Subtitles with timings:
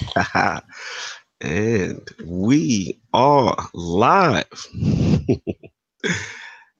[1.40, 4.46] and we are live.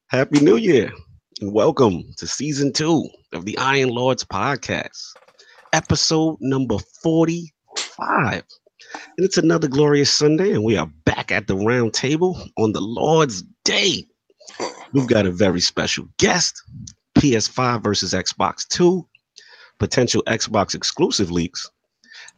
[0.08, 0.92] Happy New Year
[1.40, 5.14] and welcome to season two of the Iron Lords podcast,
[5.72, 8.42] episode number 45.
[9.16, 12.80] And it's another glorious Sunday, and we are back at the round table on the
[12.80, 14.06] Lord's Day.
[14.92, 16.62] We've got a very special guest
[17.16, 19.06] PS5 versus Xbox 2,
[19.78, 21.70] potential Xbox exclusive leaks,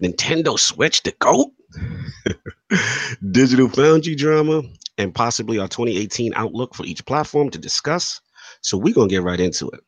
[0.02, 1.52] Nintendo Switch to go,
[3.30, 4.62] Digital Foundry drama,
[4.98, 8.20] and possibly our 2018 outlook for each platform to discuss.
[8.60, 9.80] So we're going to get right into it.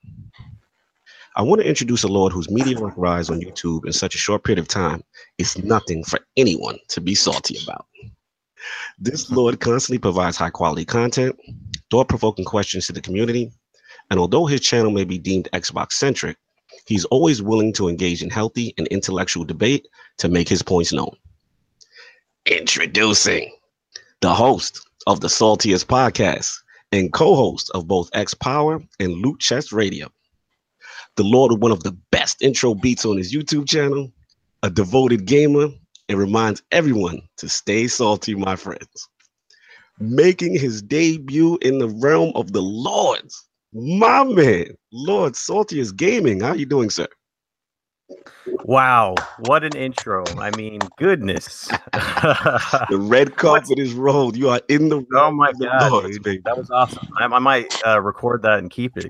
[1.36, 4.42] I want to introduce a Lord whose meteoric rise on YouTube in such a short
[4.42, 5.02] period of time
[5.36, 7.86] is nothing for anyone to be salty about.
[8.98, 11.38] This Lord constantly provides high quality content,
[11.90, 13.52] thought provoking questions to the community,
[14.10, 16.38] and although his channel may be deemed Xbox centric,
[16.84, 21.16] he's always willing to engage in healthy and intellectual debate to make his points known.
[22.46, 23.52] Introducing
[24.20, 26.56] the host of the Saltiest podcast
[26.92, 30.08] and co host of both X Power and Loot Chest Radio,
[31.16, 34.12] the Lord of one of the best intro beats on his YouTube channel,
[34.62, 35.68] a devoted gamer,
[36.08, 39.08] and reminds everyone to stay salty, my friends.
[39.98, 43.45] Making his debut in the realm of the Lords,
[43.76, 46.40] my man, Lord Saltiest Gaming.
[46.40, 47.06] How you doing, sir?
[48.64, 50.24] Wow, what an intro.
[50.38, 51.66] I mean, goodness.
[51.92, 54.36] the red carpet is rolled.
[54.36, 56.04] You are in the Oh my god,
[56.44, 57.08] that was awesome.
[57.18, 59.06] I, I might uh, record that and keep it.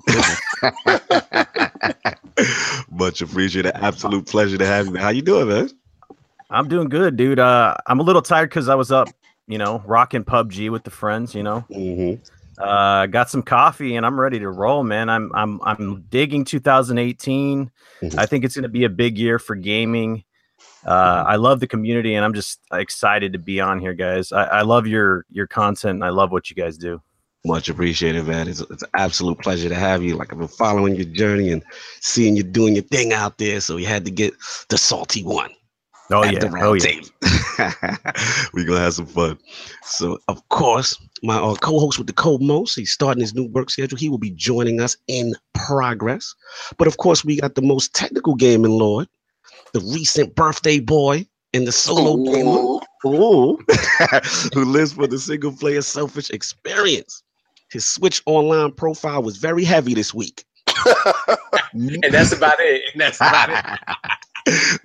[2.90, 3.72] Much appreciated.
[3.76, 4.96] Absolute pleasure to have you.
[4.96, 5.70] How you doing, man?
[6.50, 7.38] I'm doing good, dude.
[7.38, 9.08] Uh, I'm a little tired because I was up,
[9.46, 11.34] you know, rocking PUBG with the friends.
[11.34, 12.22] You know, mm-hmm.
[12.58, 15.08] Uh, got some coffee and I'm ready to roll, man.
[15.08, 17.70] I'm I'm I'm digging 2018.
[18.02, 18.18] Mm-hmm.
[18.18, 20.24] I think it's going to be a big year for gaming.
[20.84, 24.32] Uh, I love the community and I'm just excited to be on here, guys.
[24.32, 27.02] I, I love your your content and I love what you guys do.
[27.44, 28.48] Much appreciated, man.
[28.48, 30.16] It's, it's, an absolute pleasure to have you.
[30.16, 31.62] Like I've been following your journey and
[32.00, 33.60] seeing you doing your thing out there.
[33.60, 34.34] So we had to get
[34.68, 35.50] the salty one.
[36.10, 36.38] Oh yeah.
[36.60, 37.00] Oh yeah.
[38.52, 39.38] We're gonna have some fun.
[39.82, 43.98] So of course, my uh, co-host with the co-most, he's starting his new work schedule.
[43.98, 46.34] He will be joining us in progress.
[46.78, 49.08] But of course, we got the most technical gaming lord,
[49.72, 52.24] the recent birthday boy, and the solo Ooh.
[52.24, 52.80] gamer.
[54.54, 57.22] Who lives for the single player selfish experience.
[57.70, 60.44] His Switch online profile was very heavy this week.
[61.72, 62.82] and that's about it.
[62.92, 63.64] And that's about it.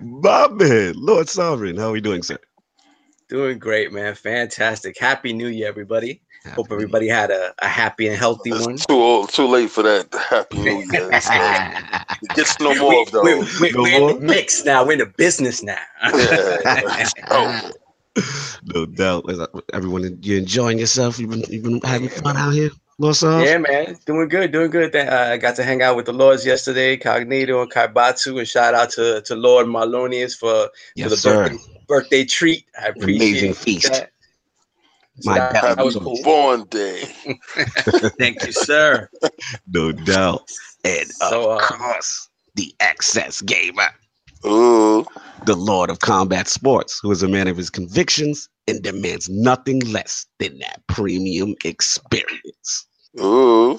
[0.00, 2.38] My man, Lord Sovereign, how are we doing, sir?
[3.32, 4.14] Doing great, man.
[4.14, 4.98] Fantastic.
[4.98, 6.20] Happy New Year, everybody.
[6.44, 8.76] Happy Hope everybody had a, a happy and healthy it's one.
[8.76, 10.14] Too old, too late for that.
[10.28, 11.08] Happy New Year.
[11.10, 13.24] it gets no more we, of those.
[13.24, 14.10] We're, we're, no we're more?
[14.10, 14.84] in the mix now.
[14.84, 15.78] We're in the business now.
[16.12, 17.08] yeah.
[17.30, 17.70] oh.
[18.64, 19.24] No doubt.
[19.72, 21.18] Everyone, you enjoying yourself?
[21.18, 22.70] You've been, you've been having fun out here?
[23.00, 23.40] Awesome.
[23.40, 24.94] Yeah, man, doing good, doing good.
[24.94, 28.74] Uh, I got to hang out with the Lords yesterday, Cognito and Kaibatsu, and shout
[28.74, 31.48] out to, to Lord Marlonius for, yes, for the sir.
[31.48, 32.64] birthday, birthday treat.
[32.82, 33.92] I appreciate Amazing feast.
[33.92, 34.12] That.
[35.20, 36.18] So My that, that was cool.
[36.24, 37.02] born day.
[38.18, 39.10] Thank you, sir.
[39.68, 40.50] no doubt.
[40.86, 43.90] And so, of uh, course, the excess gamer.
[44.46, 45.04] Ooh.
[45.44, 49.80] The Lord of Combat Sports, who is a man of his convictions and demands nothing
[49.80, 52.86] less than that premium experience.
[53.20, 53.78] Ooh.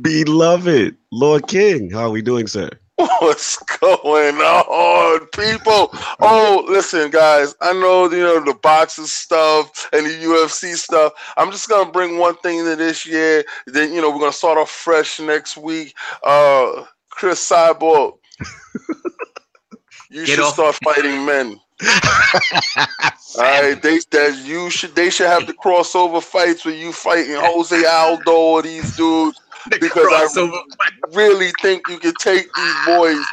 [0.00, 2.70] Beloved Lord King, how are we doing, sir?
[3.18, 5.90] What's going on, people?
[6.20, 7.54] Oh, listen, guys.
[7.60, 11.12] I know you know the boxing stuff and the UFC stuff.
[11.36, 13.44] I'm just gonna bring one thing to this year.
[13.66, 15.94] Then you know we're gonna start off fresh next week.
[16.24, 18.14] Uh, Cris Cyborg,
[20.10, 20.54] you Get should off.
[20.54, 21.60] start fighting men.
[23.38, 27.36] All right, they that you should they should have the crossover fights where you fighting
[27.36, 29.38] Jose Aldo or these dudes
[29.80, 33.24] because I really think you can take these boys.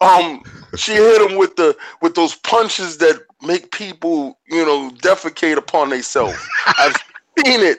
[0.00, 0.42] Um,
[0.76, 5.90] she hit him with the with those punches that make people you know defecate upon
[5.90, 6.38] themselves.
[6.78, 6.96] I've
[7.38, 7.78] seen it.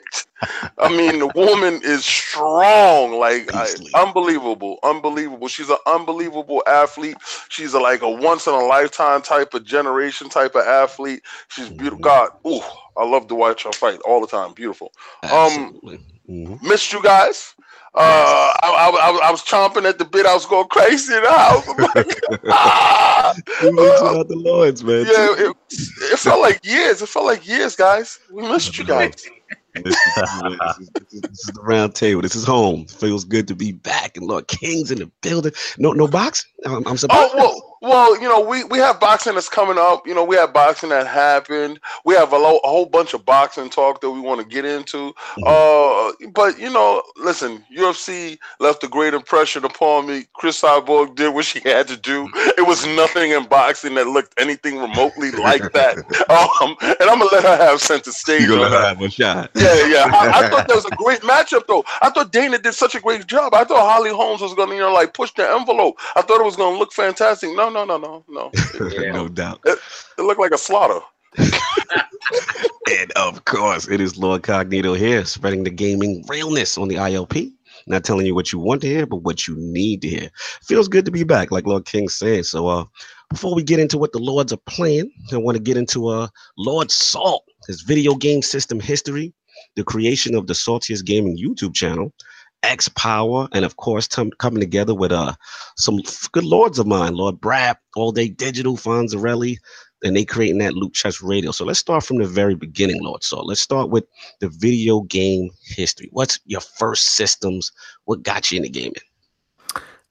[0.79, 5.47] I mean, the woman is strong, like I, unbelievable, unbelievable.
[5.47, 7.17] She's an unbelievable athlete.
[7.49, 11.21] She's a, like a once in a lifetime type of generation type of athlete.
[11.49, 11.99] She's beautiful.
[11.99, 12.01] Mm-hmm.
[12.01, 12.61] God, ooh,
[12.97, 14.53] I love to watch her fight all the time.
[14.53, 14.91] Beautiful.
[15.23, 15.97] Absolutely.
[15.97, 16.67] Um, mm-hmm.
[16.67, 17.55] missed you guys.
[17.93, 20.25] Uh, I, I, I, was chomping at the bit.
[20.25, 21.65] I was going crazy in the house.
[22.47, 23.33] ah!
[23.61, 25.05] we mentioned the Lords, man.
[25.05, 27.01] Yeah, it, it, felt like years.
[27.01, 28.17] It felt like years, guys.
[28.31, 29.25] We missed you guys.
[29.73, 32.21] This is, this, is, this, is, this is, the round table.
[32.21, 32.85] This is home.
[32.87, 34.17] Feels good to be back.
[34.17, 35.53] And Lord King's in the building.
[35.77, 36.51] No, no boxing.
[36.65, 37.31] I'm, I'm surprised.
[37.33, 40.05] Oh, well, Well, you know, we, we have boxing that's coming up.
[40.05, 41.79] You know, we have boxing that happened.
[42.05, 44.65] We have a, lo- a whole bunch of boxing talk that we want to get
[44.65, 45.13] into.
[45.37, 46.23] Mm-hmm.
[46.23, 50.25] Uh, but you know, listen, UFC left a great impression upon me.
[50.33, 52.29] Cris Cyborg did what she had to do.
[52.35, 55.97] It was nothing in boxing that looked anything remotely like that.
[56.29, 58.43] Um, and I'm gonna let her have center stage.
[58.43, 59.49] You're gonna have a shot.
[59.55, 60.05] Yeah, yeah.
[60.13, 61.83] I, I, thought that was a great matchup, though.
[62.01, 63.55] I thought Dana did such a great job.
[63.55, 65.97] I thought Holly Holmes was gonna, you know, like push the envelope.
[66.15, 67.49] I thought it was gonna look fantastic.
[67.55, 68.51] No, no, no, no, no.
[68.89, 69.11] yeah.
[69.11, 69.61] no doubt.
[69.65, 69.79] It,
[70.17, 70.99] it looked like a slaughter.
[71.37, 77.51] and of course, it is Lord Cognito here, spreading the gaming realness on the ILP.
[77.87, 80.29] Not telling you what you want to hear, but what you need to hear.
[80.63, 82.45] Feels good to be back, like Lord King said.
[82.45, 82.85] So, uh,
[83.29, 86.27] before we get into what the Lords are playing, I want to get into uh,
[86.57, 89.33] Lord Salt, his video game system history,
[89.75, 92.13] the creation of the Saltiest Gaming YouTube channel,
[92.63, 95.33] X Power, and of course, t- coming together with uh
[95.77, 95.99] some
[96.31, 99.57] good lords of mine, Lord Brad, All Day Digital, Fonzarelli,
[100.03, 101.51] and they creating that Loot Chest Radio.
[101.51, 103.23] So let's start from the very beginning, Lord.
[103.23, 104.05] So let's start with
[104.39, 106.09] the video game history.
[106.11, 107.71] What's your first systems?
[108.05, 108.93] What got you into gaming?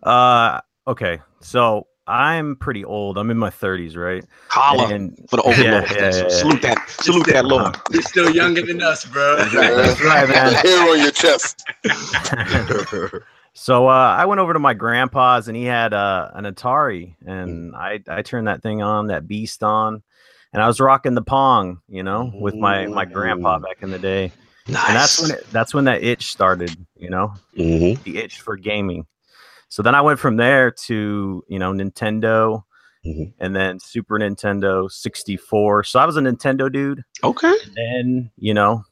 [0.02, 1.20] Uh, okay.
[1.40, 3.18] So I'm pretty old.
[3.18, 4.24] I'm in my 30s, right?
[4.48, 5.90] Holla and, for the overlord.
[5.90, 6.88] Yeah, yeah, yeah, salute that.
[6.88, 7.76] Salute that, Lord.
[7.92, 9.36] You're still younger than us, bro.
[9.36, 9.54] That's
[10.02, 10.52] right, man.
[10.54, 11.62] Hair on your chest.
[13.54, 17.76] so uh, I went over to my grandpa's, and he had uh, an Atari, and
[17.76, 20.02] I I turned that thing on, that beast on,
[20.52, 23.98] and I was rocking the Pong, you know, with my my grandpa back in the
[23.98, 24.32] day.
[24.68, 24.88] Nice.
[24.88, 28.02] And that's when it, that's when that itch started, you know, mm-hmm.
[28.02, 29.06] the itch for gaming.
[29.70, 32.64] So then I went from there to, you know, Nintendo
[33.06, 33.30] mm-hmm.
[33.38, 35.84] and then Super Nintendo 64.
[35.84, 37.04] So I was a Nintendo dude.
[37.22, 37.54] Okay.
[37.76, 38.82] And, you know,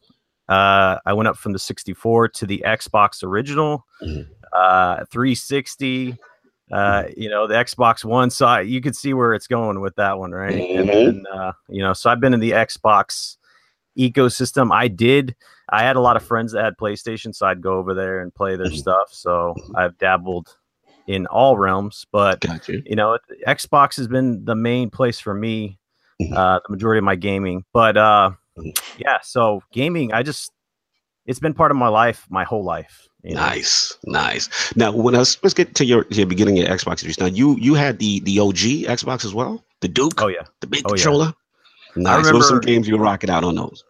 [0.48, 4.22] uh, I went up from the 64 to the Xbox original, mm-hmm.
[4.52, 6.16] uh, 360.
[6.70, 7.20] Uh, mm-hmm.
[7.20, 8.30] you know, the Xbox One.
[8.30, 10.54] So I, you could see where it's going with that one, right?
[10.54, 13.36] And then, uh, you know, so I've been in the Xbox
[13.98, 14.72] ecosystem.
[14.72, 15.34] I did.
[15.70, 18.32] I had a lot of friends that had PlayStation, so I'd go over there and
[18.32, 18.76] play their mm-hmm.
[18.76, 19.08] stuff.
[19.10, 20.56] So I've dabbled
[21.08, 22.06] in all realms.
[22.12, 22.82] But you.
[22.87, 22.94] you.
[22.94, 23.19] know,
[23.49, 25.81] Xbox has been the main place for me,
[26.22, 26.32] mm-hmm.
[26.32, 27.64] uh, the majority of my gaming.
[27.72, 28.70] But uh, mm-hmm.
[28.99, 30.52] yeah, so gaming, I just
[31.26, 33.08] it's been part of my life, my whole life.
[33.25, 33.40] You know?
[33.40, 34.76] Nice, nice.
[34.76, 37.75] Now, when I was, let's get to your, your beginning of Xbox Now, you you
[37.75, 40.22] had the the OG Xbox as well, the Duke.
[40.22, 41.26] Oh yeah, the big oh, controller.
[41.26, 41.32] Yeah.
[42.02, 42.26] Nice.
[42.26, 43.82] Remember, some games you were rocking out on those.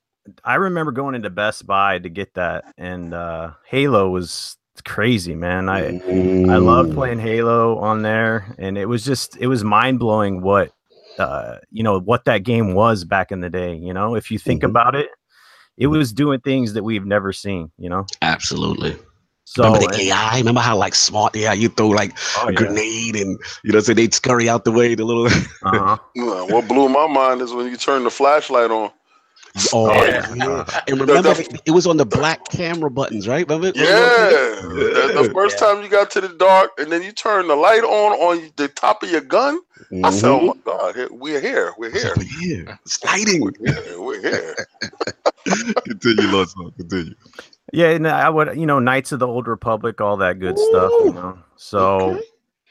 [0.45, 4.57] I remember going into Best Buy to get that, and uh, Halo was
[4.89, 5.69] crazy, man.
[5.69, 6.01] I
[6.49, 10.73] I love playing Halo on there, and it was just it was mind blowing what
[11.19, 13.77] uh, you know what that game was back in the day.
[13.77, 14.71] You know, if you think mm-hmm.
[14.71, 15.11] about it,
[15.77, 17.71] it was doing things that we've never seen.
[17.79, 18.97] You know, absolutely.
[19.45, 20.39] So, remember the AI?
[20.39, 21.55] Remember how like smart AI?
[21.55, 22.57] You throw like oh, a yeah.
[22.57, 24.95] grenade and you know, so they'd scurry out the way.
[24.95, 25.27] The little.
[25.27, 25.99] uh-huh.
[26.47, 28.91] what blew my mind is when you turn the flashlight on.
[29.73, 30.35] Oh, yeah.
[30.35, 30.81] yeah.
[30.87, 31.35] And remember,
[31.65, 33.49] it was on the black camera buttons, right?
[33.49, 33.69] Remember?
[33.79, 33.83] Yeah.
[34.63, 35.67] the, the, first yeah.
[35.67, 38.69] time you got to the dark, and then you turn the light on on the
[38.69, 39.61] top of your gun.
[39.91, 40.05] Mm-hmm.
[40.05, 41.75] I said, "Oh my God, we're here!
[41.79, 42.13] We're here!
[42.17, 42.79] We're here!
[42.85, 43.41] It's lighting!
[43.41, 44.01] We're here!
[44.01, 44.57] We're here.
[45.85, 46.49] continue, Lord.
[46.77, 47.15] Continue.
[47.73, 50.69] Yeah, and I would, you know, Knights of the Old Republic, all that good Ooh.
[50.71, 50.93] stuff.
[51.05, 52.01] You know, so.
[52.01, 52.23] Okay.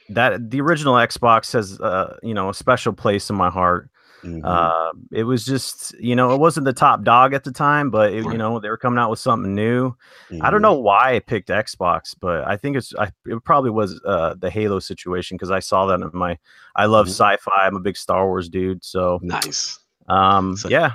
[0.09, 3.89] That the original Xbox has, uh, you know, a special place in my heart.
[4.23, 4.43] Mm-hmm.
[4.43, 8.13] Uh, it was just, you know, it wasn't the top dog at the time, but
[8.13, 9.91] it, you know, they were coming out with something new.
[10.29, 10.43] Mm-hmm.
[10.43, 10.63] I don't mm-hmm.
[10.63, 14.49] know why I picked Xbox, but I think it's, I, it probably was uh, the
[14.49, 16.37] Halo situation because I saw that in my,
[16.75, 17.11] I love mm-hmm.
[17.11, 17.65] sci-fi.
[17.65, 19.79] I'm a big Star Wars dude, so nice.
[20.07, 20.93] Um, so, yeah,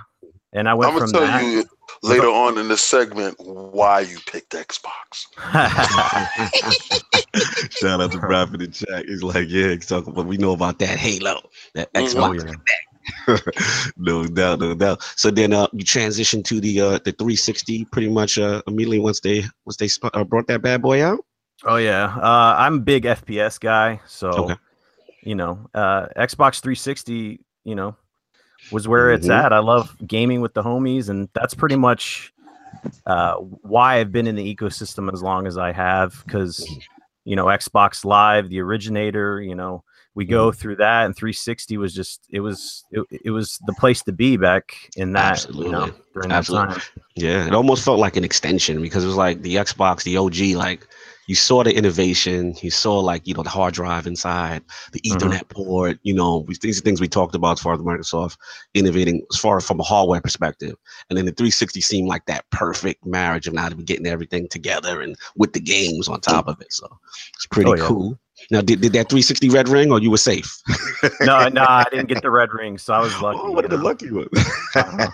[0.53, 1.45] and I went I'm from that.
[1.45, 1.65] You
[2.03, 5.27] later on in this segment why you picked Xbox.
[7.79, 9.07] Shout out to Brad for the chat.
[9.07, 11.41] He's like, yeah, talk about we know about that Halo,
[11.75, 12.07] that mm-hmm.
[12.07, 12.43] Xbox.
[12.43, 12.55] Oh, yeah.
[13.97, 15.03] no doubt, no doubt.
[15.17, 19.21] So then uh, you transition to the uh, the 360 pretty much uh, immediately once
[19.21, 21.21] they once they sp- uh, brought that bad boy out.
[21.65, 24.57] Oh yeah, uh, I'm a big FPS guy, so okay.
[25.23, 27.97] you know, uh, Xbox 360, you know,
[28.73, 29.21] was where mm-hmm.
[29.21, 29.53] it's at.
[29.53, 32.33] I love gaming with the homies, and that's pretty much
[33.07, 36.23] uh, why I've been in the ecosystem as long as I have.
[36.27, 36.81] Because mm-hmm.
[37.25, 40.59] you know, Xbox Live, the originator, you know, we go mm-hmm.
[40.59, 44.37] through that and 360 was just it was it, it was the place to be
[44.37, 45.67] back in that Absolutely.
[45.67, 46.75] you know during Absolutely.
[46.75, 50.03] that time yeah it almost felt like an extension because it was like the xbox
[50.05, 50.87] the og like
[51.29, 55.17] you saw the innovation you saw like you know the hard drive inside the mm-hmm.
[55.17, 55.65] ethernet mm-hmm.
[55.65, 58.37] port you know these are things we talked about as far as microsoft
[58.75, 60.75] innovating as far as from a hardware perspective
[61.09, 64.49] and then the 360 seemed like that perfect marriage of now to be getting everything
[64.49, 66.87] together and with the games on top of it so
[67.35, 67.85] it's pretty oh, yeah.
[67.87, 68.19] cool
[68.51, 70.61] Now, did, did that 360 red ring, or you were safe?
[71.23, 73.41] no, no, I didn't get the red ring, so I was lucky.
[73.43, 74.29] Oh, what the lucky one?
[74.75, 75.11] Uh-huh.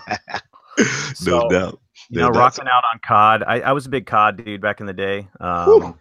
[0.77, 1.79] no So, doubt.
[2.09, 2.35] You know, doubt.
[2.35, 3.43] rocking out on COD.
[3.45, 5.27] I, I was a big COD dude back in the day.
[5.39, 5.99] Um,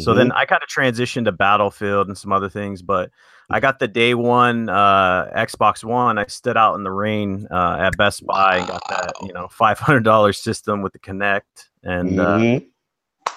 [0.00, 0.16] So Mhm.
[0.16, 3.10] then I kind of transitioned to Battlefield and some other things, but
[3.50, 6.18] I got the day one uh, Xbox One.
[6.18, 9.48] I stood out in the rain uh, at Best Buy and got that, you know,
[9.48, 12.69] five hundred dollars system with the Kinect and uh, Mhm.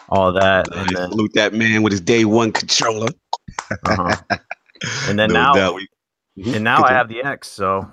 [0.10, 0.68] All that.
[0.76, 3.08] And then, Salute that man with his day one controller.
[3.86, 4.16] uh-huh.
[5.08, 5.74] and then No now.
[5.76, 5.88] We-
[6.38, 6.56] Mhm.
[6.56, 7.88] and now I have the X, so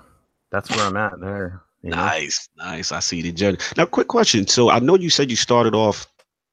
[0.51, 1.61] that's where I'm at there.
[1.83, 1.97] you know?
[1.97, 2.91] Nice, nice.
[2.91, 3.59] I see the journey.
[3.77, 4.47] Now, quick question.
[4.47, 6.07] So I know you said you started off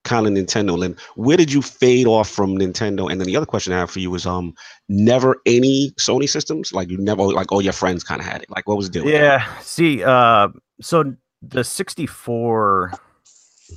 [0.04, 0.78] kind of Nintendo.
[0.78, 3.10] Then where did you fade off from Nintendo?
[3.10, 4.52] And then the other question I have for you was, um,
[4.90, 6.72] never any Sony systems.
[6.74, 8.50] Like you never, like all your friends kind of had it.
[8.50, 9.10] Like what was the deal?
[9.10, 9.46] Yeah.
[9.60, 10.48] See, uh,
[10.82, 12.92] so the 64,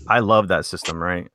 [0.08, 1.30] I love that system, right?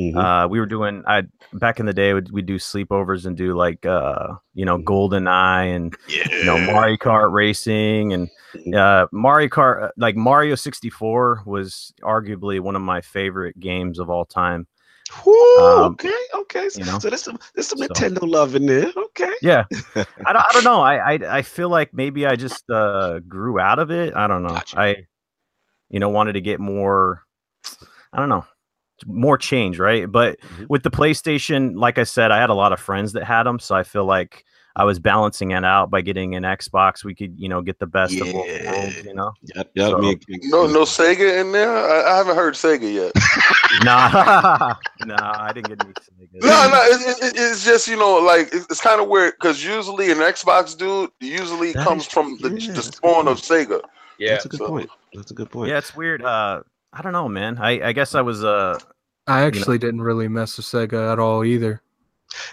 [0.00, 0.16] Mhm.
[0.16, 3.54] Uh, we were doing I back in the day we'd, we'd do sleepovers and do
[3.54, 4.84] like uh, you know Mhm.
[4.84, 6.26] Golden Eye and yeah.
[6.30, 8.74] you know Mario Kart racing and Mhm.
[8.74, 14.08] uh, Mario Kart uh, like Mario 64 was arguably one of my favorite games of
[14.08, 14.66] all time.
[15.26, 16.68] Woo, um, okay, okay.
[16.70, 18.90] So, you know, so there's some there's some so- Nintendo love in there.
[18.96, 19.32] Okay.
[19.42, 20.80] Yeah, I don't, I don't know.
[20.80, 24.14] I, I I feel like maybe I just uh, grew out of it.
[24.14, 24.54] I don't know.
[24.54, 24.80] Gotcha.
[24.80, 25.06] I
[25.90, 27.24] you know wanted to get more.
[28.14, 28.46] I don't know
[29.06, 30.10] more change, right?
[30.10, 30.68] But Mhm.
[30.68, 33.58] with the PlayStation, like I said, I had a lot of friends that had them,
[33.58, 34.44] so I feel like
[34.74, 37.04] I was balancing it out by getting an Xbox.
[37.04, 39.32] We could, you know, get the best of both worlds, you know.
[39.54, 39.70] Yep.
[39.74, 39.90] Yep.
[39.90, 41.70] So- me and King- No, no Sega in there.
[41.76, 43.12] I, I haven't heard Sega yet.
[43.84, 44.74] Nah,
[45.06, 45.92] nah, I didn't get any.
[45.94, 46.42] Sega.
[46.42, 49.64] No, no, it, it, it's just you know like it's, it's kind of weird because
[49.64, 53.28] usually an Xbox dude usually That comes is- from the, yeah, the that's a spawn
[53.28, 53.38] of.
[53.38, 53.80] Sega.
[54.18, 54.32] Yeah.
[54.32, 54.90] That's a good so- point.
[55.14, 55.70] That's a good point.
[55.70, 56.22] Yeah, it's weird.
[56.22, 57.58] Uh, I don't know, man.
[57.58, 58.78] I, I guess I was uh
[59.26, 61.81] I actually didn't really mess with Sega at all either.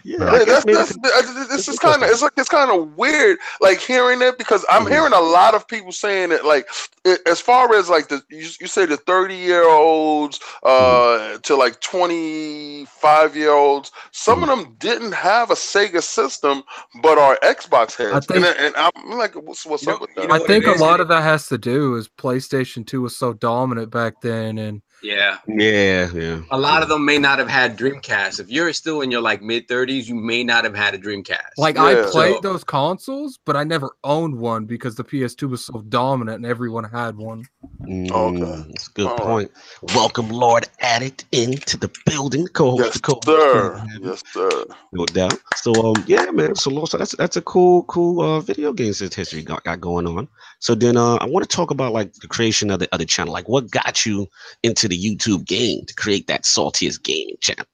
[0.03, 0.23] Yeah.
[0.23, 0.33] Right.
[0.35, 3.37] I Yeah, that's, that's, that's- this is kind of it's like it's kind of weird
[3.61, 4.89] like hearing it because I'm Mhm.
[4.91, 6.67] hearing a lot of people saying it like
[7.05, 11.55] it, as far as like the you, you say the 30 year olds uh to
[11.55, 16.63] like 25 year olds some of them didn't have a Sega system
[17.01, 20.23] but are Xbox heads think- and, and I'm like what's, what's You up know- with
[20.23, 23.15] you know I think a lot of that has to do is PlayStation 2 was
[23.15, 25.37] so dominant back then, and Yeah.
[25.47, 26.09] Yeah.
[26.13, 26.41] Yeah.
[26.51, 28.39] A lot of them may not have had Dreamcast.
[28.39, 31.51] If you're still in your like mid 30s, you may not have had a Dreamcast.
[31.57, 31.83] like Yeah.
[31.85, 35.81] I played So- those consoles, but I never owned one because the PS2 was so
[35.89, 37.45] dominant and everyone had one.
[37.87, 38.63] Mm, Okay.
[38.69, 39.25] That's a good All right.
[39.25, 39.51] point.
[39.95, 42.47] Welcome, Lord Addict, into the building.
[42.47, 43.25] Co-host, yes co-host.
[43.25, 44.49] sir yes sir
[44.93, 45.39] No doubt.
[45.55, 46.55] So um yeah, man.
[46.55, 50.07] So Lord, so that's that's a cool, cool uh video games history got, got going
[50.07, 50.27] on.
[50.59, 53.31] So then uh I want to talk about like the creation of the other channel.
[53.33, 54.27] Like what got you
[54.63, 57.65] into the YouTube game to create that saltiest gaming channel?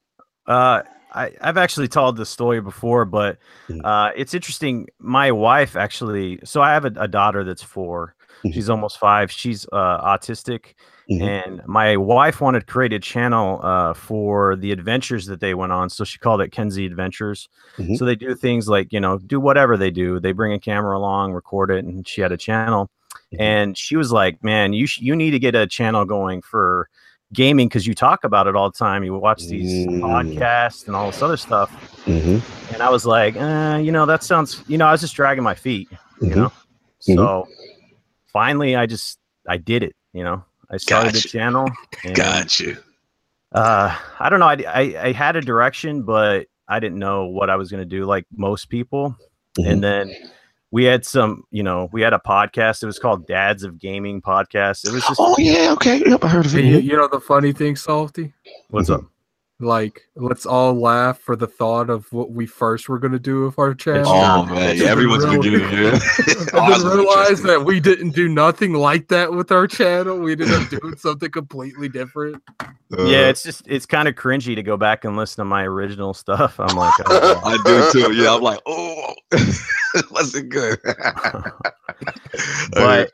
[0.46, 0.82] Uh,
[1.12, 3.80] I, I've actually told this story before, but Mhm.
[3.84, 4.86] uh, it's interesting.
[4.98, 8.52] My wife actually, so I have a, a daughter that's 4 Mhm.
[8.52, 9.30] She's almost five.
[9.32, 10.74] She's uh, autistic,
[11.10, 11.22] Mhm.
[11.22, 15.72] and my wife wanted to create a channel uh, for the adventures that they went
[15.72, 15.88] on.
[15.88, 17.48] So she called it Kenzie Adventures.
[17.78, 17.96] Mhm.
[17.96, 20.20] So they do things like you know do whatever they do.
[20.20, 22.90] They bring a camera along, record it, and she had a channel.
[23.32, 23.40] Mhm.
[23.40, 26.88] And she was like, "Man, you sh- you need to get a channel going for."
[27.32, 30.00] Gaming because you talk about it all the time you watch these Mm.
[30.00, 31.70] podcasts and all this other stuff
[32.06, 32.40] Mhm.
[32.72, 35.42] and i was like uh, you know that sounds you know i was just dragging
[35.42, 35.88] my feet
[36.20, 36.36] you Mhm.
[36.36, 36.52] know
[37.08, 37.16] Mhm.
[37.16, 37.48] so
[38.32, 39.18] finally i just
[39.48, 41.22] i did it you know i started Gotcha.
[41.22, 41.68] the channel
[42.04, 42.76] and, Got you.
[43.52, 47.50] uh i don't know I, I i had a direction but i didn't know what
[47.50, 49.16] i was going to do like most people
[49.64, 50.14] and then
[50.70, 54.20] we had some you know we had a podcast it was called dads of gaming
[54.20, 56.02] podcast it was just Oh yeah, okay.
[56.04, 56.64] Yep, I heard of it.
[56.64, 58.32] You, you know the funny thing, Salty?
[58.70, 59.04] what's up
[59.58, 63.58] Like, let's all laugh for the thought of what we first were gonna do with
[63.58, 64.04] our channel.
[64.08, 65.72] Oh man, It's yeah, everyone's real- gonna do it.
[65.72, 66.60] Yeah.
[66.62, 70.18] and then realize that we didn't do nothing like that with our channel.
[70.18, 72.42] We ended up doing something completely different.
[72.90, 75.62] yeah Uh, it's just it's kind of cringy to go back and listen to my
[75.64, 78.12] original stuff i'm like oh, I do too.
[78.14, 79.14] Yeah, I'm like, oh,
[80.10, 80.78] wasn't good.
[82.72, 83.10] but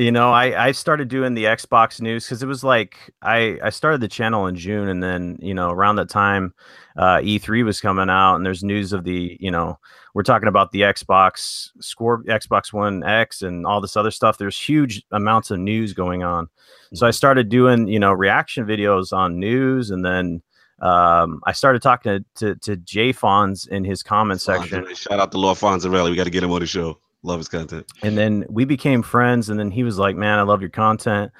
[0.00, 3.68] you know i i started doing the xbox news because it was like i i
[3.68, 6.54] started the channel in june and then you know around that time
[6.96, 9.78] uh e3 was coming out and there's news of the you know
[10.14, 14.58] we're talking about the xbox score xbox one x and all this other stuff there's
[14.58, 16.48] huge amounts of news going on
[16.94, 20.42] so i started doing you know reaction videos on news and then
[20.82, 24.94] um, I started talking to, to, to Jay Fonz in his comment section.
[24.94, 26.08] Shout out to Lord Fonzarelli.
[26.08, 26.98] We got to get him on the show.
[27.22, 27.86] Love his content.
[28.02, 31.30] and then we became friends and then he was like man i love your content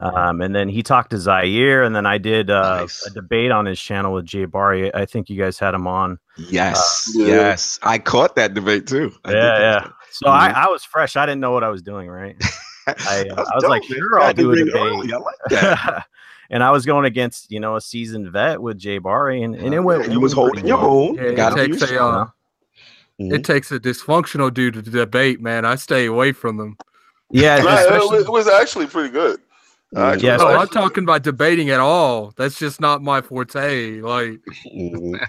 [0.00, 3.06] um, and then he talked to zaire and then i did uh, Nice.
[3.06, 6.18] a debate on his channel with jay bari i think you guys had him on
[6.36, 7.26] Yes, Yeah.
[7.26, 7.78] yes.
[7.82, 9.12] I caught that debate too.
[9.24, 9.92] I did yeah catch yeah that.
[10.10, 12.36] so I, I was fresh i didn't know what i was doing right
[12.86, 12.92] I,
[13.30, 13.98] uh, That's I was like, dope, man.
[14.00, 14.74] sure, I'll do a debate.
[14.74, 15.12] early.
[15.12, 16.06] I like that.
[16.50, 19.72] and i was going against you know a seasoned vet with jay bari and, and
[19.74, 20.90] it went Yeah, you was holding your well.
[20.90, 21.14] own.
[21.14, 22.32] Yeah, it Got on takes your a,
[23.20, 23.26] show.
[23.26, 23.34] Mhm.
[23.34, 25.64] It takes a dysfunctional dude to debate, man.
[25.64, 26.76] I stay away from them.
[27.30, 29.38] yeah Nah, it, especially- was, it was actually pretty good.
[29.96, 32.32] Actually, Yeah, No, I'm talking about debating at all.
[32.36, 34.00] That's just not my forte.
[34.00, 34.40] Like,
[34.76, 35.20] Mhm.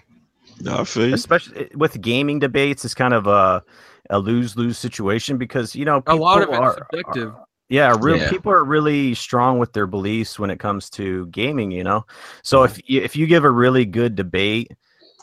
[0.62, 3.64] No, I feel especially with gaming debates it's kind of a
[4.12, 7.34] a lose lose situation because you know a lot of people it's are- subjective.
[7.70, 8.30] Yeah, real Yeah.
[8.30, 12.06] people are really strong with their beliefs when it comes to gaming, you know.
[12.44, 14.74] So if you, if you give a really good debate,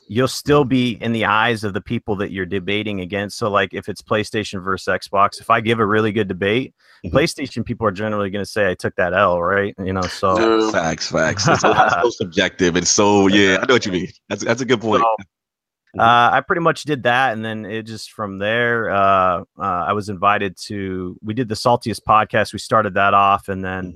[0.08, 3.36] you'll still be in the eyes of the people that you're debating against.
[3.38, 6.74] So like if it's PlayStation versus Xbox, if I give a really good debate,
[7.04, 7.12] Mhm.
[7.12, 9.74] PlayStation people are generally going to say I took that L, right?
[9.78, 10.70] You know, so Yeah.
[10.72, 11.46] Facts, facts.
[11.46, 13.58] It's a lot so subjective and so yeah.
[13.62, 14.08] I know what you mean.
[14.28, 15.02] That's that's a good point.
[15.02, 18.90] So, uh, I pretty much did that, and then it just from there.
[18.90, 21.16] Uh, uh, I was invited to.
[21.22, 22.52] We did the saltiest podcast.
[22.52, 23.92] We started that off, and then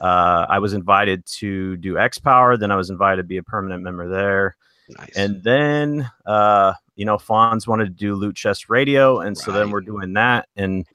[0.00, 0.04] Mhm.
[0.04, 2.56] uh, I was invited to do X Power.
[2.56, 4.56] Then I was invited to be a permanent member there,
[4.88, 5.16] Nice.
[5.16, 9.70] and then uh, you know, Fonz wanted to do Loot Chest Radio, and so then
[9.70, 10.86] we're doing that, and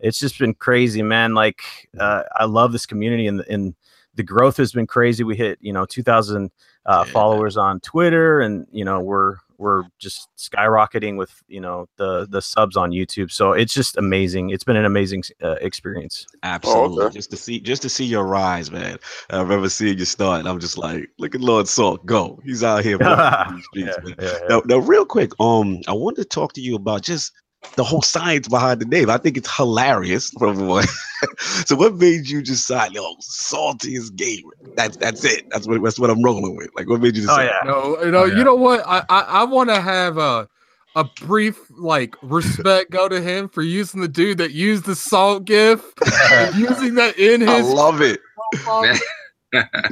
[0.00, 1.34] it's just been crazy, man.
[1.34, 1.62] Like
[1.98, 3.74] uh, I love this community, and and
[4.14, 5.24] the growth has been crazy.
[5.24, 6.50] We hit you know two thousand
[6.86, 7.12] uh, Yeah.
[7.12, 12.40] followers on Twitter, and you know we're we're just skyrocketing with you know the the
[12.40, 13.30] subs on YouTube.
[13.30, 14.50] So it's just amazing.
[14.50, 16.26] It's been an amazing uh, experience.
[16.42, 17.04] Absolutely.
[17.06, 17.14] okay.
[17.14, 18.98] Just to see just to see your rise, man.
[19.30, 22.40] I remember seeing you start, and I'm just like, look at Lord Salt go.
[22.44, 24.14] He's out here blowing these Yeah, man.
[24.20, 24.38] yeah, yeah.
[24.48, 27.32] Now, now, real quick, um, I wanted to talk to you about just
[27.76, 29.08] the whole science behind the name.
[29.10, 30.84] I think it's hilarious, number one.
[31.38, 34.50] so, what made you decide, yo, saltiest gamer?
[34.76, 35.44] That's that's it.
[35.50, 36.70] That's what that's what I'm rolling with.
[36.76, 37.44] Like, what made you Oh decide?
[37.46, 37.58] yeah.
[37.64, 38.36] No, you know, Oh, yeah.
[38.38, 38.82] you know what?
[38.86, 40.48] I I, I want to have a
[40.96, 45.44] a brief like respect go to him for using the dude that used the salt
[45.44, 45.80] gif,
[46.56, 48.20] using that in his I love it.
[48.64, 48.98] profile.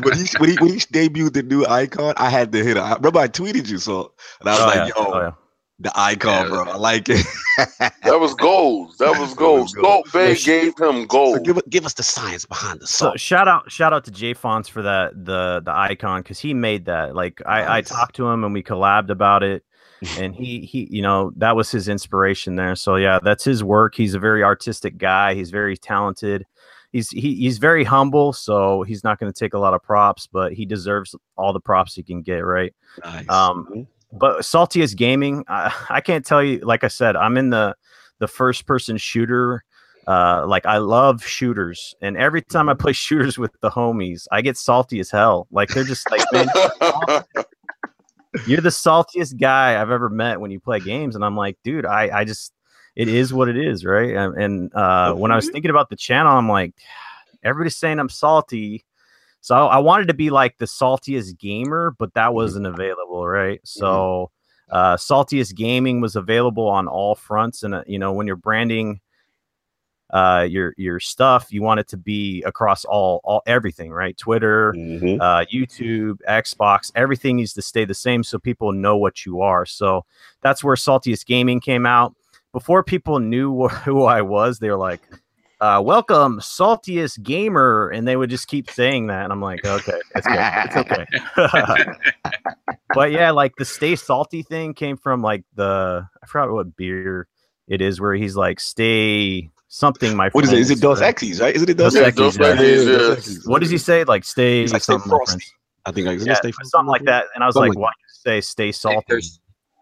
[0.03, 2.81] when he when he when he debuted the new icon, I had to hit it.
[2.81, 5.03] I remember I tweeted you, so and I was Oh, like, yeah.
[5.03, 5.35] yo, Oh,
[5.79, 5.91] yeah.
[5.91, 6.49] the icon, Yeah.
[6.49, 6.65] bro.
[6.73, 7.27] I like it.
[8.03, 8.95] That was gold.
[8.99, 9.71] That was gold.
[9.75, 10.05] gold.
[10.07, 11.45] Salt Bae sh- gave him so gold.
[11.45, 14.69] give give us the science behind the So shout out shout out to Jay Fonz
[14.69, 17.15] for that the the icon because he made that.
[17.15, 19.65] Like I, I talked to him and we collabed about it.
[20.19, 23.95] and he he you know that was his inspiration there so yeah that's his work
[23.95, 26.45] he's a very artistic guy he's very talented
[26.93, 30.29] he's he, he's very humble so he's not going to take a lot of props
[30.31, 33.27] but he deserves all the props he can get right Nice.
[33.31, 33.87] um,
[34.19, 37.77] but saltiest gaming I, I can't tell you like i said i'm in the
[38.19, 39.65] the first person shooter
[40.07, 44.41] uh like i love shooters and every time i play shooters with the homies i
[44.41, 46.49] get salty as hell like they're just like man
[48.47, 51.15] you're the saltiest guy I've ever met when you play games.
[51.15, 52.53] And I'm like, dude, I, I just,
[52.95, 54.15] it is what it is, right?
[54.15, 56.75] And, and uh, when I was thinking about the channel, I'm like,
[57.45, 58.85] everybody's saying I'm salty.
[59.47, 63.61] So I wanted to be like the saltiest gamer, but that wasn't available, right?
[63.63, 64.33] So
[64.73, 67.63] uh, saltiest gaming was available on all fronts.
[67.63, 69.01] And, uh, you know, when you're branding,
[70.13, 74.73] uh your your stuff you want it to be across all all everything right twitter
[74.77, 75.21] Mhm.
[75.21, 79.67] uh, YouTube, Xbox, everything needs to stay the same so people know what you are.
[79.67, 80.05] So
[80.43, 82.15] that's where Saltiest Gaming came out.
[82.53, 85.01] Before people knew wh- who I was, they were like,
[85.61, 90.01] uh, "Welcome, Saltiest Gamer," and they would just keep saying that, and I'm like, "Okay,
[90.15, 91.07] it's good, it's okay."
[92.95, 97.29] but yeah, like the Stay Salty thing came from like the I forgot what beer
[97.69, 100.59] it is, where he's like, "Stay something." My What is it?
[100.59, 101.15] Is it Dos right?
[101.15, 101.55] Equis, right?
[101.55, 102.13] Isn't it Dos Dos Equis?
[102.13, 102.55] Equis, Dos yeah.
[102.55, 103.51] Equis, yeah.
[103.51, 104.05] What does he say?
[104.05, 105.45] Like stay He's like, something, my frosty."
[105.87, 107.27] I think like, Yeah, Stay something like that.
[107.35, 109.23] And I was Something like, like why you say stay salty?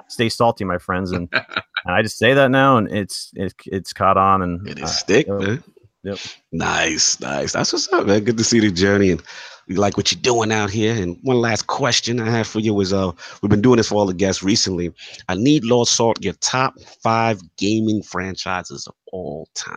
[0.09, 1.13] Stay salty, my friends.
[1.13, 4.83] And, and I just say that now and it's it, it's caught on and It
[4.83, 5.41] uh, stick, yep.
[5.41, 5.65] man.
[6.05, 6.19] Yep.
[6.53, 7.53] Nice, nice.
[7.53, 8.25] That's what's up, man.
[8.25, 9.23] Good to see the journey and
[9.67, 10.95] we like what you're doing out here.
[10.95, 13.13] And one last question I have for you is uh
[13.43, 14.93] we've been doing this for all the guests recently.
[15.29, 19.77] I need Lord Salt your top five gaming franchises of all time.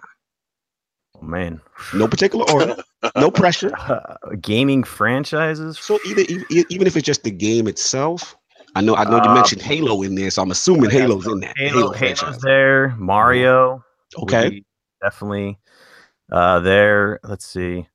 [1.15, 1.61] oh, man.
[1.93, 2.75] No particular order,
[3.15, 3.71] no pressure.
[4.41, 5.79] gaming franchises.
[5.79, 6.23] So either
[6.69, 8.35] even if it's just the game itself,
[8.77, 11.39] I know I know you mentioned Halo in there, so I'm assuming yeah, Halo's in
[11.39, 11.57] that.
[11.57, 12.21] Halo, franchise.
[12.21, 12.95] Halo's there.
[12.97, 13.83] Mario.
[14.15, 14.63] Okay.
[15.01, 15.57] definitely
[16.31, 17.19] uh there.
[17.23, 17.87] Let's see.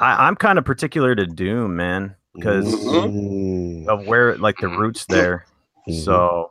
[0.00, 5.06] I, I'm kind of particular to Doom, man, because Mm, of where like the roots
[5.06, 5.46] there.
[5.88, 6.04] mhm.
[6.04, 6.50] So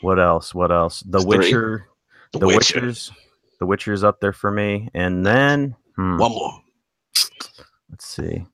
[0.00, 0.54] what else?
[0.54, 1.00] What else?
[1.00, 1.36] The Three.
[1.36, 1.86] Witcher.
[2.32, 2.80] The The Witcher.
[2.80, 3.12] Witchers.
[3.58, 6.62] The Witcher's up there for me, and then hmm, One more.
[7.90, 8.46] let's see.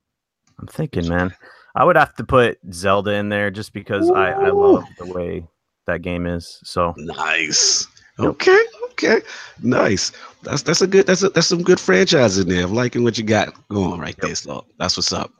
[0.58, 1.32] I'm thinking, man.
[1.76, 5.46] I would have to put Zelda in there just because I, I love the way
[5.86, 6.58] that game is.
[6.64, 7.86] So Nice.
[8.18, 8.28] Yep.
[8.28, 8.64] Okay.
[8.92, 9.20] Okay.
[9.62, 10.10] Nice.
[10.42, 12.64] That's that's a good that's a, that's some good franchise in there.
[12.64, 14.34] I'm liking what you got going right there.
[14.34, 15.30] So that's what's up.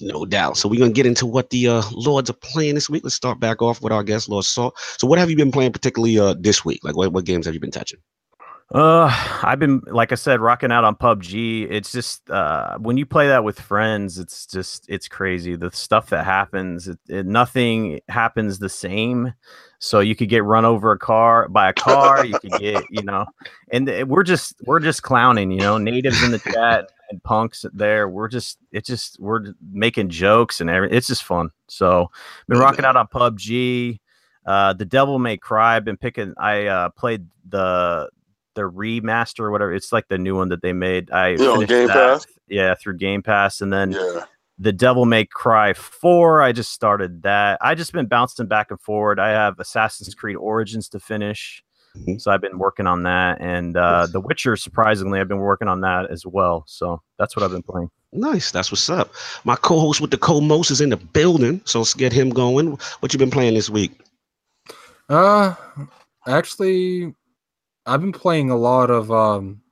[0.00, 0.56] No doubt.
[0.56, 3.04] So we're gonna get into what the uh lords are playing this week.
[3.04, 4.76] Let's start back off with our guest, Lord Salt.
[4.98, 6.80] So what have you been playing particularly uh this week?
[6.82, 8.00] Like what, what games have you been touching?
[8.74, 9.08] Uh,
[9.44, 11.68] I've been like I said, rocking out on PUBG.
[11.70, 15.54] It's just uh, when you play that with friends, it's just it's crazy.
[15.54, 19.32] The stuff that happens, it, it, nothing happens the same.
[19.78, 22.24] So you could get run over a car by a car.
[22.26, 23.24] you could get you know,
[23.70, 25.52] and it- we're just we're just clowning.
[25.52, 28.08] You know, natives in the chat and punks there.
[28.08, 30.96] We're just it's just we're making jokes and everything.
[30.98, 31.50] It's just fun.
[31.68, 32.10] So
[32.48, 34.00] been rocking out on PUBG.
[34.44, 35.76] Uh, the Devil May Cry.
[35.76, 36.34] I've been picking.
[36.36, 38.10] I uh, played the
[38.56, 39.72] the remaster or whatever.
[39.72, 41.12] It's like the new one that they made.
[41.12, 42.26] I Yeah, on finished Game that, Pass?
[42.48, 44.24] Yeah, through Game Pass, and then Yeah.
[44.58, 46.42] the Devil May Cry Four.
[46.42, 47.58] I just started that.
[47.60, 49.20] I just been bouncing back and forward.
[49.20, 51.62] I have Assassin's Creed Origins to finish,
[51.96, 52.20] Mhm.
[52.20, 54.56] so I've been working on that, and uh, The Witcher.
[54.56, 56.64] Surprisingly, I've been working on that as well.
[56.66, 57.90] So that's what I've been playing.
[58.12, 58.50] Nice.
[58.50, 59.12] That's what's up.
[59.44, 61.60] My co-host with the co-most is in the building.
[61.66, 62.78] So let's get him going.
[63.00, 63.92] What you been playing this week?
[65.10, 65.54] Uh,
[66.26, 67.14] actually,
[67.86, 69.62] I've been playing a lot of um.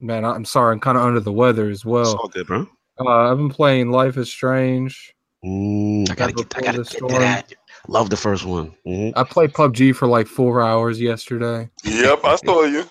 [0.00, 2.02] Man, I'm sorry, I'm kind of under the weather as well.
[2.02, 2.22] It's well.
[2.22, 2.66] all good, bro.
[3.00, 5.14] Uh, I've been playing Life is Strange.
[5.44, 7.52] Mm, I gotta get I gotta get to that.
[7.88, 8.74] Love the first one.
[8.86, 9.12] Mhm.
[9.14, 11.68] I played PUBG for like four hours yesterday.
[11.84, 12.84] Yep, I saw you.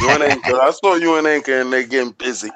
[0.00, 0.60] You and Anchor.
[0.60, 2.50] I saw you and Anchor, and they getting busy.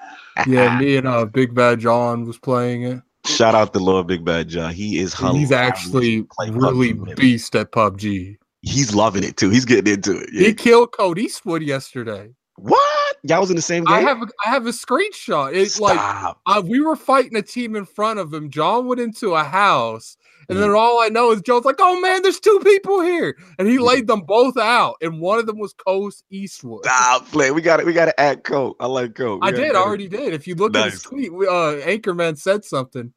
[0.46, 3.02] Yeah, me and uh Big Bad John was playing it.
[3.26, 4.72] Shout out to Lord Big Bad John.
[4.72, 8.36] He is And He's actually really PUBG beast at PUBG.
[8.64, 9.50] He's loving it too.
[9.50, 10.31] He's getting into it.
[10.33, 10.48] Yeah.
[10.48, 12.31] He killed Code Eastwood yesterday.
[12.57, 12.81] what?
[13.27, 13.94] Y'all was in the same game?
[13.94, 15.55] I have a, I have a screenshot.
[15.55, 16.40] It's like Stop.
[16.46, 18.50] uh, we were fighting a team in front of him.
[18.50, 20.16] John went into a house,
[20.50, 20.61] and Mm.
[20.61, 23.79] then all I know is John's like, "Oh man, there's two people here," and he
[23.79, 23.87] Mm.
[23.87, 26.85] laid them both out, and one of them was Coast Eastwood.
[26.85, 27.50] Stop play.
[27.50, 27.87] We got it.
[27.87, 28.77] We got to add Coke.
[28.79, 29.40] I like Coke.
[29.42, 30.35] We I did, I already did.
[30.35, 31.03] If you look at his Nice.
[31.03, 33.14] tweet, we- uh, Anchorman said something.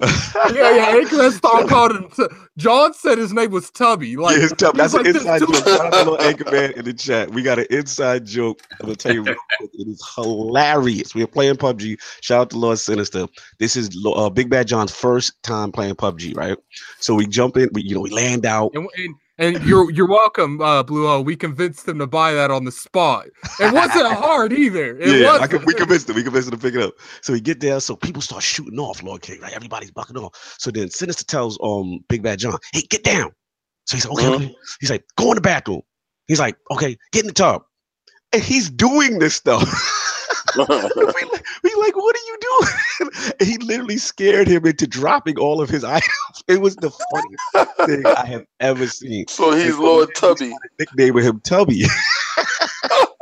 [0.00, 2.08] Yeah, yeah, Anchorman Star called him.
[2.10, 4.16] T- John said his name was Tubby.
[4.16, 4.74] Like, yeah, tough.
[4.74, 5.54] That's was an inside joke.
[5.54, 7.30] Shout out to little Anchorman in the chat.
[7.30, 8.62] We got an inside joke.
[8.72, 9.70] I'm gonna tell you, real quick.
[9.74, 11.14] it is hilarious.
[11.14, 12.00] We are playing PUBG.
[12.20, 13.26] Shout out to Lord Sinister.
[13.58, 16.58] This is uh, Big Bad John's first time playing PUBG, right?
[16.98, 17.68] So we jump in.
[17.72, 18.72] We, you know, we land out.
[18.74, 21.24] And, and, and you're you're welcome, uh, Bluehole.
[21.24, 23.26] We convinced him to buy that on the spot.
[23.58, 24.98] It wasn't hard either.
[24.98, 25.50] It yeah, wasn't.
[25.50, 26.16] could, we convinced him.
[26.16, 26.94] We convinced him to pick it up.
[27.22, 27.80] So we get there.
[27.80, 29.52] So people start shooting off Lord King, right?
[29.52, 30.56] Everybody's bucking off.
[30.58, 33.32] So then Sinister tells um Big Bad John, "Hey, get down."
[33.86, 35.82] So he's like, "Okay." Okay." He's like, "Go in the bathroom."
[36.28, 37.62] He's like, "Okay, get in the tub."
[38.32, 39.62] And he's doing this stuff.
[40.56, 40.64] we,
[41.64, 43.32] like, we like, what are you doing?
[43.40, 46.10] and he literally scared him into dropping all of his items.
[46.48, 49.26] It was the funniest thing I have ever seen.
[49.28, 50.54] so he's And Lord we Tubby.
[50.78, 51.84] Nicknaming him Tubby.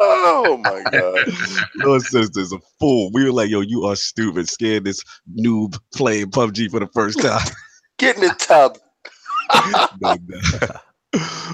[0.03, 1.29] Oh my god.
[1.77, 3.11] Lord Sister's a fool.
[3.13, 4.49] We were like, yo, you are stupid.
[4.49, 5.05] Scared this
[5.39, 7.47] noob playing PUBG for the first time.
[7.99, 8.79] Get in the tub.
[10.01, 10.41] No, no.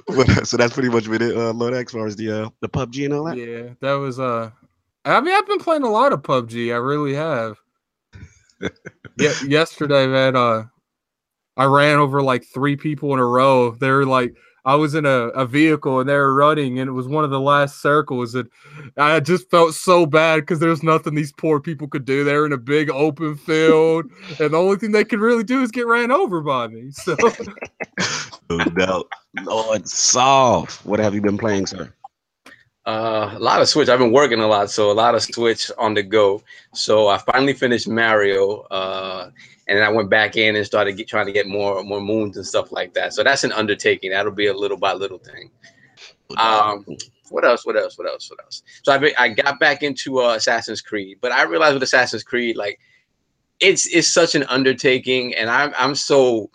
[0.07, 2.69] But, so that's pretty much been it, uh, Lord, as far as the uh, the
[2.69, 3.37] PUBG and all that.
[3.37, 4.51] Yeah, that was uh
[5.07, 6.73] I mean I've been playing a lot of PUBG.
[6.73, 7.57] I really have.
[9.19, 10.65] yeah, yesterday, man, uh
[11.57, 13.71] I ran over like three people in a row.
[13.71, 14.35] They were like
[14.67, 17.31] I was in a, a vehicle and they were running and it was one of
[17.31, 18.51] the last circles and
[18.97, 22.25] I just felt so bad because there's nothing these poor people could do.
[22.25, 24.07] They're in a big open field
[24.41, 26.91] and the only thing they could really do is get ran over by me.
[26.91, 27.17] So
[28.51, 29.09] No doubt.
[29.43, 30.85] Lord, solve.
[30.85, 31.93] What have you been playing, sir?
[32.87, 33.89] Uh, a lot of Switch.
[33.89, 36.43] I've been working a lot, so a lot of Switch on the go.
[36.73, 39.31] So I finally finished Mario, uh,
[39.67, 42.37] and then I went back in and started get, trying to get more more moons
[42.37, 43.13] and stuff like that.
[43.13, 44.13] So that's an undertaking.
[44.13, 45.51] That'll be a little by little thing.
[46.37, 46.85] Um,
[47.31, 47.67] what else?
[47.67, 47.99] What else?
[47.99, 48.31] What else?
[48.31, 48.63] What else?
[48.85, 52.57] So I I got back into uh, Assassin's Creed, but I realized with Assassin's Creed,
[52.57, 52.79] like
[53.59, 56.51] it's it's such an undertaking, and I'm I'm so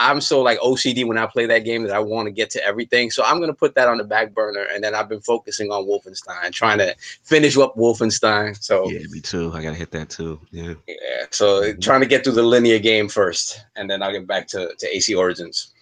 [0.00, 2.64] I'm so like OCD when I play that game that I want to get to
[2.64, 3.10] everything.
[3.10, 5.84] So I'm gonna put that on the back burner, and then I've been focusing on
[5.84, 8.60] Wolfenstein, trying to finish up Wolfenstein.
[8.62, 9.52] So yeah, me too.
[9.54, 10.40] I gotta hit that too.
[10.50, 10.72] Yeah.
[10.88, 14.48] yeah, so trying to get through the linear game first, and then I'll get back
[14.48, 15.72] to, to AC Origins.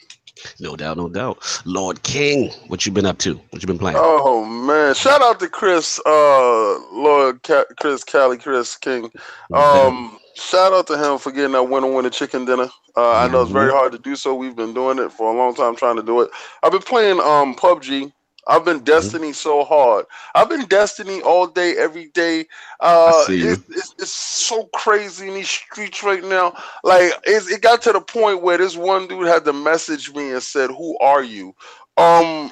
[0.61, 1.62] No doubt, no doubt.
[1.64, 3.35] Lord King, what you been up to?
[3.50, 3.98] What you been playing?
[4.00, 4.94] Oh man!
[4.94, 9.11] Shout out to Chris, uh, Lord Ca- Chris Cali, Chris King.
[9.52, 12.68] Um, shout out to him for getting that winner winner chicken dinner.
[12.98, 14.34] Uh, I know it's very hard to do so.
[14.34, 16.30] We've been doing it for a long time, trying to do it.
[16.64, 18.12] I've been playing um PUBG.
[18.48, 20.06] I've been Destiny so hard.
[20.34, 22.46] I've been Destiny all day, every day.
[22.80, 26.54] Uh, it, it's, it's so crazy in these streets right now.
[26.82, 30.42] Like it got to the point where this one dude had to message me and
[30.42, 31.54] said, "Who are you?"
[31.98, 32.50] Um,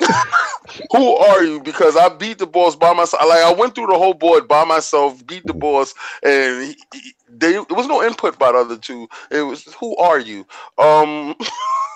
[0.92, 1.60] who are you?
[1.60, 3.22] Because I beat the boss by myself.
[3.26, 7.14] Like I went through the whole board by myself, beat the boss, and he, he,
[7.28, 9.08] they, there was no input by the other two.
[9.30, 10.40] It was who are you?
[10.78, 11.34] Um,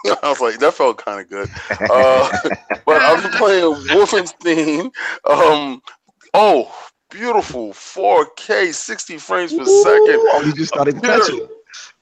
[0.07, 1.49] I was like that felt kind of good.
[1.91, 2.39] Uh,
[2.87, 4.91] but I'm playing Wolfenstein.
[5.29, 5.83] Um,
[6.35, 6.75] oh,
[7.11, 10.21] beautiful 4K, 60 frames per Ooh, second.
[10.33, 11.47] Oh, you just started touching.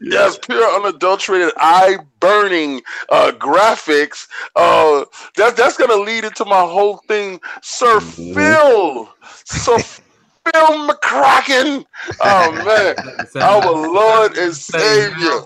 [0.01, 4.29] Yes, pure unadulterated, eye burning uh, graphics.
[4.55, 5.05] Uh,
[5.37, 8.35] that that's gonna lead into my whole thing, Sir mm-hmm.
[8.35, 9.09] Phil.
[9.45, 11.85] Sir Phil McCracken.
[12.21, 12.53] Oh
[13.35, 15.43] man, our Lord and Savior.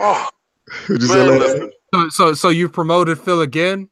[0.00, 0.28] Oh,
[0.88, 3.88] man, so, so so you promoted Phil again?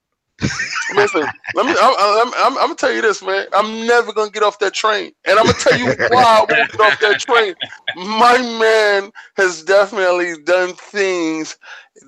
[0.94, 1.74] Listen, let me.
[1.80, 3.46] I'm, I'm, I'm, I'm, gonna tell you this, man.
[3.52, 6.70] I'm never gonna get off that train, and I'm gonna tell you why I won't
[6.70, 7.54] get off that train.
[7.96, 11.56] My man has definitely done things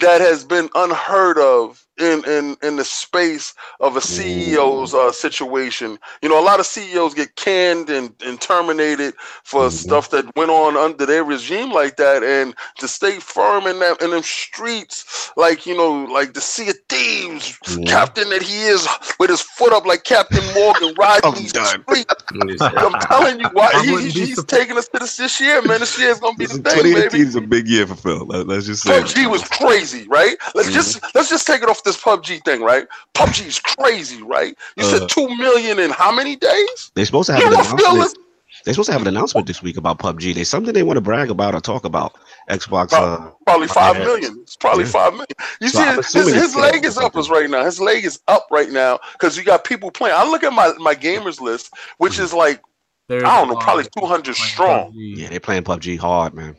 [0.01, 5.99] that has been unheard of in in in the space of a CEO's uh, situation.
[6.23, 9.77] You know, a lot of CEOs get canned and, and terminated for mm-hmm.
[9.77, 14.01] stuff that went on under their regime like that, and to stay firm in that
[14.03, 17.85] in them streets, like you know, like the Sea of Thieves mm-hmm.
[17.85, 18.87] captain that he is,
[19.19, 22.15] with his foot up like Captain Morgan riding these streets.
[22.61, 25.81] I'm telling you, why he, he's taking us to this this year, man.
[25.81, 27.21] This year is gonna be the thing, baby.
[27.21, 28.27] is a big year for Phil.
[28.27, 29.03] Let's just say.
[29.19, 30.37] He was crazy, right?
[30.55, 30.75] Let's mm-hmm.
[30.75, 32.87] just let's just take it off this PUBG thing, right?
[33.15, 34.57] PUBG is crazy, right?
[34.77, 36.93] You uh, said two million in how many days?
[36.95, 38.19] They're supposed to have an announcement.
[38.65, 40.35] They're supposed to have an announcement this week about PUBG.
[40.35, 42.17] There's something they want to brag about or talk about.
[42.51, 42.93] Xbox.
[42.93, 44.39] Uh, probably five million.
[44.43, 44.91] It's probably yeah.
[44.91, 45.27] five million.
[45.61, 47.65] You so see, his, his leg is up us right now.
[47.65, 50.17] His leg is up right now because you got people playing.
[50.17, 52.25] I look at my my gamers list, which mm-hmm.
[52.25, 52.63] is like
[53.09, 54.93] There's I don't know, probably two hundred strong.
[54.93, 55.17] PUBG.
[55.17, 56.57] Yeah, they're playing PUBG hard, man.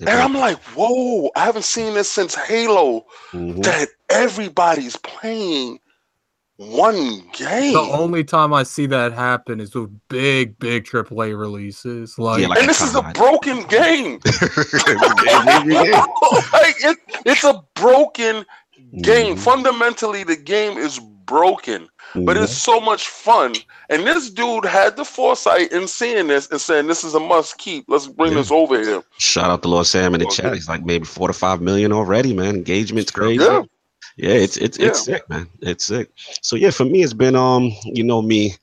[0.00, 3.60] And I'm like, whoa, I haven't seen this since Halo mm-hmm.
[3.62, 5.80] that everybody's playing
[6.58, 7.72] one game.
[7.72, 12.18] The only time I see that happen is with big, big AAA releases.
[12.18, 14.20] Like, yeah, like and this is a broken game.
[14.24, 14.34] like
[16.84, 18.44] it, it's a broken
[19.02, 19.34] game.
[19.34, 19.40] Mm-hmm.
[19.40, 21.82] Fundamentally, the game is broken.
[21.82, 22.24] Mm-hmm.
[22.24, 22.72] But it's mm-hmm.
[22.72, 23.54] so much fun.
[23.90, 27.58] And this dude had the foresight in seeing this and saying, This is a must
[27.58, 27.84] keep.
[27.86, 28.38] Let's bring yeah.
[28.38, 29.02] this over here.
[29.18, 30.54] Shout out to Lord Sam in the chat.
[30.54, 32.56] He's like maybe four to five million already, man.
[32.56, 33.44] Engagement's crazy.
[33.44, 33.62] Yeah.
[34.16, 34.88] Yeah, it's it's yeah.
[34.88, 35.46] it's sick, man.
[35.60, 36.10] It's sick.
[36.42, 38.56] So yeah, for me, it's been um, you know me,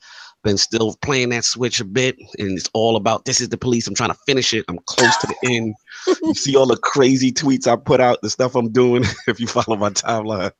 [0.43, 3.87] been still playing that switch a bit, and it's all about this is the police.
[3.87, 4.65] I'm trying to finish it.
[4.67, 5.75] I'm close to the end.
[6.23, 9.03] You see all the crazy tweets I put out, the stuff I'm doing.
[9.27, 10.51] if you follow my timeline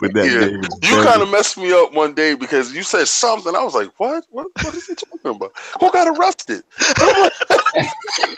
[0.00, 0.48] with that yeah.
[0.48, 3.54] game, you kind of messed me up one day because you said something.
[3.54, 4.24] I was like, "What?
[4.30, 4.46] What?
[4.62, 5.52] What is he talking about?
[5.80, 6.62] Who got arrested?"
[6.98, 7.32] I'm like,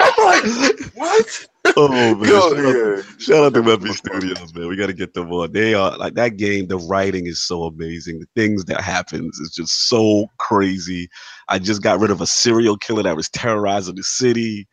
[0.01, 2.29] I'm like "What?" oh man!
[2.29, 2.99] Yo, shout, yeah.
[2.99, 4.69] out, shout out to Memphis Studios, man.
[4.69, 5.53] We got to get them on.
[5.53, 6.69] They are like that game.
[6.69, 8.21] The writing is so amazing.
[8.21, 11.09] The things that happens is just so crazy.
[11.49, 14.67] I just got rid of a serial killer that was terrorizing the city.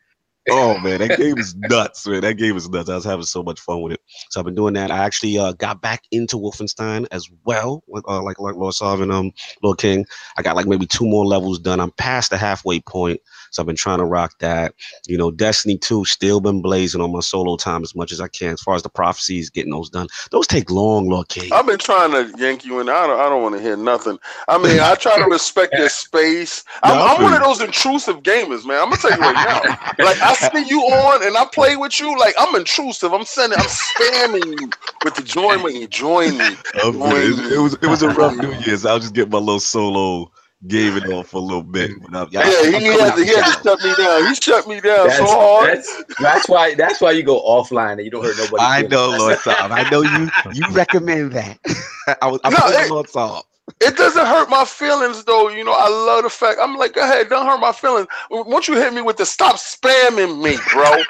[0.50, 2.20] Oh man, that game is nuts, man.
[2.20, 2.90] That game is nuts.
[2.90, 4.00] I was having so much fun with it.
[4.28, 4.90] So I've been doing that.
[4.90, 9.32] I actually uh, got back into Wolfenstein as well, uh, like like Lord Solving, um,
[9.62, 10.04] Lord King.
[10.36, 11.80] I got like maybe two more levels done.
[11.80, 13.20] I'm past the halfway point.
[13.54, 14.74] So I've been trying to rock that.
[15.06, 18.26] You know, Destiny 2 still been blazing on my solo time as much as I
[18.26, 18.54] can.
[18.54, 20.08] As far as the prophecies, getting those done.
[20.32, 21.52] Those take long, Lord King.
[21.52, 22.88] I've been trying to yank you in.
[22.88, 24.18] I don't I don't want to hear nothing.
[24.48, 26.64] I mean, I try to respect your space.
[26.82, 28.82] I'm, no, I'm one of those intrusive gamers, man.
[28.82, 29.60] I'm gonna tell you right now.
[30.04, 33.12] like I see you on and I play with you, like I'm intrusive.
[33.12, 34.70] I'm sending I'm spamming you
[35.04, 36.56] with the join when you join me.
[36.74, 38.84] Join it, it was it was a rough New Year's.
[38.84, 40.32] I'll just get my little solo
[40.66, 41.90] gave it off for a little bit.
[42.30, 44.26] yeah, he, had to, he had to shut me down.
[44.26, 45.68] He shut me down that's, so hard.
[45.76, 48.62] That's, that's why that's why you go offline and you don't hurt nobody.
[48.62, 49.70] I know, Lord Saab.
[49.70, 51.58] I know you you recommend that.
[52.22, 53.42] I was I'm no, it, Lord Saab.
[53.80, 55.48] It doesn't hurt my feelings though.
[55.48, 58.08] You know, I love the fact I'm like, go ahead, don't hurt my feelings.
[58.30, 61.02] Once you hit me with the stop spamming me, bro.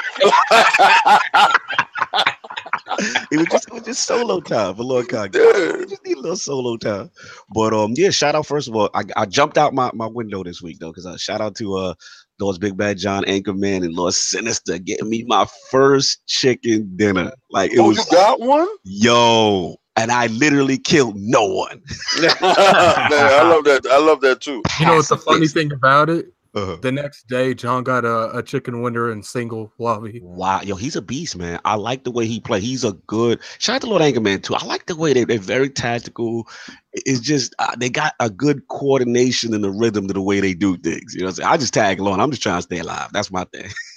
[3.30, 5.34] it was just it was just solo time for Lord Kage.
[5.34, 5.84] Yeah.
[5.88, 7.10] just need a little solo time.
[7.54, 8.90] But um, yeah, shout out first of all.
[8.94, 11.54] I, I jumped out my, my window this week though, because I uh, shout out
[11.56, 11.94] to uh
[12.38, 17.32] those Big Bad John Anchorman and Lord Sinister getting me my first chicken dinner.
[17.50, 18.68] Like it oh, was you got one?
[18.82, 21.80] Yo, and I literally killed no one.
[22.20, 23.86] Man, I love that.
[23.90, 24.62] I love that too.
[24.80, 26.32] You know what's the funny thing about it?
[26.54, 26.76] Uh-huh.
[26.80, 30.20] The next day, John got a, a chicken winner in single lobby.
[30.22, 31.58] Wow, yo, he's a beast, man.
[31.64, 32.60] I like the way he play.
[32.60, 33.40] He's a good.
[33.58, 34.54] Shout out to Lord Anchorman too.
[34.54, 36.48] I like the way they, they're very tactical.
[36.92, 40.54] It's just uh, they got a good coordination and the rhythm to the way they
[40.54, 41.14] do things.
[41.14, 42.20] You know, i just tag along.
[42.20, 43.10] I'm just trying to stay alive.
[43.12, 43.70] That's my thing.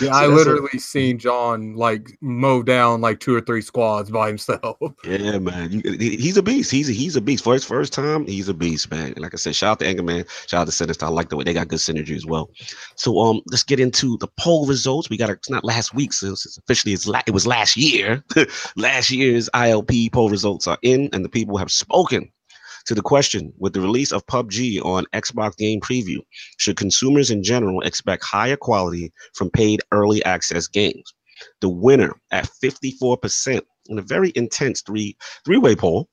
[0.00, 4.10] Yeah, so I literally a, seen John like mow down like two or three squads
[4.10, 4.78] by himself.
[5.04, 6.70] Yeah, man, you, he's a beast.
[6.70, 8.26] He's a, he's a beast for his first time.
[8.26, 9.14] He's a beast, man.
[9.16, 11.06] like I said, shout out to Anchorman, shout out to Sinister.
[11.06, 12.50] I like the way they got good synergy as well.
[12.96, 15.10] So um, let's get into the poll results.
[15.10, 18.24] We got it's not last week since it's officially it's la- it was last year.
[18.76, 22.30] last year's ILP poll results are in, and the people have spoken
[22.90, 26.18] to the question with the release of PUBG on Xbox Game Preview,
[26.56, 31.14] should consumers in general expect higher quality from paid early access games?
[31.60, 36.08] The winner at 54% in a very intense three three-way poll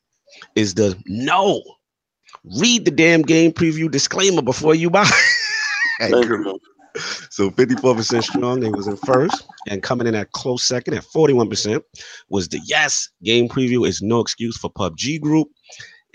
[0.53, 1.63] is the no.
[2.59, 5.09] Read the damn game preview disclaimer before you buy.
[7.31, 11.81] so 54% strong, they was in first, and coming in at close second at 41%
[12.29, 13.09] was the yes.
[13.23, 15.47] Game preview is no excuse for PUBG group.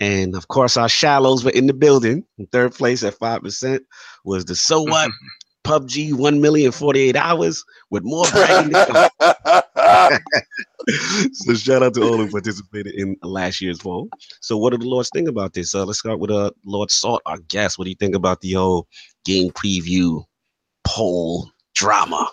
[0.03, 2.25] And of course, our shallows were in the building.
[2.37, 3.79] In third place at 5%
[4.25, 5.09] was the So What
[5.63, 8.73] PUBG 1 million 48 hours with more bragging
[11.31, 14.09] so shout out to all who participated in last year's poll.
[14.41, 15.73] So what do the Lords think about this?
[15.73, 17.77] Uh, let's start with uh, Lord Salt, our guest.
[17.77, 18.87] What do you think about the whole
[19.23, 20.25] game preview
[20.83, 22.29] poll drama?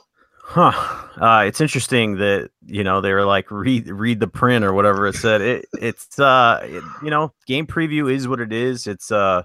[0.53, 0.73] Huh.
[1.17, 5.07] Uh, it's interesting that you know they were like read read the print or whatever
[5.07, 5.41] it said.
[5.41, 8.89] It it's uh it, you know game preview is what it is.
[8.89, 9.45] It's uh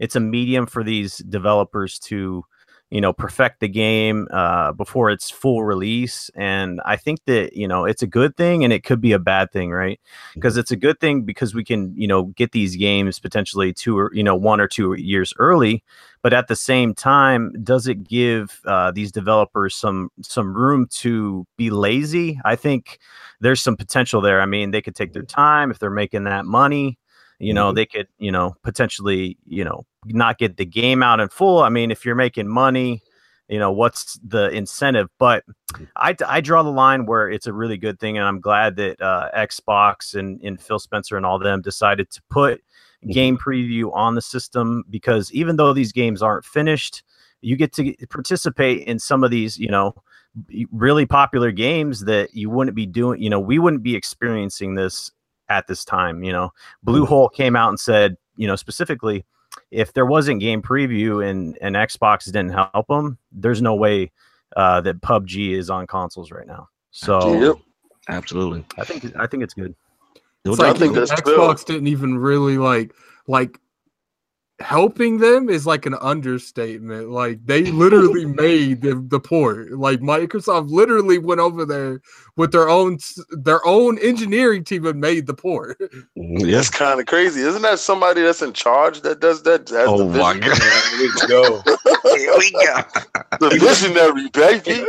[0.00, 2.44] it's a medium for these developers to
[2.90, 7.66] you know perfect the game uh, before its full release and i think that you
[7.66, 10.00] know it's a good thing and it could be a bad thing right
[10.34, 10.60] because mm-hmm.
[10.60, 14.12] it's a good thing because we can you know get these games potentially two or
[14.12, 15.82] you know one or two years early
[16.22, 21.46] but at the same time does it give uh, these developers some some room to
[21.56, 22.98] be lazy i think
[23.40, 25.40] there's some potential there i mean they could take their mm-hmm.
[25.40, 26.98] time if they're making that money
[27.38, 27.76] you know mm-hmm.
[27.76, 31.68] they could you know potentially you know not get the game out in full i
[31.68, 33.02] mean if you're making money
[33.48, 35.44] you know what's the incentive but.
[35.94, 39.00] I, I draw the line where it's a really good thing and i'm glad that
[39.00, 43.12] uh, xbox and, and phil spencer and all them decided to put mm-hmm.
[43.12, 47.04] game preview on the system because even though these games aren't finished
[47.40, 49.94] you get to participate in some of these you know
[50.72, 55.12] really popular games that you wouldn't be doing you know we wouldn't be experiencing this
[55.50, 56.22] at this time.
[56.22, 56.52] You know,
[56.86, 57.36] Bluehole mm-hmm.
[57.36, 59.26] came out and said, you know, specifically,
[59.70, 64.10] if there wasn't game preview and and Xbox didn't help them, there's no way
[64.56, 66.68] uh, that PUBG is on consoles right now.
[66.90, 67.56] So, yep.
[68.08, 69.74] absolutely, I think I think it's good.
[70.44, 72.94] It's like I think Xbox didn't even really like
[73.26, 73.58] like
[74.60, 77.10] helping them is like an understatement.
[77.10, 79.72] Like they literally made the, the port.
[79.72, 82.00] Like Microsoft literally went over there
[82.36, 82.98] with their own
[83.30, 85.78] their own engineering team and made the port.
[86.16, 87.40] Mm, that's kind of crazy.
[87.40, 89.70] Isn't that somebody that's in charge that does that?
[89.72, 90.58] oh my god!
[90.58, 91.62] Here we go.
[92.16, 92.82] Here we go.
[93.40, 94.84] The visionary baby.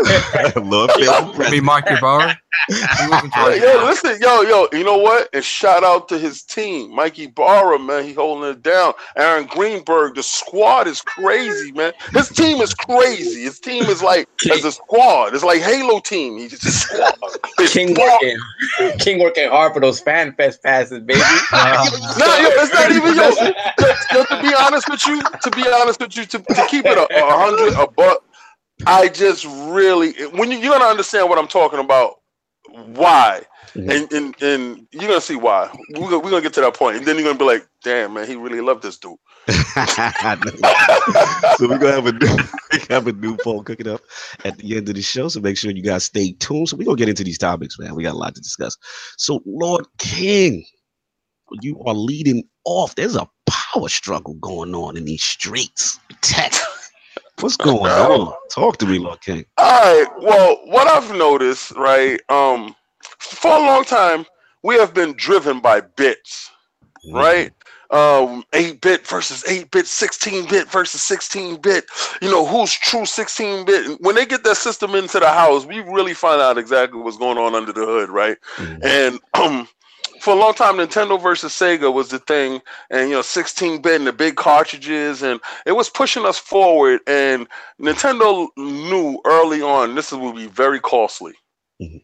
[0.67, 2.37] Love Let me Mike Ybarra.
[2.69, 5.29] yo, listen, yo, yo, you know what?
[5.33, 8.03] And shout out to his team, Mike Ybarra, man.
[8.03, 8.93] He holding it down.
[9.15, 11.93] Aaron Greenberg, the squad is crazy, man.
[12.13, 13.43] His team is crazy.
[13.43, 15.35] His team is like as a squad.
[15.35, 16.39] It's like Halo team.
[16.39, 17.13] He's just a squad.
[17.67, 18.39] King working,
[18.97, 21.21] King working hard for those fan fest passes, baby.
[21.53, 24.25] Uh, no, yo, it's not even yo, yo, yo.
[24.25, 27.03] To be honest with you, to be honest with you, to, to keep it a,
[27.03, 28.23] a hundred, a buck.
[28.87, 32.15] I just really when you, you're gonna understand what I'm talking about
[32.71, 33.43] why.
[33.73, 33.89] Mm-hmm.
[33.91, 35.69] And, and and you're gonna see why.
[35.91, 38.15] We're gonna, we're gonna get to that point, and then you're gonna be like, "Damn,
[38.15, 39.17] man, he really loved this dude."
[41.57, 42.37] so we're gonna have a new
[42.89, 44.01] have a new poll cooking up
[44.45, 45.27] at the end of the show.
[45.27, 46.69] So make sure you guys stay tuned.
[46.69, 47.95] So we're gonna get into these topics, man.
[47.95, 48.77] We got a lot to discuss.
[49.17, 50.65] So Lord King,
[51.61, 52.95] you are leading off.
[52.95, 55.99] There's a power struggle going on in these streets.
[56.21, 56.53] Tech.
[57.39, 58.33] What's going on?
[58.51, 59.45] Talk to me, Lord King.
[59.57, 60.07] All right.
[60.19, 62.75] Well, what I've noticed, right, um,
[63.19, 64.25] for a long time,
[64.63, 66.51] we have been driven by bits,
[67.05, 67.15] mm-hmm.
[67.15, 67.51] right?
[67.91, 71.85] Um, 8 bit versus 8 bit, 16 bit versus 16 bit.
[72.21, 73.99] You know, who's true 16 bit?
[73.99, 77.37] When they get that system into the house, we really find out exactly what's going
[77.37, 78.37] on under the hood, right?
[78.57, 78.85] Mm-hmm.
[78.85, 79.67] And um,
[80.21, 82.61] for a long time, Nintendo versus Sega was the thing,
[82.91, 87.01] and you know, 16 bit and the big cartridges, and it was pushing us forward.
[87.07, 87.47] And
[87.79, 91.33] Nintendo knew early on this would be very costly.
[91.81, 91.97] Mm-hmm.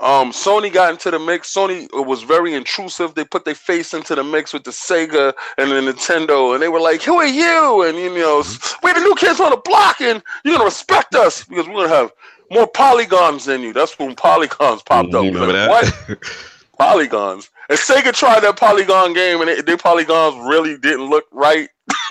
[0.00, 1.52] Um, Sony got into the mix.
[1.54, 3.14] Sony was very intrusive.
[3.14, 6.68] They put their face into the mix with the Sega and the Nintendo, and they
[6.68, 8.78] were like, "Who are you?" And you know, mm-hmm.
[8.82, 11.94] we're the new kids on the block, and you're gonna respect us because we're gonna
[11.94, 12.12] have
[12.50, 13.74] more polygons than you.
[13.74, 15.22] That's when polygons popped up.
[15.22, 16.08] Remember like, that?
[16.08, 16.18] What?
[16.78, 17.50] polygons.
[17.68, 21.68] And Sega tried that polygon game, and it, their polygons really didn't look right.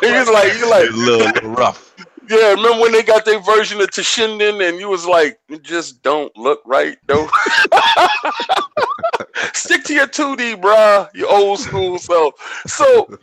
[0.00, 1.91] he's like, he's like, a little rough.
[2.28, 6.02] Yeah, remember when they got their version of Toshinden, and you was like, it just
[6.02, 7.28] don't look right, though.
[9.52, 12.34] Stick to your 2D, bruh, your old school self.
[12.66, 13.18] So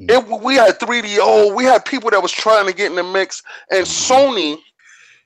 [0.00, 3.42] it, we had 3DO, we had people that was trying to get in the mix,
[3.70, 4.58] and Sony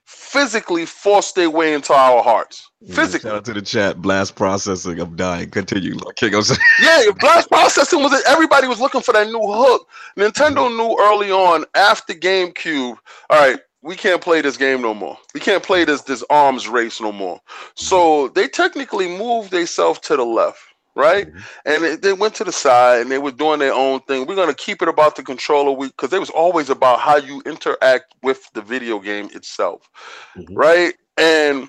[0.06, 2.70] physically forced their way into our hearts.
[2.82, 3.28] Mm, physically.
[3.28, 4.00] Shout out to the chat.
[4.00, 5.00] Blast processing.
[5.00, 5.50] I'm dying.
[5.50, 5.98] Continue.
[6.16, 6.42] King, I'm
[6.80, 8.24] yeah, blast processing was it.
[8.26, 9.88] Everybody was looking for that new hook.
[10.16, 10.76] Nintendo mm.
[10.76, 12.96] knew early on after GameCube.
[13.30, 15.18] All right, we can't play this game no more.
[15.34, 17.40] We can't play this this arms race no more.
[17.74, 20.60] So they technically moved themselves to the left
[20.96, 21.28] right?
[21.28, 21.38] Mm-hmm.
[21.66, 24.26] And they, they, went to the side and they were doing their own thing.
[24.26, 27.42] We're gonna keep it about the controller, we because it was always about how you
[27.46, 29.88] interact with the video game itself,
[30.36, 30.54] mm-hmm.
[30.54, 30.94] right?
[31.16, 31.68] And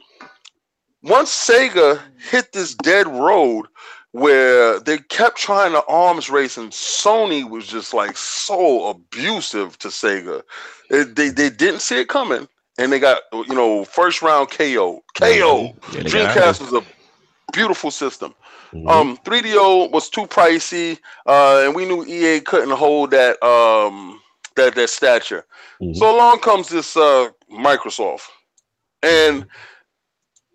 [1.03, 3.67] once Sega hit this dead road
[4.11, 9.89] where they kept trying to arms race and Sony was just like so abusive to
[9.89, 10.41] Sega.
[10.89, 12.47] It, they, they didn't see it coming
[12.77, 15.03] and they got you know first round KO.
[15.15, 15.25] KO.
[15.25, 15.95] Mm-hmm.
[15.95, 16.85] Yeah, Dreamcast was a
[17.53, 18.33] beautiful system.
[18.73, 18.87] Mm-hmm.
[18.87, 24.19] Um, 3DO was too pricey, uh, and we knew EA couldn't hold that um
[24.55, 25.45] that that stature.
[25.81, 25.93] Mm-hmm.
[25.93, 28.23] So along comes this uh Microsoft,
[29.01, 29.45] and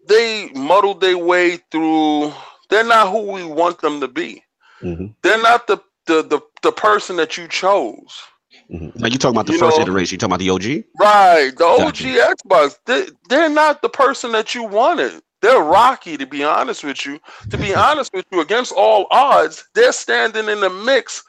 [0.08, 2.32] they muddled their way through.
[2.68, 4.42] They're not who we want them to be.
[4.82, 5.06] Mm-hmm.
[5.22, 8.20] They're not the, the the the person that you chose.
[8.72, 8.98] Mm-hmm.
[8.98, 10.14] Now you talking about the you first know, iteration?
[10.14, 10.84] You talking about the OG?
[10.98, 12.78] Right, the OG Xbox.
[12.86, 15.22] They, they're not the person that you wanted.
[15.42, 17.20] They're rocky, to be honest with you.
[17.50, 21.22] To be honest with you, against all odds, they're standing in the mix,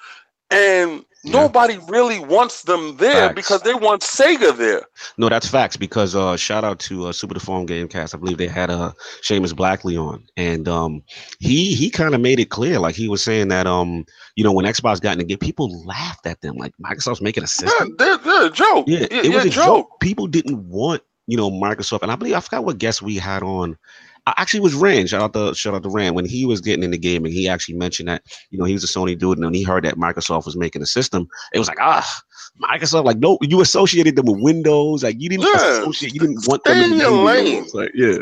[0.52, 1.32] and yeah.
[1.32, 3.36] nobody really wants them there facts.
[3.36, 4.84] because they want Sega there.
[5.18, 5.78] No, that's facts.
[5.78, 8.14] Because uh, shout out to uh, Super Deformed Gamecast.
[8.14, 8.92] I believe they had uh,
[9.24, 11.02] Seamus Blackley on, and um,
[11.40, 14.06] he he kind of made it clear, like he was saying that um,
[14.36, 17.44] you know, when Xbox got in the game, people laughed at them, like Microsoft's making
[17.44, 17.96] a system.
[18.00, 18.86] Yeah, they're, they're a joke.
[18.88, 19.66] Yeah, it yeah, was a joke.
[19.66, 20.00] joke.
[20.02, 23.44] People didn't want you know, Microsoft, and I believe I forgot what guest we had
[23.44, 23.78] on.
[24.26, 25.10] I actually was Rand.
[25.10, 27.34] Shout out to shout out to Rand when he was getting in the game, and
[27.34, 29.84] he actually mentioned that you know he was a Sony dude, and when he heard
[29.84, 32.24] that Microsoft was making a system, it was like ah.
[32.62, 35.80] Microsoft, like no, you associated them with Windows, like you didn't yeah.
[35.80, 37.66] associate, you didn't want them in your lane.
[37.74, 38.18] Like, yeah,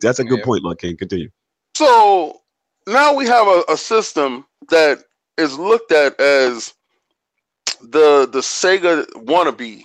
[0.00, 0.44] that's a good yeah.
[0.44, 1.28] point, Like, can continue.
[1.74, 2.40] So
[2.86, 5.04] now we have a, a system that
[5.36, 6.72] is looked at as
[7.82, 9.84] the the Sega wannabe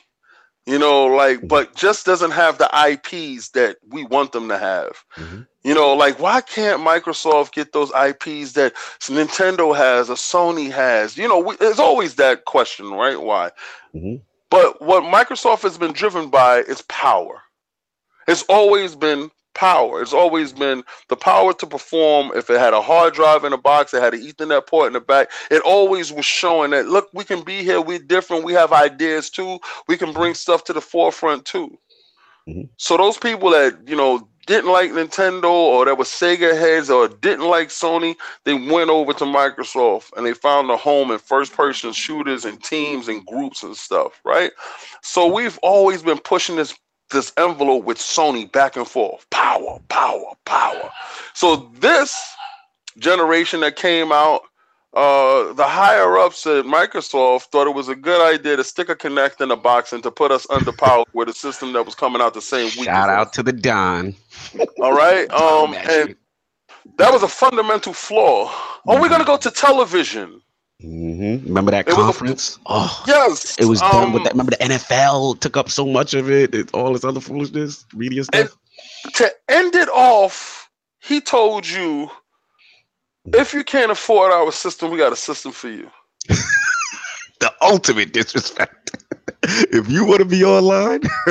[0.66, 1.47] you know, like, mm-hmm.
[1.47, 5.03] but just doesn't have the IPs that we want them to have.
[5.18, 5.41] Mm-hmm.
[5.64, 11.18] You know, like, why can't Microsoft get those IPs that Nintendo has or Sony has?
[11.18, 13.20] You know, we, there's always that question, right?
[13.20, 13.51] Why?
[13.93, 14.16] Mm-hmm.
[14.49, 17.41] But what Microsoft has been driven by is power.
[18.28, 20.01] It's always been power.
[20.01, 22.31] It's always been the power to perform.
[22.35, 24.93] If it had a hard drive in a box, it had an Ethernet port in
[24.93, 25.29] the back.
[25.49, 27.81] It always was showing that look, we can be here.
[27.81, 28.43] We're different.
[28.43, 29.59] We have ideas too.
[29.87, 31.77] We can bring stuff to the forefront too.
[32.47, 32.63] Mm-hmm.
[32.77, 37.07] So those people that you know didn't like Nintendo or that was Sega heads or
[37.07, 41.53] didn't like Sony, they went over to Microsoft and they found a home in first
[41.53, 44.51] person shooters and teams and groups and stuff, right?
[45.01, 46.75] So we've always been pushing this
[47.12, 49.30] this envelope with Sony back and forth.
[49.30, 50.89] Power, power, power.
[51.34, 52.18] So this
[52.97, 54.41] generation that came out,
[54.93, 58.95] uh, the higher ups at Microsoft thought it was a good idea to stick a
[58.95, 61.95] Kinect in a box and to put us under power with a system that was
[61.95, 62.86] coming out the same week.
[62.86, 64.14] Shout out to the Don.
[64.82, 65.32] All right.
[65.32, 66.16] Um, and
[66.97, 68.51] that was a fundamental flaw.
[68.88, 70.41] Are we gonna go to television?
[70.84, 71.47] Mm-hmm.
[71.47, 72.57] Remember that it conference?
[72.57, 73.57] A, oh, yes.
[73.59, 74.34] It was done um, with that.
[74.34, 78.23] Remember the NFL took up so much of it, it all this other foolishness, media
[78.23, 78.55] stuff.
[79.13, 80.69] to end it off,
[80.99, 82.09] he told you,
[83.25, 85.89] if you can't afford our system, we got a system for you.
[87.39, 89.03] the ultimate disrespect.
[89.43, 91.01] if you want to be online,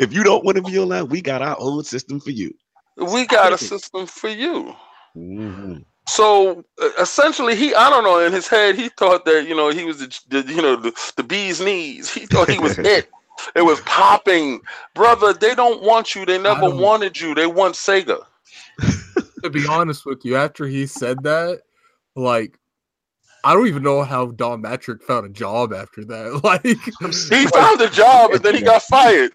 [0.00, 2.52] if you don't want to be online, we got our own system for you.
[2.96, 4.74] We got a system for you.
[5.16, 5.78] Mm-hmm.
[6.06, 9.70] So uh, essentially, he I don't know in his head he thought that you know
[9.70, 12.12] he was the, the you know the, the bee's knees.
[12.12, 13.08] He thought he was it.
[13.56, 14.60] It was popping,
[14.94, 15.32] brother.
[15.32, 16.24] They don't want you.
[16.24, 17.34] They never wanted you.
[17.34, 18.18] They want Sega.
[19.42, 21.62] to be honest with you, after he said that,
[22.14, 22.58] like
[23.44, 26.40] I don't even know how Don Mattrick found a job after that.
[26.44, 29.32] Like he found a job and then he got fired.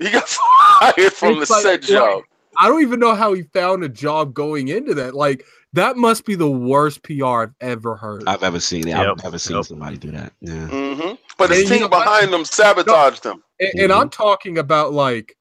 [0.00, 2.22] He got fired from the like, said job.
[2.58, 5.14] I don't even know how he found a job going into that.
[5.14, 8.24] Like that must be the worst PR I've ever heard.
[8.26, 8.90] I've ever seen it.
[8.90, 9.06] Yep.
[9.06, 9.64] I've never seen yep.
[9.64, 10.32] somebody do that.
[10.40, 10.68] Yeah.
[10.68, 11.14] Mm-hmm.
[11.38, 13.42] But the team behind them sabotaged no, them.
[13.60, 13.80] And, mm-hmm.
[13.80, 15.36] and I'm talking about like,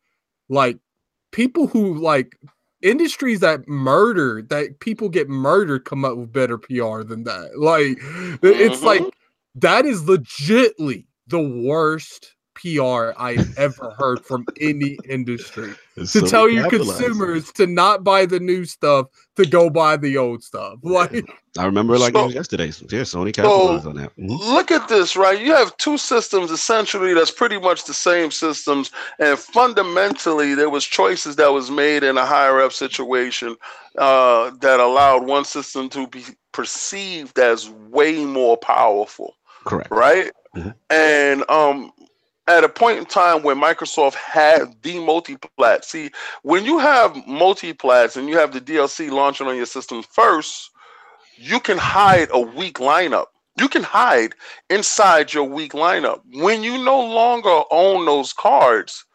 [0.49, 0.77] like
[1.31, 2.37] people who like
[2.81, 7.59] industries that murder that people get murdered come up with better PR than that.
[7.59, 8.45] Like mm-hmm.
[8.45, 9.03] it's like
[9.55, 15.73] that is legitly the worst PR I've ever heard from any industry.
[15.95, 19.97] It's to so tell your consumers to not buy the new stuff, to go buy
[19.97, 20.79] the old stuff.
[20.83, 21.25] Like
[21.57, 22.65] I remember like so, yesterday.
[22.65, 24.15] Yeah, Sony capitalized so on that.
[24.17, 24.53] Mm-hmm.
[24.53, 25.39] Look at this, right?
[25.39, 30.85] You have two systems essentially that's pretty much the same systems, and fundamentally there was
[30.85, 33.55] choices that was made in a higher up situation
[33.97, 39.35] uh, that allowed one system to be perceived as way more powerful.
[39.65, 39.91] Correct.
[39.91, 40.31] Right.
[40.55, 40.69] Mm-hmm.
[40.89, 41.91] And um,
[42.57, 45.83] at a point in time when Microsoft had the multiplat.
[45.83, 46.11] See,
[46.43, 50.71] when you have multiplats and you have the DLC launching on your system first,
[51.37, 53.27] you can hide a weak lineup.
[53.59, 54.33] You can hide
[54.69, 56.21] inside your weak lineup.
[56.33, 59.05] When you no longer own those cards,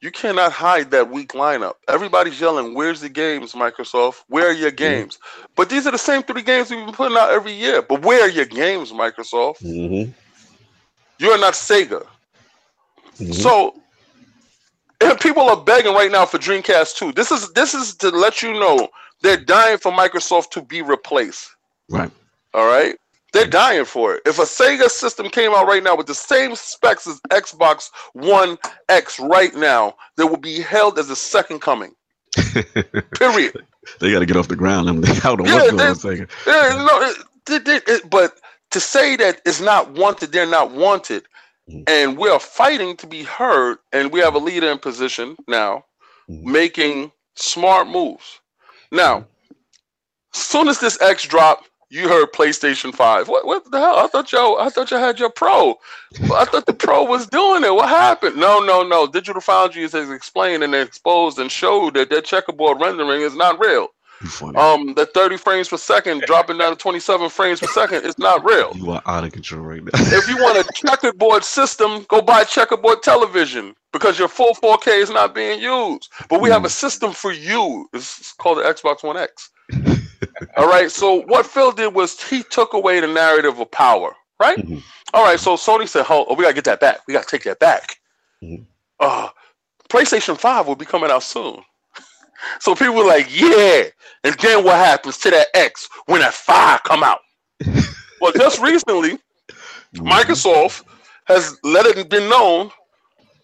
[0.00, 1.74] you cannot hide that weak lineup.
[1.88, 4.22] Everybody's yelling, Where's the games, Microsoft?
[4.28, 4.76] Where are your mm-hmm.
[4.76, 5.16] games?
[5.16, 5.46] Mm-hmm.
[5.56, 7.82] But these are the same three games we've been putting out every year.
[7.82, 9.62] But where are your games, Microsoft?
[9.62, 10.12] Mm-hmm.
[11.18, 12.06] You are not Sega.
[13.18, 13.32] Mm-hmm.
[13.32, 13.74] So
[15.00, 17.12] and people are begging right now for Dreamcast 2.
[17.12, 18.88] This is this is to let you know
[19.22, 21.50] they're dying for Microsoft to be replaced.
[21.88, 22.10] Right.
[22.54, 22.96] All right.
[23.32, 24.22] They're dying for it.
[24.24, 28.56] If a Sega system came out right now with the same specs as Xbox One
[28.88, 31.94] X right now, that will be held as a second coming.
[33.14, 33.64] Period.
[34.00, 34.88] They got to get off the ground.
[34.88, 35.00] I mean,
[35.36, 37.14] the yeah, what's going on Yeah, no,
[37.50, 38.40] it, it, it, but
[38.70, 41.24] to say that it's not wanted, they're not wanted
[41.68, 41.82] Mm-hmm.
[41.86, 45.84] And we are fighting to be heard, and we have a leader in position now,
[46.28, 46.50] mm-hmm.
[46.50, 48.40] making smart moves.
[48.90, 49.26] Now,
[50.34, 53.28] as soon as this X drop, you heard PlayStation 5.
[53.28, 53.98] What what the hell?
[53.98, 55.78] I thought y'all I thought you had your pro.
[56.34, 57.74] I thought the pro was doing it.
[57.74, 58.36] What happened?
[58.36, 59.06] No, no, no.
[59.06, 63.88] Digital Foundry has explained and exposed and showed that their checkerboard rendering is not real.
[64.56, 68.44] Um, the 30 frames per second dropping down to 27 frames per second is not
[68.44, 68.72] real.
[68.74, 69.90] You are out of control right now.
[69.94, 75.10] if you want a checkerboard system, go buy checkerboard television because your full 4K is
[75.10, 76.08] not being used.
[76.28, 76.52] But we mm.
[76.52, 77.88] have a system for you.
[77.92, 79.50] It's called the Xbox One X.
[80.56, 80.90] All right.
[80.90, 84.14] So what Phil did was he took away the narrative of power.
[84.40, 84.58] Right.
[84.58, 84.78] Mm-hmm.
[85.14, 85.38] All right.
[85.38, 87.00] So Sony said, "Oh, we gotta get that back.
[87.06, 87.96] We gotta take that back."
[88.42, 88.62] Mm-hmm.
[89.00, 89.28] Uh,
[89.88, 91.62] PlayStation Five will be coming out soon.
[92.60, 93.84] So people were like, yeah.
[94.24, 97.20] And then what happens to that X when that fire come out?
[98.20, 100.06] well, just recently, mm-hmm.
[100.06, 100.84] Microsoft
[101.26, 102.70] has let it be known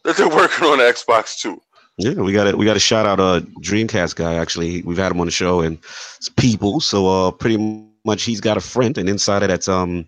[0.04, 1.60] that they're working on Xbox too.
[1.96, 2.58] Yeah, we got it.
[2.58, 4.34] We got a shout out a uh, Dreamcast guy.
[4.34, 5.78] Actually, we've had him on the show and
[6.16, 6.80] it's people.
[6.80, 10.06] So uh, pretty much he's got a friend, an insider that's um,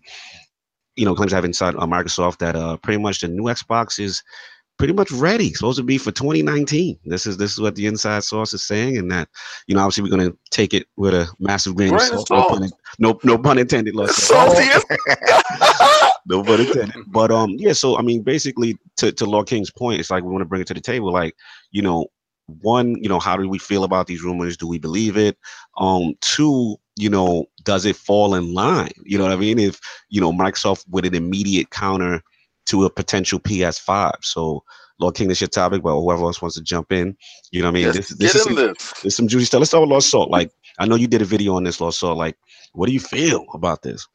[0.96, 4.00] you know, claims to have inside uh, Microsoft that uh, pretty much the new Xbox
[4.00, 4.22] is
[4.78, 5.52] pretty much ready.
[5.52, 6.98] Supposed to be for 2019.
[7.04, 9.28] This is this is what the inside source is saying, and that
[9.66, 12.30] you know obviously we're going to take it with a massive grain of salt.
[12.30, 13.94] No pun, no, no pun intended.
[16.26, 17.04] no pun intended.
[17.08, 17.72] But um, yeah.
[17.72, 20.60] So I mean, basically, to to Lord King's point, it's like we want to bring
[20.60, 21.12] it to the table.
[21.12, 21.34] Like
[21.70, 22.06] you know,
[22.46, 24.56] one, you know, how do we feel about these rumors?
[24.56, 25.36] Do we believe it?
[25.78, 28.92] Um, two, you know, does it fall in line?
[29.04, 29.58] You know what I mean?
[29.58, 32.22] If you know Microsoft with an immediate counter
[32.66, 34.12] to a potential PS5.
[34.22, 34.62] So,
[34.98, 37.16] Lord King, this your topic, but whoever else wants to jump in,
[37.50, 37.84] you know what I mean?
[37.86, 38.92] Yes, this, this is some, this.
[39.02, 39.60] There's some juicy stuff.
[39.60, 40.30] Let's talk about Lord Salt.
[40.30, 42.16] Like, I know you did a video on this, Lord Salt.
[42.16, 42.36] Like,
[42.72, 44.06] what do you feel about this?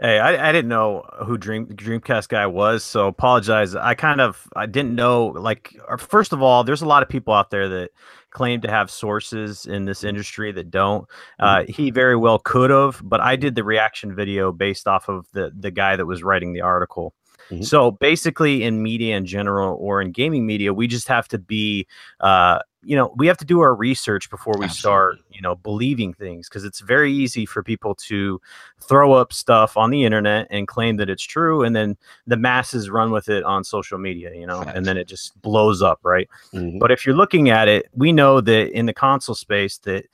[0.00, 3.74] Hey, I, I didn't know who Dream Dreamcast guy was, so apologize.
[3.74, 5.26] I kind of I didn't know.
[5.26, 7.90] Like, uh, first of all, there's a lot of people out there that
[8.30, 11.06] claim to have sources in this industry that don't.
[11.38, 11.72] Uh, mm-hmm.
[11.72, 15.52] he very well could have, but I did the reaction video based off of the
[15.54, 17.12] the guy that was writing the article.
[17.50, 17.62] Mm-hmm.
[17.62, 21.86] So basically, in media in general or in gaming media, we just have to be,
[22.20, 24.78] uh, you know, we have to do our research before we Absolutely.
[24.78, 28.40] start, you know, believing things because it's very easy for people to
[28.80, 31.96] throw up stuff on the internet and claim that it's true, and then
[32.26, 35.82] the masses run with it on social media, you know, and then it just blows
[35.82, 36.28] up, right?
[36.54, 36.78] Mm-hmm.
[36.78, 40.06] But if you're looking at it, we know that in the console space that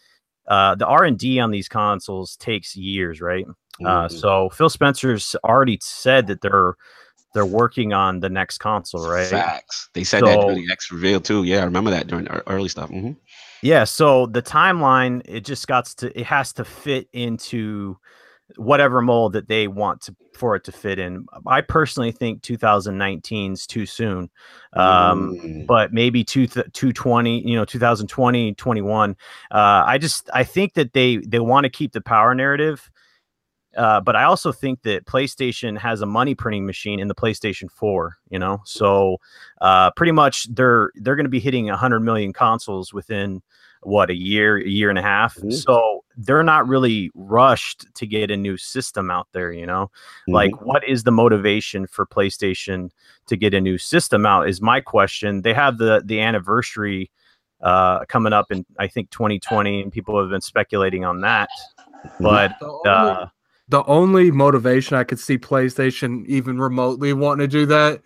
[0.48, 3.44] uh, the R and D on these consoles takes years, right?
[3.46, 3.86] Uh, mm-hmm.
[3.86, 6.74] Uh, so Phil Spencer's already said that they're
[7.36, 9.26] they're working on the next console, right?
[9.26, 9.90] Facts.
[9.92, 11.44] They said so, that during the X reveal too.
[11.44, 12.88] Yeah, I remember that during early stuff.
[12.88, 13.12] Mm-hmm.
[13.60, 13.84] Yeah.
[13.84, 17.98] So the timeline, it just got to, it has to fit into
[18.56, 21.26] whatever mold that they want to for it to fit in.
[21.46, 24.30] I personally think 2019 is too soon,
[24.72, 25.66] um, mm.
[25.66, 29.10] but maybe two 220, you know, 2020, 21.
[29.10, 29.14] Uh,
[29.54, 32.90] I just I think that they they want to keep the power narrative.
[33.76, 37.70] Uh, but I also think that PlayStation has a money printing machine in the PlayStation
[37.70, 39.18] 4, you know, so
[39.60, 43.42] uh, pretty much they're they're going to be hitting 100 million consoles within
[43.82, 45.36] what a year, a year and a half.
[45.36, 45.50] Mm-hmm.
[45.50, 49.86] So they're not really rushed to get a new system out there, you know?
[49.86, 50.32] Mm-hmm.
[50.32, 52.90] Like what is the motivation for PlayStation
[53.26, 55.42] to get a new system out is my question.
[55.42, 57.10] They have the the anniversary
[57.62, 61.48] uh coming up in I think 2020 and people have been speculating on that.
[62.06, 62.24] Mm-hmm.
[62.24, 63.26] But the only, uh,
[63.68, 68.00] the only motivation I could see PlayStation even remotely wanting to do that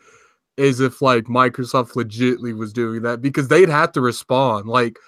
[0.56, 4.68] is if like Microsoft legitly was doing that because they'd have to respond.
[4.68, 4.98] Like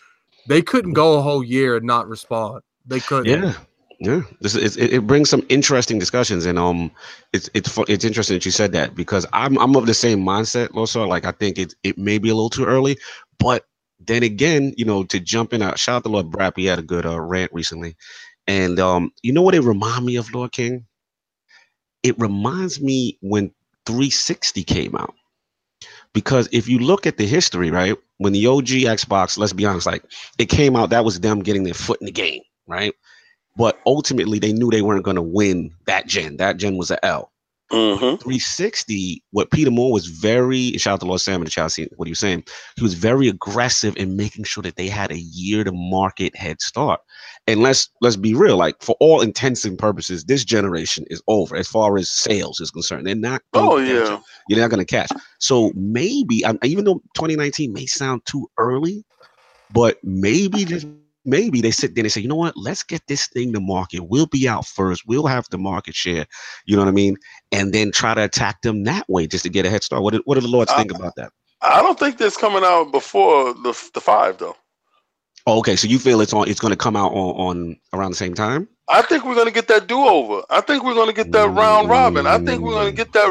[0.49, 2.63] they couldn't go a whole year and not respond.
[2.87, 3.27] They couldn't.
[3.27, 3.55] Yeah.
[4.01, 6.91] Yeah, this is it, it brings some interesting discussions, and um,
[7.33, 10.75] it's it's it's interesting that you said that because I'm I'm of the same mindset
[10.75, 11.07] also.
[11.07, 12.99] Like I think it it may be a little too early,
[13.39, 13.65] but
[14.01, 16.81] then again, you know, to jump in, uh, shout out to Lord Brap, he had
[16.81, 17.97] a good uh, rant recently,
[18.47, 20.87] and um, you know what it remind me of, Lord King?
[22.03, 23.53] It reminds me when
[23.87, 25.15] 360 came out
[26.13, 29.87] because if you look at the history, right, when the OG Xbox, let's be honest,
[29.87, 30.05] like
[30.39, 32.95] it came out, that was them getting their foot in the game, right?
[33.57, 36.39] But ultimately, they knew they weren't going to win that gen.
[36.39, 37.31] That gen was a L.
[37.71, 38.17] Mm-hmm.
[38.17, 42.07] 360, what Peter Moore was very, shout out to Lord Sam and the Chelsea, what
[42.07, 42.45] he was saying,
[42.77, 46.61] he was very aggressive in making sure that they had a year to market head
[46.61, 47.01] start.
[47.49, 51.57] And let's let's be real, like for all intents and purposes, this generation is over
[51.57, 53.05] as far as sales is concerned.
[53.07, 53.43] They're not.
[53.53, 55.11] Oh yeah, you're not going to catch.
[55.41, 59.05] So maybe, even though 2019 may sound too early,
[59.73, 60.87] but maybe just
[61.25, 64.05] maybe they sit there and say, you know what, let's get this thing to market.
[64.05, 65.03] We'll be out first.
[65.07, 66.27] We'll have the market share.
[66.67, 67.17] You know what I mean?
[67.51, 70.03] And then try to attack them that way just to get a head start.
[70.03, 71.33] What, what do the Lords I, think about that?
[71.61, 74.57] I don't think this coming out before the the five though.
[75.47, 76.49] Oh, okay, so you feel it's on?
[76.49, 78.69] It's going to come out on, on around the same time?
[78.89, 80.43] I think we're going to get that do over.
[80.51, 82.27] I think we're going to get that round robin.
[82.27, 83.27] I think we're going to get that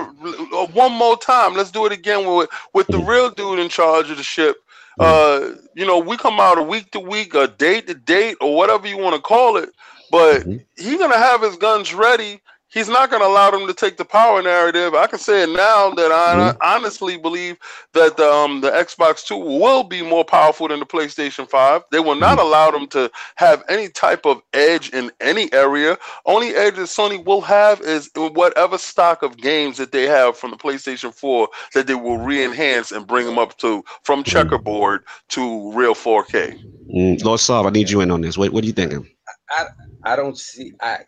[0.53, 1.55] uh, one more time.
[1.55, 4.57] Let's do it again with with the real dude in charge of the ship.
[4.99, 8.55] Uh, you know, we come out a week to week, a date to date, or
[8.55, 9.69] whatever you want to call it.
[10.09, 10.57] But mm-hmm.
[10.77, 12.41] he's gonna have his guns ready
[12.73, 14.93] he's not going to allow them to take the power narrative.
[14.93, 16.57] I can say it now that I mm-hmm.
[16.61, 17.57] honestly believe
[17.93, 21.83] that the, um, the Xbox Two will be more powerful than the PlayStation Five.
[21.91, 22.47] They will not mm-hmm.
[22.47, 25.97] allow them to have any type of edge in any area.
[26.25, 30.51] Only edge that Sony will have is whatever stock of games that they have from
[30.51, 34.31] the PlayStation Four that they will re-enhance and bring them up to from mm-hmm.
[34.31, 36.59] checkerboard to real 4K.
[36.93, 38.37] Mm, Lord Saab, I need you in on this.
[38.37, 39.07] What, what are you thinking?
[39.49, 39.65] I,
[40.03, 40.99] I don't see I,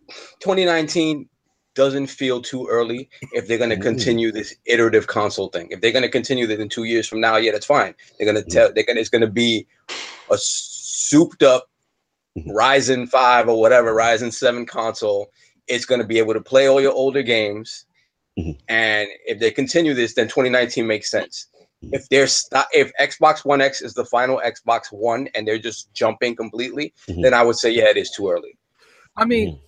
[0.42, 1.28] 2019
[1.76, 5.68] doesn't feel too early if they're going to continue this iterative console thing.
[5.72, 7.96] If they're going to continue this in two years from now, yeah, that's fine.
[8.18, 8.72] They're going to tell.
[8.74, 8.98] They're going.
[8.98, 9.68] It's going to be
[10.32, 11.70] a souped up
[12.38, 12.52] mm-hmm.
[12.52, 15.32] Ryzen five or whatever Ryzen seven console.
[15.68, 17.86] It's going to be able to play all your older games.
[18.38, 18.60] Mm-hmm.
[18.68, 21.48] And if they continue this, then 2019 makes sense.
[21.84, 21.96] Mm-hmm.
[21.96, 26.36] If there's if Xbox One X is the final Xbox One and they're just jumping
[26.36, 27.22] completely, mm-hmm.
[27.22, 28.58] then I would say yeah, it is too early.
[29.16, 29.60] I mean,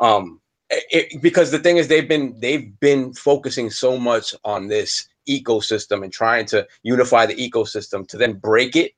[0.00, 0.41] um,
[0.72, 6.02] it, because the thing is they've been they've been focusing so much on this ecosystem
[6.02, 8.92] and trying to unify the ecosystem to then break it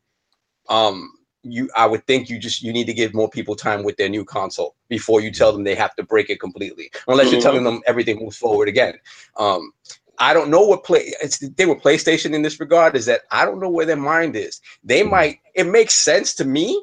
[0.68, 1.12] um
[1.42, 4.08] you i would think you just you need to give more people time with their
[4.08, 7.64] new console before you tell them they have to break it completely unless you're telling
[7.64, 8.94] them everything moves forward again
[9.36, 9.72] um
[10.18, 13.44] I don't know what play it's they were PlayStation in this regard is that I
[13.44, 14.60] don't know where their mind is.
[14.84, 16.82] They might it makes sense to me.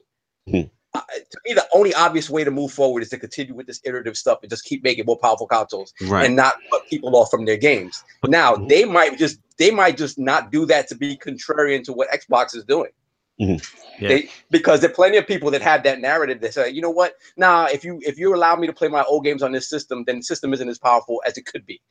[0.94, 3.80] Uh, to me, the only obvious way to move forward is to continue with this
[3.86, 6.26] iterative stuff and just keep making more powerful consoles right.
[6.26, 8.04] and not put people off from their games.
[8.28, 8.68] Now mm-hmm.
[8.68, 12.56] they might just they might just not do that to be contrarian to what Xbox
[12.56, 12.92] is doing.
[13.39, 14.04] Mm-hmm.
[14.04, 14.10] Yeah.
[14.10, 16.92] They, because there are plenty of people that have that narrative that say, you know
[16.92, 17.16] what?
[17.38, 20.04] Now, if you if you allow me to play my old games on this system,
[20.06, 21.82] then the system isn't as powerful as it could be,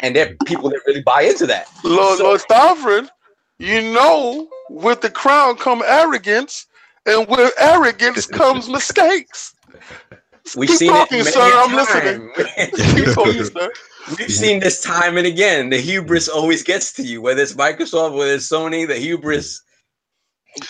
[0.00, 1.66] and there are people that really buy into that.
[1.82, 3.10] Lord, so, Lord Stafford,
[3.58, 6.66] you know, with the crown come arrogance,
[7.06, 9.54] and with arrogance comes mistakes.
[10.56, 11.52] We've Keep seen talking, it sir.
[11.54, 12.32] I'm listening.
[12.96, 13.70] Keep talking, sir.
[14.18, 15.70] We've seen this time and again.
[15.70, 18.86] The hubris always gets to you, whether it's Microsoft, whether it's Sony.
[18.86, 19.62] The hubris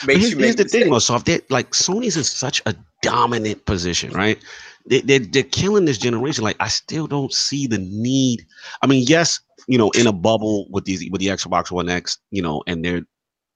[0.06, 0.38] makes here's, you.
[0.38, 1.24] Here's the thing, Microsoft.
[1.24, 4.38] They like Sony's in such a dominant position, right?
[4.86, 6.44] They, they're, they're killing this generation.
[6.44, 8.44] Like I still don't see the need.
[8.82, 12.18] I mean, yes, you know, in a bubble with these with the Xbox One X,
[12.30, 13.02] you know, and they're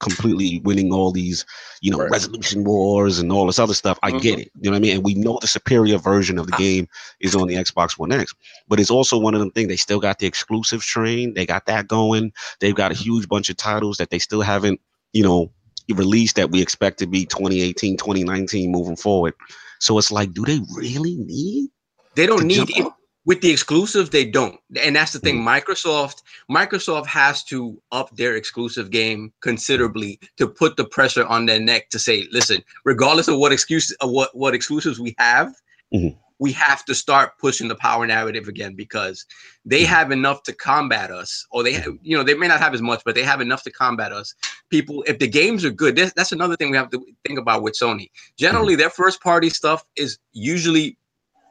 [0.05, 1.45] completely winning all these,
[1.81, 2.11] you know, Right.
[2.11, 3.99] resolution wars and all this other stuff.
[4.03, 4.53] I get it.
[4.61, 4.95] You know what I mean?
[4.97, 6.59] And we know the superior version of the Ah.
[6.59, 6.87] game
[7.21, 8.33] is on the Xbox One X.
[8.69, 9.69] But it's also one of them things.
[9.69, 11.35] They still got the exclusive train.
[11.35, 12.33] They got that going.
[12.61, 14.81] They've got a huge bunch of titles that they still haven't,
[15.13, 15.51] you know,
[15.95, 19.35] released that we expect to be 2018, 2019 moving forward.
[19.81, 21.71] So it's like, do they really need
[22.15, 22.97] They don't need up?
[23.25, 24.11] With the exclusives.
[24.11, 25.43] They don't, and that's the thing.
[25.43, 25.49] Mm-hmm.
[25.49, 31.61] Microsoft, Microsoft has to up their exclusive game considerably to put the pressure on their
[31.61, 35.55] neck to say, listen, regardless of what excuse, uh, what what exclusives we have,
[35.95, 36.17] Mhm.
[36.41, 39.25] we have to start pushing the power narrative again because
[39.65, 39.87] they Mhm.
[39.87, 42.83] have enough to combat us, or they, have, you know, they may not have as
[42.83, 44.35] much, but they have enough to combat us.
[44.69, 47.63] People, if the games are good, that's, that's another thing we have to think about
[47.63, 48.11] with Sony.
[48.37, 50.99] Generally, their first party stuff is usually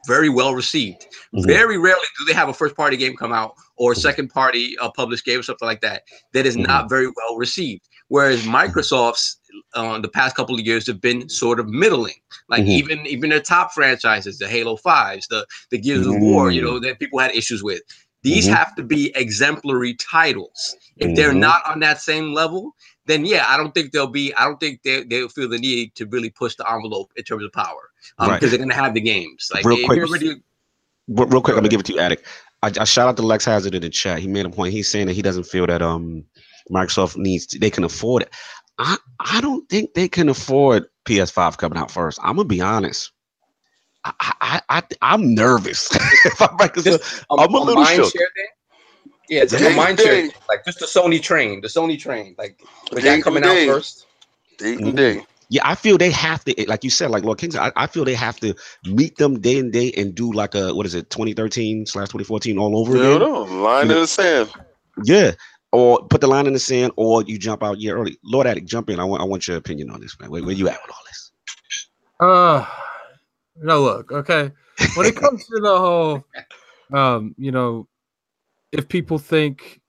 [0.06, 1.06] very well received.
[1.34, 1.46] Mhm.
[1.46, 4.76] Very rarely do they have a first party game come out or a second party
[4.78, 6.02] uh, published game or something like that
[6.32, 7.88] that is not very well received.
[8.08, 9.38] Whereas Microsoft's
[9.74, 12.14] uh, the past couple of years have been sort of middling.
[12.48, 12.68] Like Mhm.
[12.68, 16.78] even even their top franchises, the Halo Fives, the the Gears of War, you know,
[16.80, 17.82] that people had issues with.
[18.22, 20.76] These have to be exemplary titles.
[20.96, 22.74] If they're not on that same level,
[23.06, 24.34] then yeah, I don't think they'll be.
[24.34, 27.44] I don't think they they'll feel the need to really push the envelope in terms
[27.44, 28.40] of power because Right.
[28.50, 29.50] they're gonna have the games.
[29.52, 29.98] Like Real quick.
[30.02, 30.36] already
[31.08, 31.70] Real, real quick, Go let me ahead.
[31.70, 32.26] give it to you, Attic.
[32.62, 34.18] I, I shout out to Lex Hazard in the chat.
[34.20, 34.72] He made a point.
[34.72, 36.24] He's saying that he doesn't feel that um
[36.70, 38.30] Microsoft needs to, they can afford it.
[38.78, 42.18] I I don't think they can afford PS5 coming out first.
[42.22, 43.12] I'm gonna be honest.
[44.04, 45.90] I I, I I'm nervous.
[46.24, 48.12] if I'm Microsoft, I'm a little mind shook.
[48.12, 48.46] share thing.
[49.28, 50.28] Yeah, it's Day a to mind share, day.
[50.28, 50.32] thing.
[50.48, 52.60] like just the Sony train, the Sony train, like
[52.92, 53.68] with Day that coming day.
[53.68, 54.06] out first.
[54.58, 55.22] Day and day.
[55.50, 57.86] Yeah, I feel they have to, like you said, like Lord King said, I, I
[57.86, 58.54] feel they have to
[58.86, 62.58] meet them day and day and do like a what is it, 2013 slash 2014
[62.58, 63.18] all over You again.
[63.20, 64.50] know, line in the sand.
[65.04, 65.32] Yeah.
[65.72, 68.16] Or put the line in the sand, or you jump out a year early.
[68.24, 69.00] Lord Attic, jump in.
[69.00, 70.30] I want I want your opinion on this, man.
[70.30, 71.32] Where, where you at with all this?
[72.20, 72.66] Uh
[73.56, 74.50] no look, okay.
[74.96, 76.24] When it comes to the whole
[76.92, 77.88] um, you know,
[78.74, 79.80] if people think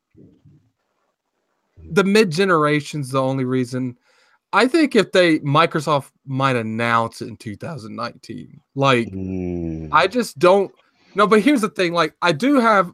[1.92, 3.98] the mid generation's the only reason,
[4.54, 8.62] I think if they Microsoft might announce it in 2019.
[8.76, 10.74] Like Mm, I just don't
[11.16, 12.94] no, but here's the thing, like I do have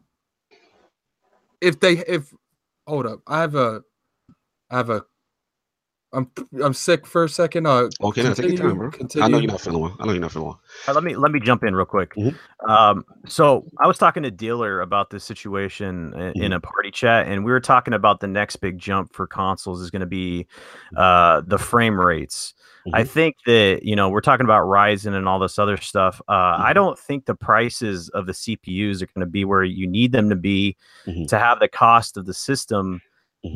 [1.62, 2.34] if they if
[2.88, 3.84] hold up, I have a
[4.72, 5.06] I have a
[6.14, 6.30] I'm
[6.62, 7.66] I'm sick for a second.
[7.68, 9.24] Uh okay, now take your time, continue- bro.
[9.24, 9.96] I know you're not feeling well.
[10.00, 10.62] I know you're not feeling well.
[10.88, 12.14] Uh, let me let me jump in real quick.
[12.16, 12.36] Mhm.
[12.68, 17.28] Um, so I was talking to dealer about this situation i- in a party chat,
[17.28, 20.48] and we were talking about the next big jump for consoles is going to be
[20.98, 22.54] uh, the frame rates.
[22.94, 23.08] I Mhm.
[23.08, 26.20] think that you know we're talking about Ryzen and all this other stuff.
[26.28, 26.76] Uh, I Mhm.
[26.76, 30.30] don't think the prices of the CPUs are going to be where you need them
[30.30, 30.76] to be
[31.08, 31.28] Mhm.
[31.30, 33.02] to have the cost of the system.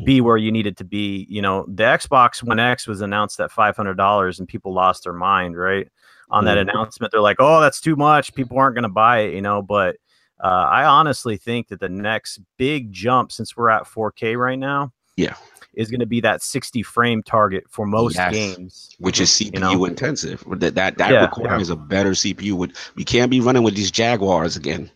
[0.04, 1.26] Be where you needed to be.
[1.28, 5.04] You know, the Xbox One X was announced at five hundred dollars, and people lost
[5.04, 5.88] their mind, right?
[6.30, 6.62] On that Mhm.
[6.72, 8.34] announcement, they're like, "Oh, that's too much.
[8.34, 9.62] People aren't going to buy it," you know.
[9.62, 9.96] But
[10.42, 14.92] uh, I honestly think that the next big jump, since we're at 4K right now,
[15.16, 15.34] Yeah.
[15.76, 18.32] Is going to be that 60 frame target for most Yes.
[18.32, 18.96] games.
[18.98, 19.84] Which is CPU You know?
[19.84, 20.42] intensive.
[20.48, 22.52] That that, that Yeah, requires a better CPU.
[22.54, 24.90] With we can't be running with these Jaguars again.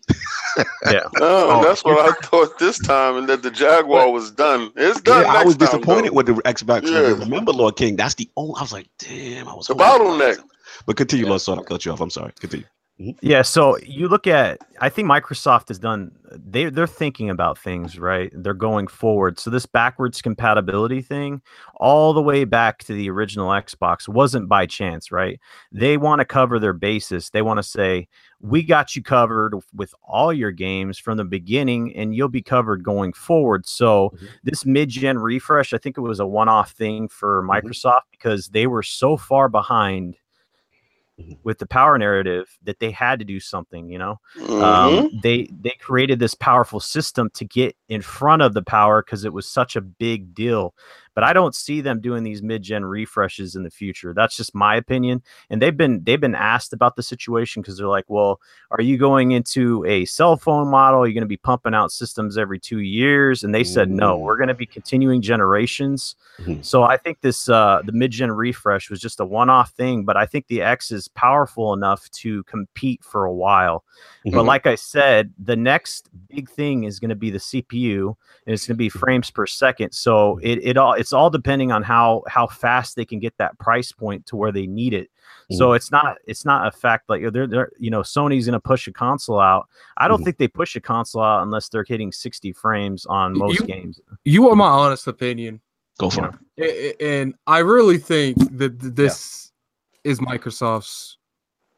[0.86, 1.00] Yeah.
[1.18, 4.72] No, Oh, that's what I thought this time, and that the Jaguar was done.
[4.74, 5.22] It's done.
[5.24, 6.14] Yeah, I was time, disappointed though.
[6.16, 6.90] with the Xbox.
[6.90, 7.12] Yeah.
[7.24, 7.94] Remember, Lord King?
[7.96, 8.54] That's the only.
[8.58, 9.46] I was like, damn.
[9.48, 10.38] I was The hoping- bottleneck.
[10.86, 11.30] But continue, Yeah.
[11.30, 11.58] Lord Sword.
[11.60, 12.00] I cut you off.
[12.00, 12.32] I'm sorry.
[12.40, 12.66] Continue.
[13.22, 17.98] Yeah, so you look at I think Microsoft has done they they're thinking about things,
[17.98, 18.30] right?
[18.34, 19.38] They're going forward.
[19.38, 21.40] So this backwards compatibility thing
[21.76, 25.40] all the way back to the original Xbox wasn't by chance, right?
[25.72, 27.30] They want to cover their basis.
[27.30, 28.06] They want to say,
[28.40, 32.82] "We got you covered with all your games from the beginning and you'll be covered
[32.84, 34.28] going forward." So Mhm.
[34.44, 38.82] this mid-gen refresh, I think it was a one-off thing for Microsoft because they were
[38.82, 40.16] so far behind.
[41.42, 44.20] With the power narrative that they had to do something you know?
[44.36, 44.62] Mhm.
[44.62, 49.24] um, they they created this powerful system to get in front of the power because
[49.24, 50.74] it was such a big deal
[51.14, 54.12] but i don't see them doing these mid-gen refreshes in the future.
[54.14, 57.86] That's just my opinion and they've been they've been asked about the situation because they're
[57.88, 58.40] like well
[58.70, 61.00] are you going into a cell phone model?
[61.02, 63.42] Are you going to be pumping out systems every two years?
[63.44, 66.16] And they said no we're going to be continuing generations.
[66.40, 66.64] Mhm.
[66.64, 70.24] so i think this uh the mid-gen refresh was just a one-off thing but i
[70.26, 73.84] think the x is powerful enough to compete for a while.
[74.24, 74.46] But Mhm.
[74.46, 78.14] like I said, the next big thing is going to be the CPU,
[78.46, 79.92] and it's going to be frames per second.
[79.92, 83.58] So it, it all it's all depending on how how fast they can get that
[83.58, 85.10] price point to where they need it.
[85.52, 88.60] So it's not it's not a fact like they're, they're you know Sony's going to
[88.60, 89.68] push a console out.
[89.96, 90.24] I don't Mhm.
[90.24, 94.00] think they push a console out unless they're hitting 60 frames on You- most games.
[94.24, 95.60] You want my honest opinion?
[95.98, 96.20] Go for
[96.56, 96.64] Yeah.
[96.64, 96.96] it.
[97.00, 99.50] And I really think that this
[100.04, 100.12] yeah.
[100.12, 101.18] is Microsoft's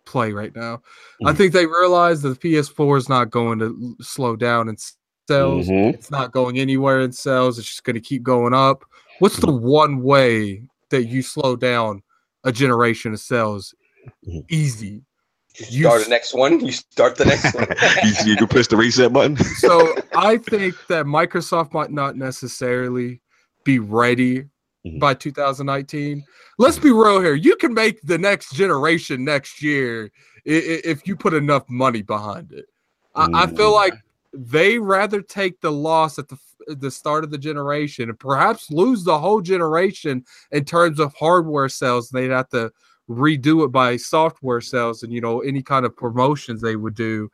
[0.05, 0.77] play right now.
[0.77, 1.29] Mm-hmm.
[1.29, 5.69] I think they realize that the PS4 is not going to slow down in sales.
[5.69, 5.95] Mm-hmm.
[5.95, 7.59] It's not going anywhere in sales.
[7.59, 8.85] It's just going to keep going up.
[9.19, 12.03] What's the one way that you slow down
[12.45, 13.75] a generation of sales?
[14.27, 14.41] Mm-hmm.
[14.49, 15.03] Easy.
[15.69, 16.61] You start the next one.
[16.61, 17.67] You start the next one.
[18.05, 19.37] you, you can push the reset button.
[19.59, 23.21] so I think that Microsoft might not necessarily
[23.65, 24.99] be ready mm-hmm.
[24.99, 26.25] by 2019.
[26.59, 27.35] Let's be real here.
[27.35, 30.11] You can make the next generation next year
[30.45, 32.67] if you put enough money behind it.
[33.15, 33.75] I, I feel mm.
[33.75, 33.95] like
[34.33, 39.05] they rather take the loss at the the start of the generation and perhaps lose
[39.05, 42.11] the whole generation in terms of hardware sales.
[42.11, 42.73] They'd have to
[43.09, 47.31] redo it by software sales and you know any kind of promotions they would do.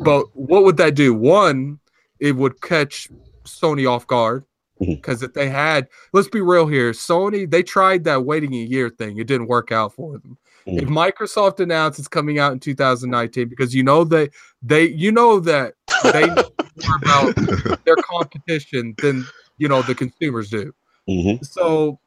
[0.00, 1.14] But what would that do?
[1.14, 1.78] One,
[2.18, 3.08] it would catch
[3.44, 4.44] Sony off guard
[4.78, 5.26] because mm-hmm.
[5.26, 9.18] if they had, let's be real here, Sony they tried that waiting a year thing.
[9.18, 10.36] It didn't work out for them.
[10.66, 10.78] Mm-hmm.
[10.78, 14.30] If Microsoft announced it's coming out in 2019, because you know they
[14.62, 15.74] they you know that
[16.12, 16.50] they know
[16.86, 17.34] more about
[17.84, 19.24] their competition than
[19.58, 20.72] you know the consumers do.
[21.08, 21.42] Mm-hmm.
[21.44, 21.98] So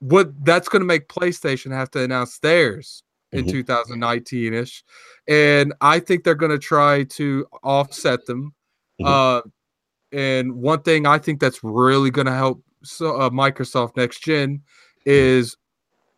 [0.00, 4.54] what that's going to make PlayStation have to announce theirs in 2019 mm-hmm.
[4.54, 4.84] ish,
[5.28, 8.54] and I think they're going to try to offset them.
[9.00, 9.06] Mm-hmm.
[9.06, 9.40] Uh,
[10.12, 14.62] and one thing I think that's really going to help so, uh, Microsoft next gen
[15.04, 15.56] is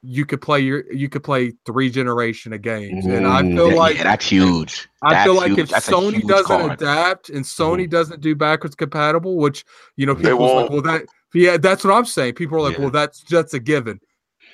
[0.03, 3.79] you could play your you could play three generation of games, and I feel yeah,
[3.79, 4.89] like yeah, that's huge.
[5.03, 5.59] I that's feel like huge.
[5.61, 6.73] if that's Sony doesn't card.
[6.73, 7.91] adapt and Sony mm-hmm.
[7.91, 9.65] doesn't do backwards compatible, which
[9.97, 11.03] you know people like, well that
[11.35, 12.35] yeah, that's what I'm saying.
[12.35, 12.83] People are like, yeah.
[12.83, 14.01] well, that's just a given.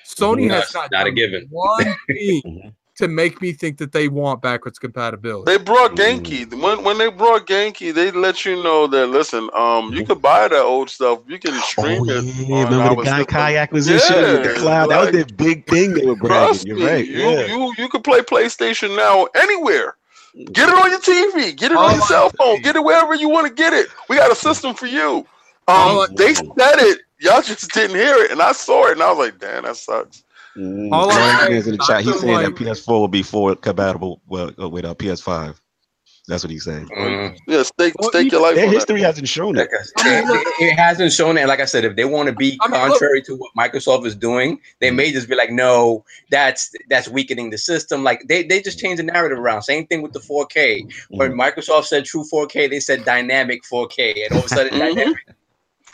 [0.06, 0.50] Sony mm-hmm.
[0.50, 1.46] has not, not a given.
[1.50, 2.68] One thing mm-hmm
[2.98, 5.50] to make me think that they want backwards compatibility.
[5.50, 6.46] They brought Genki.
[6.46, 6.60] Mm.
[6.62, 10.48] When when they brought Genki, they let you know that listen, um, you could buy
[10.48, 11.20] that old stuff.
[11.28, 12.24] You can stream oh, it.
[12.24, 14.88] Yeah, remember the Gaikai acquisition yeah, with the cloud?
[14.88, 16.66] Like, that was the big thing they were bragging.
[16.66, 17.06] You're right.
[17.06, 17.46] You, yeah.
[17.46, 19.96] you you could play PlayStation now anywhere.
[20.52, 21.56] Get it on your TV.
[21.56, 22.60] Get it oh, on your cell phone.
[22.62, 23.88] Get it wherever you want to get it.
[24.08, 25.24] We got a system for you.
[25.68, 27.02] Um, they said it.
[27.20, 29.76] Y'all just didn't hear it, and I saw it, and I was like, "Damn, that
[29.76, 30.24] sucks."
[30.58, 34.20] Mm, All I'm in the chat, he's saying like, that PS4 will be forward compatible
[34.26, 35.56] well, uh, with uh, PS5.
[36.28, 36.86] That's what he's saying.
[36.88, 37.38] Mm.
[37.46, 38.54] Yeah, stake, well, stake your life.
[38.54, 39.06] Their history that.
[39.06, 39.66] hasn't shown it.
[39.72, 40.60] it.
[40.60, 40.78] it.
[40.78, 41.46] hasn't shown it.
[41.46, 44.04] Like I said, if they want to be I mean, contrary look, to what Microsoft
[44.04, 48.42] is doing, they may just be like, "No, that's that's weakening the system." Like they,
[48.42, 49.62] they just changed the narrative around.
[49.62, 50.92] Same thing with the 4K.
[51.08, 51.40] When mm.
[51.40, 54.96] Microsoft said true 4K, they said dynamic 4K, and all of a sudden, mm-hmm.
[54.96, 55.16] dynamic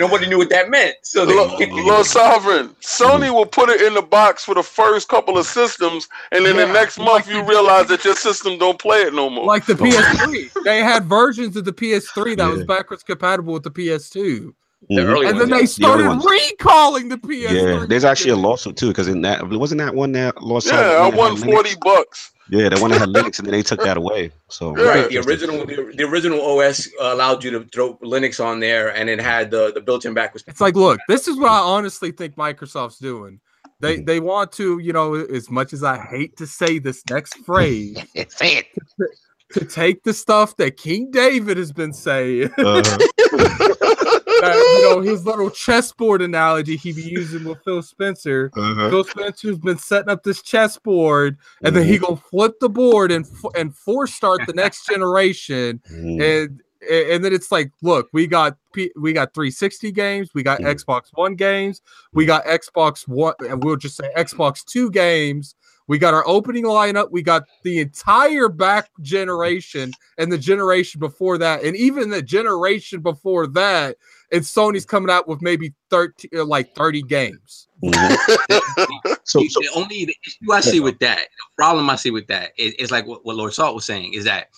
[0.00, 0.96] Nobody knew what that meant.
[1.02, 5.38] So they Lord Sovereign, Sony will put it in the box for the first couple
[5.38, 9.02] of systems, and then yeah, the next month you realize that your system don't play
[9.02, 9.44] it no more.
[9.44, 12.48] Like the PS3, they had versions of the PS3 that yeah.
[12.48, 14.52] was backwards compatible with the PS2.
[14.88, 15.26] The mm-hmm.
[15.26, 17.50] and then they started the recalling the PS3.
[17.50, 20.66] Yeah, there's actually a lawsuit too, because in that wasn't that one that lost.
[20.66, 22.32] Yeah, I won forty bucks.
[22.50, 24.30] Yeah, the one that had Linux, and then they took that away.
[24.48, 24.84] So yeah.
[24.84, 29.08] right, the original, the, the, original OS allowed you to throw Linux on there, and
[29.08, 30.44] it had the the built-in backwards.
[30.46, 33.40] It's like, look, this is what I honestly think Microsoft's doing.
[33.80, 34.04] They mm-hmm.
[34.04, 37.96] they want to, you know, as much as I hate to say this next phrase,
[38.28, 38.66] say it.
[38.74, 42.50] To, to, take the stuff that King David has been saying.
[42.58, 43.94] Uh-huh.
[44.42, 48.50] you know his little chessboard analogy he be using with Phil Spencer.
[48.56, 48.90] Uh-huh.
[48.90, 52.04] Phil Spencer's been setting up this chessboard, and then he mm-hmm.
[52.04, 53.26] gonna flip the board and
[53.56, 56.20] and force start the next generation, mm-hmm.
[56.20, 56.60] and
[56.90, 60.68] and then it's like, look, we got P- we got 360 games, we got mm-hmm.
[60.68, 61.80] Xbox One games,
[62.12, 65.54] we got Xbox One, and we'll just say Xbox Two games.
[65.86, 67.10] We got our opening lineup.
[67.10, 73.00] We got the entire back generation and the generation before that, and even the generation
[73.00, 73.96] before that
[74.34, 77.68] and Sony's coming out with maybe 30 uh, like 30 games.
[77.82, 79.12] Mm-hmm.
[79.24, 82.26] so, so, the only the issue I see with that, the problem I see with
[82.26, 84.48] that is, is like what, what Lord Salt was saying is that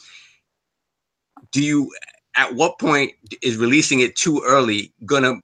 [1.52, 1.92] do you
[2.36, 3.12] at what point
[3.42, 5.34] is releasing it too early gonna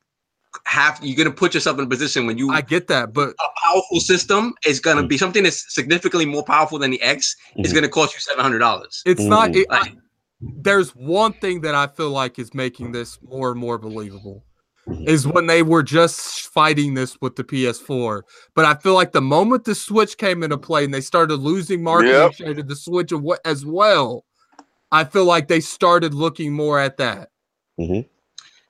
[0.65, 3.61] have you're gonna put yourself in a position when you I get that, but a
[3.67, 5.09] powerful system is gonna mm-hmm.
[5.09, 7.65] be something that's significantly more powerful than the X mm-hmm.
[7.65, 9.03] is gonna cost you seven hundred dollars.
[9.05, 9.95] It's not it, like,
[10.43, 14.45] there's one thing that I feel like is making this more and more believable
[15.07, 18.23] is when they were just fighting this with the PS4.
[18.55, 21.83] But I feel like the moment the Switch came into play and they started losing
[21.83, 22.35] market yep.
[22.35, 23.13] share to the Switch
[23.45, 24.25] as well,
[24.91, 27.31] I feel like they started looking more at that.
[27.79, 28.09] Mm-hmm.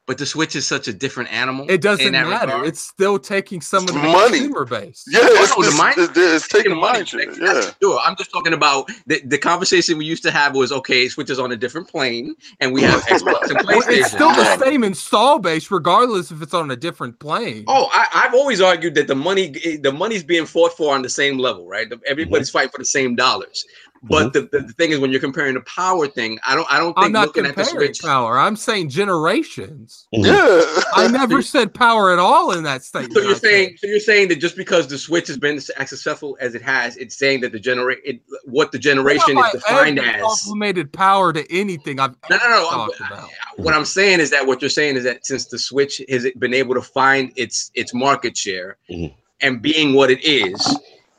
[0.06, 1.64] But the Switch is such a different animal.
[1.70, 2.28] It doesn't matter.
[2.46, 2.66] regard.
[2.66, 4.38] It's still taking some of the Money.
[4.40, 5.04] consumer base.
[5.08, 6.98] Yeah, Oh, it's, no, the it's, mind- it's, it's taking money.
[6.98, 7.28] mind shit.
[7.38, 7.72] That's Yeah.
[7.80, 8.00] Sure.
[8.00, 11.38] I'm just talking about the, the conversation we used to have was okay, Switch is
[11.38, 13.98] on a different plane, and we have Xbox and Well, PlayStation.
[14.00, 17.64] it's still the same install base, regardless if it's on a different plane.
[17.68, 19.50] Oh, I, I've always argued that the money,
[19.80, 21.86] the money's being fought for on the same level, right?
[22.06, 22.58] Everybody's Mm-hmm.
[22.58, 23.64] fighting for the same dollars.
[24.04, 26.78] But the, the, the thing is, when you're comparing the power thing, I don't, I
[26.78, 28.02] don't think I'm not looking at the comparing Switch.
[28.02, 28.36] power.
[28.38, 30.08] I'm saying generations.
[30.10, 30.62] Yeah.
[30.94, 33.14] I never said power at all in that statement.
[33.14, 33.40] So you're I said.
[33.40, 36.62] saying, so you're saying that just because the Switch has been as successful as it
[36.62, 40.08] has, it's saying that the generate, what the generation What is have I defined ever
[40.08, 40.22] as.
[40.42, 42.70] complimented power to anything I've No, no, no.
[42.70, 43.28] talked I- about.
[43.56, 46.54] What I'm saying is that what you're saying is that since the Switch has been
[46.54, 49.14] able to find its its market share Mhm.
[49.42, 50.58] and being what it is,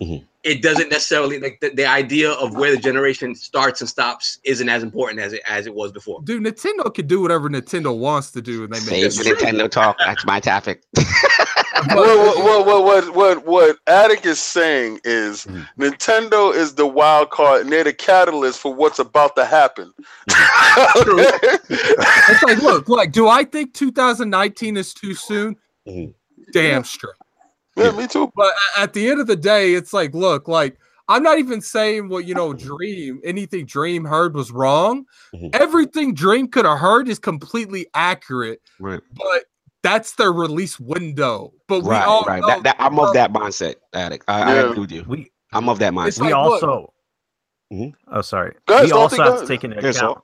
[0.01, 0.25] Mhm.
[0.43, 4.67] It doesn't necessarily like the, the idea of where the generation starts and stops isn't
[4.69, 6.21] as important as it as it was before.
[6.23, 9.37] Dude, Nintendo can do whatever Nintendo wants to do, and they make Save it.
[9.39, 9.97] Nintendo talk.
[9.99, 10.83] That's my topic.
[11.87, 15.67] what, what, what, what, what, what Attic is saying is Mhm.
[15.77, 19.91] Nintendo is the wild card and they're the catalyst for what's about to happen.
[21.09, 25.55] It's like, look, like, do I think 2019 is too soon?
[25.87, 26.13] Mhm.
[26.53, 27.15] Damn straight.
[27.75, 28.31] Yeah, me too.
[28.35, 30.77] But at the end of the day, it's like, look, like,
[31.09, 35.05] I'm not even saying what you know, Dream, anything Dream heard was wrong.
[35.35, 35.53] Mhm.
[35.53, 39.45] Everything Dream could have heard is completely accurate, Right, but
[39.81, 41.53] that's their release window.
[41.67, 42.39] But we right, all right.
[42.41, 44.23] know That, that, I'm of that mindset, addict.
[44.29, 45.03] I, I agree with you.
[45.07, 46.19] We I'm of that mindset.
[46.21, 46.93] we like, look- also.
[47.71, 47.93] Mhm.
[48.07, 48.55] Oh, sorry.
[48.67, 50.19] Go ahead, we also Salty, go have to take into Yes, account.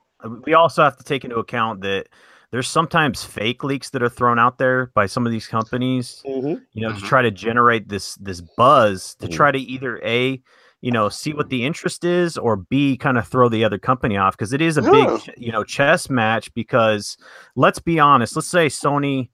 [0.46, 2.08] We also have to take into account that
[2.52, 6.22] there's sometimes fake leaks that are thrown out there by some of these companies.
[6.26, 6.62] Mhm.
[6.74, 7.00] you know, Mhm.
[7.00, 9.32] to try to generate this this buzz to Mhm.
[9.32, 10.42] try to either a
[10.82, 14.16] you know see what the interest is or b kind of throw the other company
[14.18, 14.92] off because it is a Yeah.
[14.92, 17.18] big you know chess match because
[17.56, 19.30] let's be honest let's say sony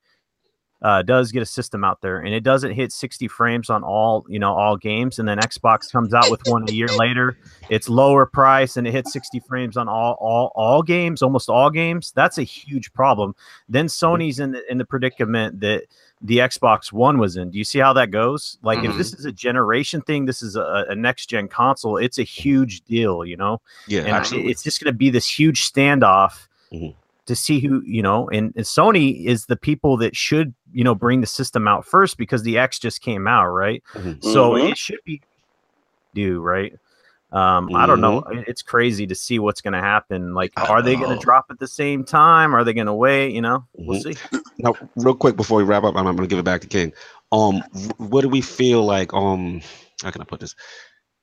[0.81, 4.25] uh, does get a system out there and it doesn't hit 60 frames on all
[4.29, 7.37] you know all games and then xbox comes out with one a year later
[7.69, 11.69] it's lower price and it hits 60 frames on all all all games almost all
[11.69, 13.35] games that's a huge problem
[13.69, 15.83] then sony's in the in the predicament that
[16.21, 17.51] the Xbox One was in.
[17.51, 18.57] Do you see how that goes?
[18.63, 21.97] Like, if this is a generation thing, this is a, a next gen console.
[21.97, 23.61] It's a huge deal, you know.
[23.87, 24.49] Yeah, and absolutely.
[24.49, 26.95] it's just going to be this huge standoff Mhm.
[27.25, 28.29] To see who you know.
[28.29, 32.17] And, and Sony is the people that should you know bring the system out first
[32.17, 33.83] because the X just came out, right?
[33.93, 34.23] Mhm.
[34.23, 34.71] So Mhm.
[34.71, 35.21] it should be
[36.13, 36.73] due, right?
[37.31, 38.21] Um, I don't know.
[38.21, 38.43] Mm-hmm.
[38.47, 40.33] It's crazy to see what's going to happen.
[40.33, 42.55] Like, are they going to drop at the same time?
[42.55, 43.33] Are they going to wait?
[43.33, 44.15] You know, we'll Mhm.
[44.31, 44.39] see.
[44.59, 46.93] Now, real quick before we wrap up, I'm, I'm gonna give it back to King.
[47.33, 47.61] Um,
[47.97, 49.13] what do we feel like?
[49.13, 49.59] Um,
[50.01, 50.55] how can I put this?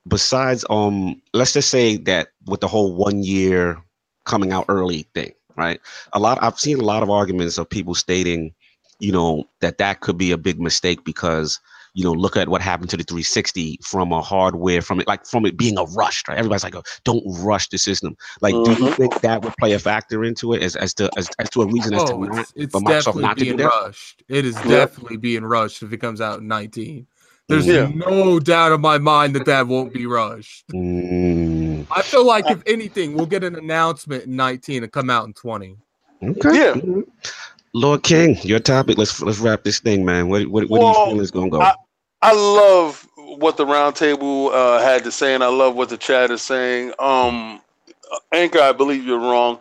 [0.07, 3.81] Besides, um, let's just say that with the whole one year
[4.27, 5.81] coming out early thing, right?
[6.13, 6.39] A lot.
[6.43, 8.53] I've seen a lot of arguments of people stating,
[8.99, 11.59] you know, that that could be a big mistake because
[11.95, 15.27] you know, look at what happened to the 360 from a hardware, from it like
[15.27, 16.39] from it being a rush, right?
[16.39, 18.17] Everybody's like, oh, don't rush the system.
[18.41, 18.97] Like, do you Mhm.
[18.97, 21.67] think that would play a factor into it as as to as, as to a
[21.67, 24.23] reason as to Oh, not it's, it's for Microsoft definitely not to do being rushed.
[24.29, 24.87] It is Yeah.
[24.87, 27.07] definitely being rushed if it comes out in 19.
[27.53, 27.89] There's Yeah.
[27.95, 30.67] no doubt in my mind that that won't be rushed.
[30.75, 35.27] Mm, I feel like if anything, we'll get an announcement in 19 and come out
[35.27, 35.77] in 20.
[36.25, 36.59] okay.
[36.59, 36.75] Yeah.
[37.75, 38.99] Lord King, your topic.
[38.99, 40.29] Let's let's wrap this thing, man.
[40.29, 41.61] What what, what Well, do you feel is gonna go?
[41.63, 41.77] I-
[42.23, 46.31] I love what the roundtable uh, had to say, and I love what the chat
[46.31, 46.93] is saying.
[46.99, 47.61] Um,
[48.33, 49.59] Anchor, I believe you're wrong,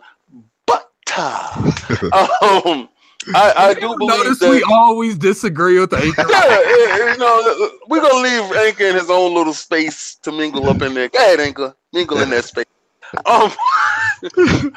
[0.67, 1.71] but uh,
[2.65, 2.89] um,
[3.33, 4.49] I, I do believe Notice that.
[4.49, 6.25] we always disagree with the Anchor.
[6.29, 10.69] yeah, yeah, you know, we're gonna leave Anchor in his own little space to mingle
[10.69, 11.09] up in there.
[11.09, 12.65] Go ahead, Anchor, mingle in that space.
[13.25, 13.51] Um,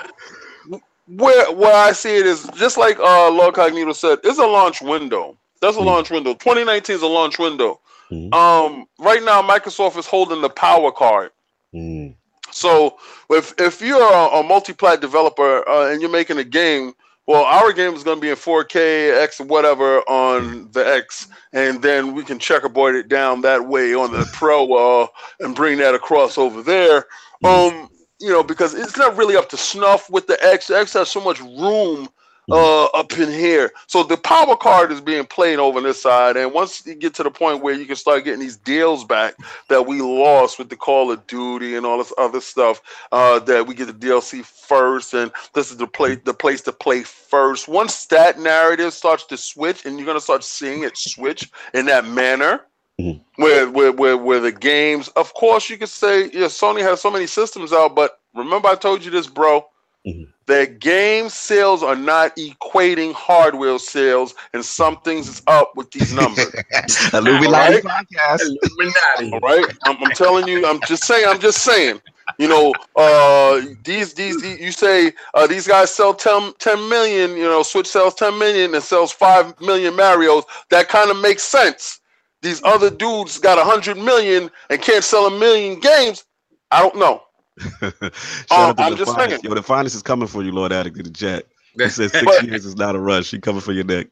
[1.07, 4.81] where where I see it is just like uh Lord Cognito said, it's a launch
[4.83, 5.37] window.
[5.61, 5.85] That's a Mhm.
[5.85, 6.35] launch window.
[6.35, 7.81] 2019 is a launch window.
[8.13, 8.33] Mhm.
[8.35, 11.31] Um, right now, Microsoft is holding the power card.
[11.75, 12.15] Mm,
[12.51, 12.97] So
[13.31, 16.95] if if you're a, a multi-plat developer uh, and you're making a game,
[17.27, 21.81] well, our game is going to be in 4K X whatever on the X, and
[21.81, 25.07] then we can checkerboard it down that way on the Pro uh,
[25.41, 27.07] and bring that across over there.
[27.45, 27.89] Um,
[28.21, 30.69] you know, because it's not really up to snuff with the X.
[30.69, 32.09] The X has so much room
[32.51, 33.73] uh, up in here.
[33.87, 37.23] So the power card is being played over this side, and once you get to
[37.23, 39.35] the point where you can start getting these deals back
[39.69, 42.81] that we lost with the Call of Duty and all this other stuff,
[43.13, 46.73] uh, that we get the DLC first, and this is the place the place to
[46.73, 47.69] play first.
[47.69, 52.07] Once that narrative starts to switch, and you're gonna start seeing it switch in that
[52.07, 52.63] manner.
[53.01, 53.23] Mhm.
[53.37, 57.11] Where, where where where the games, of course, you could say, yeah, Sony has so
[57.11, 59.67] many systems out, but remember I told you this, bro.
[60.07, 60.34] Mhm.
[60.47, 66.53] That game sales are not equating hardware sales, and something's up with these numbers.
[67.13, 68.41] Illuminati All podcast.
[68.41, 69.33] Illuminati.
[69.33, 70.67] All right, I'm, I'm telling you.
[70.67, 71.27] I'm just saying.
[71.29, 72.01] I'm just saying.
[72.39, 77.37] You know, uh, these, these these you say uh, these guys sell 10, 10 million.
[77.37, 80.45] You know, Switch sells 10 million and sells five million Mario's.
[80.71, 82.01] That kind of makes sense.
[82.43, 86.25] These other dudes got a hundred million and can't sell a million games.
[86.71, 87.23] I don't know.
[87.81, 88.11] Shout Um,
[88.51, 89.43] out to I'm the just finest.
[89.43, 89.45] saying.
[89.45, 91.45] Yo, the finest is coming for you, Lord Addict, in the chat.
[91.75, 93.31] He says six But- years is not a rush.
[93.31, 94.09] He coming for your neck.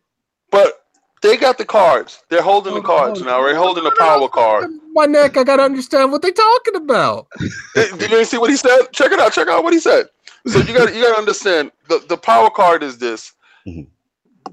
[0.50, 0.84] But
[1.22, 2.22] they got the cards.
[2.28, 3.42] They're holding the cards now.
[3.44, 4.70] They're holding the power card.
[4.92, 7.28] My neck, I gotta understand what they're talking about.
[7.74, 8.86] Did did you see what he said?
[8.92, 9.32] Check it out.
[9.32, 10.06] Check out what he said.
[10.46, 13.32] So you gotta, you got to understand the the power card is this.
[13.66, 13.86] Mhm.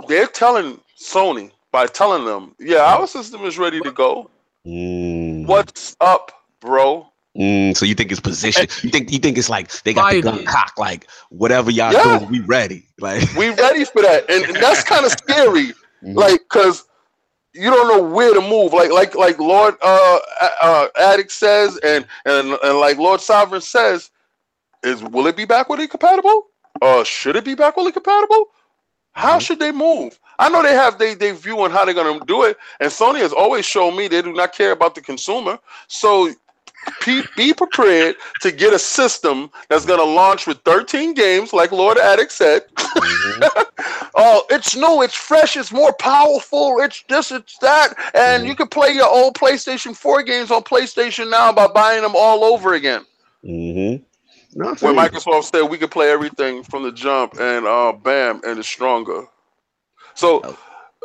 [0.08, 4.30] They're telling Sony by telling them, yeah, our system is ready to go.
[4.66, 5.48] Mm.
[5.48, 7.08] What's up, bro?
[7.38, 8.68] Mm, so you think it's position?
[8.84, 12.18] You think you think it's like they got the gun cock, like whatever y'all Yeah.
[12.18, 12.86] doing, we ready.
[13.00, 15.74] Like We ready for that, and, and that's kind of scary.
[16.04, 16.16] Mhm.
[16.16, 16.86] like because
[17.54, 20.20] you don't know where to move like like like lord uh
[20.62, 24.12] uh addict says and and and like lord sovereign says
[24.84, 26.48] is will it be backwardly compatible
[26.82, 28.46] uh should it be backwardly compatible
[29.14, 29.42] how Mhm.
[29.42, 32.44] should they move i know they have they they view on how they're to do
[32.44, 36.30] it and sony has always shown me they do not care about the consumer so
[37.06, 41.72] be, be prepared to get a system that's going to launch with 13 games like
[41.72, 42.64] lord addict said
[43.00, 43.50] Mhm.
[44.16, 48.48] oh, it's new, it's fresh, it's more powerful, it's this, it's that, and Mhm.
[48.48, 52.44] you can play your old PlayStation 4 games on PlayStation now by buying them all
[52.44, 53.06] over again.
[53.46, 54.04] Mm-hmm.
[54.56, 54.96] No, When.
[54.96, 59.26] Microsoft said we could play everything from the jump, and uh, bam, and it's stronger.
[60.16, 60.42] So,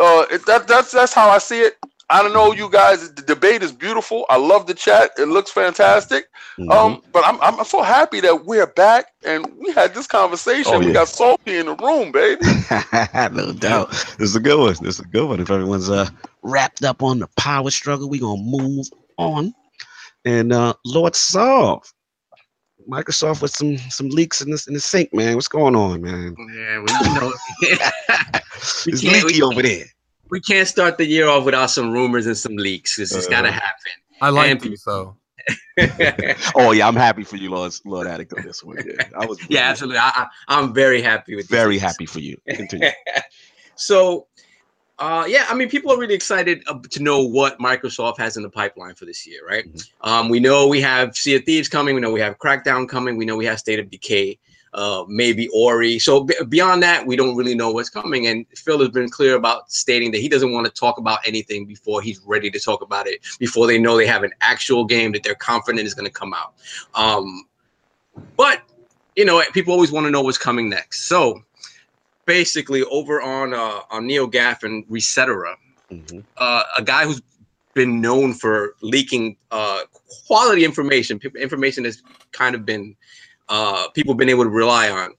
[0.01, 1.77] uh, it, that that's that's how I see it.
[2.11, 3.13] I don't know, you guys.
[3.15, 4.27] The debate is beautiful.
[4.29, 5.11] I love the chat.
[5.19, 6.27] It looks fantastic.
[6.59, 6.71] Mhm.
[6.71, 10.75] Um, but I'm I'm so happy that we're back and we had this conversation.
[10.75, 12.45] Oh, We got Sophie in the room, baby.
[13.35, 13.91] no doubt.
[14.19, 14.75] This is a good one.
[14.85, 15.41] This is a good one.
[15.41, 16.09] If everyone's uh
[16.43, 18.87] wrapped up on the power struggle, we're gonna move
[19.19, 19.55] on.
[20.25, 21.91] And uh Lord Salt.
[22.89, 25.37] Microsoft with some some leaks in this in the sink, man.
[25.37, 26.37] What's going on, man?
[26.55, 27.33] Yeah, we you know
[28.87, 29.85] We It's can't- leaky we- over there.
[30.31, 32.97] We can't start the year off without some rumors and some leaks.
[32.97, 33.93] This has got to happen.
[34.21, 35.17] I like And you so.
[36.55, 38.79] Oh yeah, I'm happy for you, Lord Lord Addict on this one.
[38.79, 39.99] Yeah, I was yeah, absolutely.
[39.99, 41.83] I, I, I'm very happy with very leaks.
[41.83, 42.37] happy for you.
[42.49, 42.89] Continue.
[43.75, 44.27] so,
[44.99, 48.43] uh, yeah, I mean, people are really excited uh, to know what Microsoft has in
[48.43, 49.71] the pipeline for this year, right?
[49.71, 49.89] Mhm.
[50.03, 51.95] Um, we know we have Sea of Thieves coming.
[51.95, 53.17] We know we have Crackdown coming.
[53.19, 54.39] We know we have State of Decay,
[54.75, 55.99] uh, maybe Ori.
[55.99, 58.27] So b- beyond that, we don't really know what's coming.
[58.27, 61.65] And Phil has been clear about stating that he doesn't want to talk about anything
[61.67, 65.13] before he's ready to talk about it, before they know they have an actual game
[65.13, 66.55] that they're confident is going to come out.
[66.95, 67.45] Um,
[68.37, 68.63] but
[69.17, 71.03] you know, people always want to know what's coming next.
[71.07, 71.41] So
[72.27, 75.55] basically, over on uh, on NeoGAF and ResetEra,
[75.93, 76.25] Mhm.
[76.37, 77.23] uh, a guy who's
[77.75, 79.81] been known for leaking uh,
[80.27, 82.03] quality information, information that's
[82.33, 82.97] kind of been
[83.49, 85.13] uh, people been able to rely on,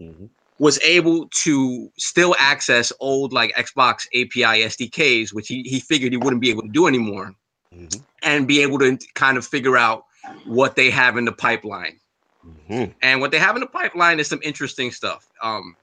[0.00, 0.28] Mhm.
[0.58, 6.16] was able to still access old like Xbox API SDKs, which he, he figured he
[6.18, 7.34] wouldn't be able to do anymore,
[7.74, 8.02] Mhm.
[8.22, 10.04] and be able to kind of figure out
[10.44, 11.98] what they have in the pipeline.
[12.46, 12.94] Mhm.
[13.02, 15.26] And what they have in the pipeline is some interesting stuff.
[15.42, 15.76] Um,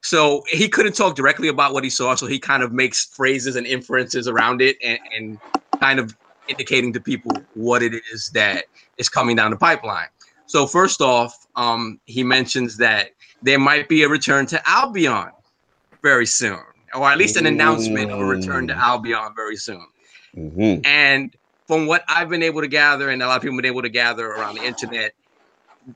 [0.00, 3.54] so he couldn't talk directly about what he saw, so he kind of makes phrases
[3.54, 5.38] and inferences around it, and, and
[5.80, 6.16] kind of
[6.48, 8.64] indicating to people what it is that
[8.98, 10.08] is coming down the pipeline.
[10.46, 13.10] So first off, um, he mentions that
[13.42, 15.30] there might be a return to Albion
[16.02, 16.60] very soon,
[16.94, 19.86] or at least an announcement of a return to Albion very soon.
[20.36, 20.84] Mhm.
[20.84, 21.34] And
[21.66, 23.82] from what I've been able to gather, and a lot of people have been able
[23.82, 25.12] to gather around the internet,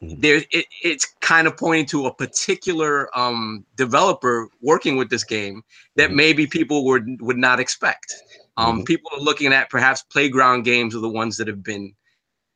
[0.03, 0.21] Mhm.
[0.21, 5.63] there it, it's kind of pointing to a particular um, developer working with this game
[5.95, 6.15] that Mhm.
[6.15, 8.15] maybe people would would not expect.
[8.57, 8.87] Um, Mhm.
[8.87, 11.95] People are looking at perhaps playground games are the ones that have been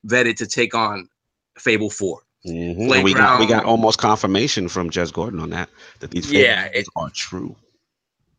[0.06, 1.08] vetted to take on
[1.58, 2.22] Fable Four.
[2.46, 2.94] Mhm.
[2.94, 5.68] And we got we got almost confirmation from Jez Corden on that
[6.00, 7.54] that these Yeah, it- are true.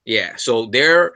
[0.05, 1.14] Yeah, so they're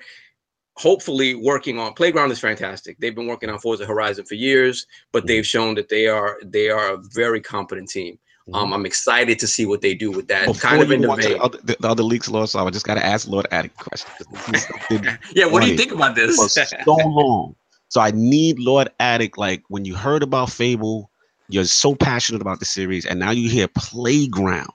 [0.78, 2.98] hopefully working on Playground is fantastic.
[3.00, 5.28] They've been working on Forza Horizon for years, but Mhm.
[5.28, 8.20] they've shown that they are they are a very competent team.
[8.54, 10.44] Um, I'm excited to see what they do with that.
[10.44, 10.52] Mm-hmm.
[10.52, 11.30] Before kind of in the vein.
[11.32, 13.76] the other, the, the other leaks, Lord, so I just got to ask Lord Addict
[13.76, 14.08] question.
[14.20, 16.36] 'cause this is something Yeah, what do you think about this?
[16.36, 16.64] for so
[17.08, 17.56] long.
[17.90, 19.40] So I need Lord Addict.
[19.40, 21.10] Like when you heard about Fable,
[21.50, 24.70] you're so passionate about the series, and now you hear Playground.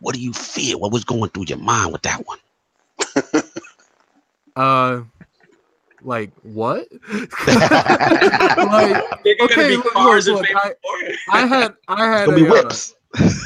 [0.00, 0.80] What do you feel?
[0.80, 2.38] What was going through your mind with that one?
[4.56, 5.02] Uh,
[6.02, 6.88] like what?
[7.46, 9.02] like
[9.40, 10.74] Okay, look, cars look, look, Fable
[11.30, 12.72] I had I had a, gonna uh.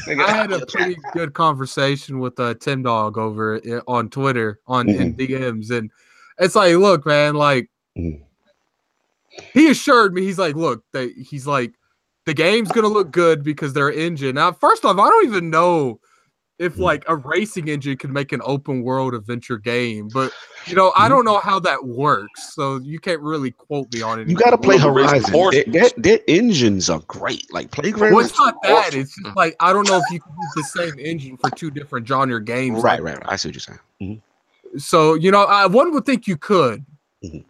[0.09, 4.89] I had a pretty good conversation with uh, Tim Dog over i- on Twitter on
[4.89, 5.91] in DMs, and
[6.39, 8.23] it's like, look, man, like Mhm.
[9.53, 11.75] he assured me, he's like, look, that he's like,
[12.27, 14.35] the game's gonna look good because their engine.
[14.37, 16.01] Now, first off, I don't even know
[16.61, 16.81] if Mhm.
[16.81, 20.33] like a racing engine could make an open world adventure game, but
[20.67, 24.21] you know, I don't know how that works, so you can't really quote me on
[24.21, 24.29] it.
[24.29, 25.33] You got to play Well, Horizon.
[25.33, 25.65] horses.
[25.67, 27.53] Their, their, their engines are great.
[27.53, 28.15] Like Playground.
[28.15, 28.95] Well, it's not that.
[28.95, 31.71] It's just like I don't know if you can use the same engine for two
[31.71, 32.83] different genre games.
[32.83, 33.33] Right, like right, right.
[33.33, 33.79] I see what you're saying.
[34.01, 34.81] Mhm.
[34.81, 36.85] So you know, I, one would think you could,
[37.25, 37.45] Mhm.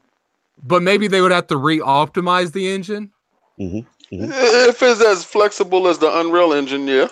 [0.66, 3.10] but maybe they would have to re-optimize the engine.
[4.12, 4.30] Mhm.
[4.68, 7.08] If it's as flexible as the Unreal Engine, yeah.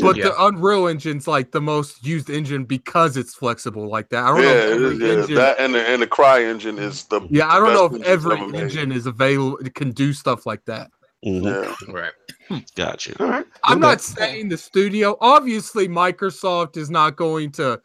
[0.00, 0.24] But Yeah.
[0.30, 4.24] the Unreal Engine's like the most used engine because it's flexible like that.
[4.24, 4.58] I don't Yeah, know.
[4.58, 5.12] If every is, yeah.
[5.22, 8.02] engine, That and the, and the Cry engine is the yeah, I don't know if
[8.04, 10.90] every engine is available can do stuff like that.
[11.24, 11.44] Mhm.
[11.44, 11.92] Yeah.
[11.92, 12.12] Right.
[12.74, 13.14] Gotcha.
[13.20, 13.46] All right.
[13.64, 15.16] I'm not saying the studio.
[15.20, 17.80] Obviously, Microsoft is not going to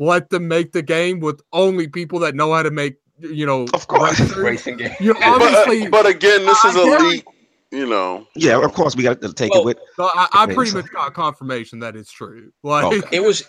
[0.00, 2.96] let them make the game with only people that know how to make.
[3.20, 4.20] You know, Of course.
[4.36, 4.94] Racing game.
[5.00, 7.24] You But, obviously, but again, this is I guarantee- elite.
[7.70, 9.78] You know, Yeah, of course we got to take Well, it with.
[9.96, 12.50] so I, I pretty much got confirmation that it's true.
[12.62, 13.16] Like, Okay.
[13.16, 13.42] It was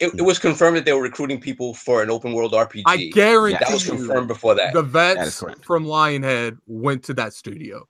[0.00, 2.82] it, it was confirmed that they were recruiting people for an open world RPG.
[2.86, 4.74] I guarantee that was you, confirmed before that.
[4.74, 5.64] the That is vets correct.
[5.64, 7.86] from Lionhead went to that studio.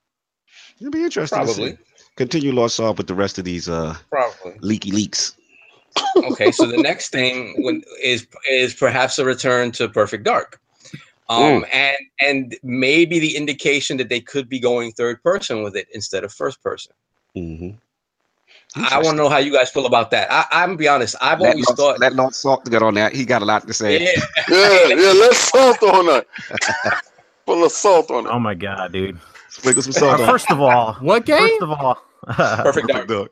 [0.79, 1.39] It'll be interesting.
[1.41, 1.73] To Probably.
[1.73, 1.79] see.
[2.17, 4.53] Continue Lord Salt with the rest of these uh Probably.
[4.61, 5.37] leaky leaks.
[6.17, 10.61] Okay, so the next thing when, is is perhaps a return to Perfect Dark.
[11.29, 15.89] Um, and and maybe the indication that they could be going third person with it
[15.95, 16.93] instead of first person.
[17.35, 17.71] Mm-hmm.
[18.77, 20.31] I want to know how you guys feel about that.
[20.31, 21.15] I, I'm gonna be honest.
[21.23, 23.15] I've Let always Lord, thought, let Lord Salt get on that.
[23.15, 24.03] He got a lot to say.
[24.03, 24.21] yeah,
[24.51, 25.13] yeah, yeah.
[25.13, 26.27] Let's salt on that.
[27.47, 28.31] Full of salt on it.
[28.31, 29.19] Oh my god, dude.
[29.49, 31.39] Sprinkle some Uh, salt first of all, What game?
[31.39, 33.07] first of all, Perfect Dark.
[33.09, 33.29] Dog.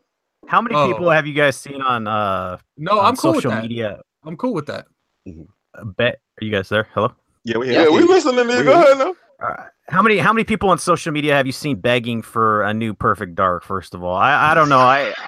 [0.47, 0.87] how many Oh.
[0.93, 3.63] people have you guys seen on uh No, on I'm cool with social that.
[3.63, 4.01] media?
[4.25, 4.87] I'm cool with that.
[5.27, 6.87] Uh, Bet are you guys there?
[6.95, 7.13] Hello.
[7.45, 8.59] Yeah, we Yeah, have we to- listening to you.
[8.59, 9.15] We- Go ahead now.
[9.45, 12.73] Uh, how many how many people on social media have you seen begging for a
[12.73, 13.65] new Perfect Dark?
[13.65, 14.79] First of all, I I don't know.
[14.79, 15.13] I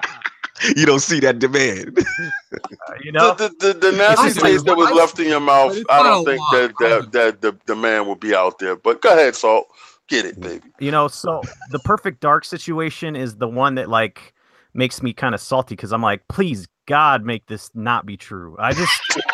[0.77, 1.99] You don't see that demand.
[1.99, 4.41] uh, you know The, the, the, the nasty see.
[4.41, 6.53] taste that was I left in your mouth, I don't think lot.
[6.53, 8.77] that, that, that the, the man will be out there.
[8.77, 9.67] But go ahead, Salt.
[10.07, 10.63] Get it, baby.
[10.79, 14.33] you know so the Perfect Dark situation is the one that like
[14.75, 18.55] makes me kind of salty because I'm like, please God, make this not be true.
[18.61, 18.93] I just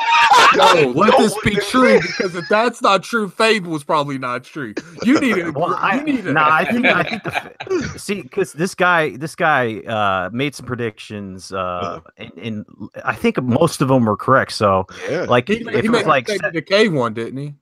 [0.56, 4.74] No, let this be true because if that's not true, Fable was probably not true.
[5.04, 5.54] You need it.
[5.54, 6.32] Well, I, you need it.
[6.32, 10.66] nah, I think I think the, see because this guy this guy uh, made some
[10.66, 12.66] predictions uh, and, and
[13.04, 14.52] I think most of them were correct.
[14.52, 15.22] So yeah.
[15.22, 17.54] like He, if he it made was like like se- the Decay one, didn't he?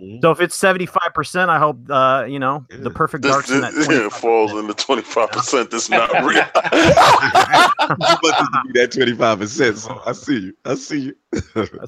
[0.00, 0.20] Mhm.
[0.22, 2.78] so if it's seventy five percent, I hope uh, you know Yeah.
[2.80, 4.12] the perfect This, darks in that this 25%.
[4.12, 6.44] falls in the 25% that's not real.
[8.24, 9.76] you to be that 25%.
[9.78, 10.52] So I see you.
[10.64, 11.14] I see you.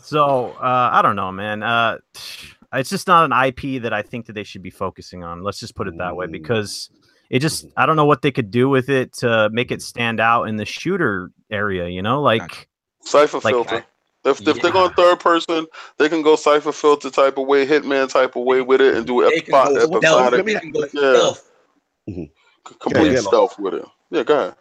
[0.03, 1.63] So uh, I don't know, man.
[1.63, 1.99] Uh,
[2.73, 5.43] it's just not an IP that I think that they should be focusing on.
[5.43, 6.33] Let's just put it that way Mm.
[6.33, 6.91] because
[7.31, 10.21] it just I don't know what they could do with it to make it stand
[10.21, 11.89] out in the shooter area.
[11.89, 12.69] You know, like
[13.03, 13.85] Syphon Like, filter.
[14.29, 14.71] If, if they're Yeah.
[14.73, 15.67] going third person,
[15.99, 19.07] they can go Syphon Filter type of way, Hitman type of way with it, and
[19.07, 19.95] do They can epi- go stealth.
[19.97, 21.13] episodic, They can go Yeah.
[21.15, 21.51] stealth.
[22.81, 23.21] complete Yeah.
[23.21, 23.85] stealth with it.
[24.11, 24.55] Yeah, go ahead.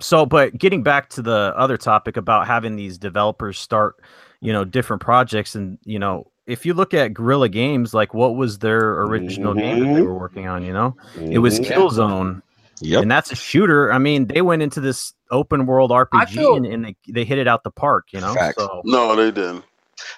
[0.00, 0.26] so.
[0.26, 3.96] But getting back to the other topic about having these developers start,
[4.40, 8.34] you know, different projects, and you know, if you look at Guerrilla Games, like what
[8.34, 10.06] was their original game that they Mhm.
[10.06, 10.64] were working on?
[10.64, 11.66] You know, it was Mhm.
[11.66, 12.42] Killzone.
[12.82, 13.02] Yep.
[13.02, 13.92] and that's a shooter.
[13.92, 17.38] I mean, they went into this open world RPG feel- and, and they, they hit
[17.38, 18.34] it out the park, you know.
[18.34, 18.56] Facts.
[18.58, 19.64] So No, they didn't.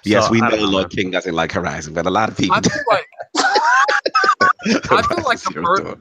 [0.03, 0.89] Yes, So, we I know don't know, Lord man.
[0.89, 3.07] King doesn't like Horizon, but a lot of people I feel like
[4.91, 5.97] I feel like a per-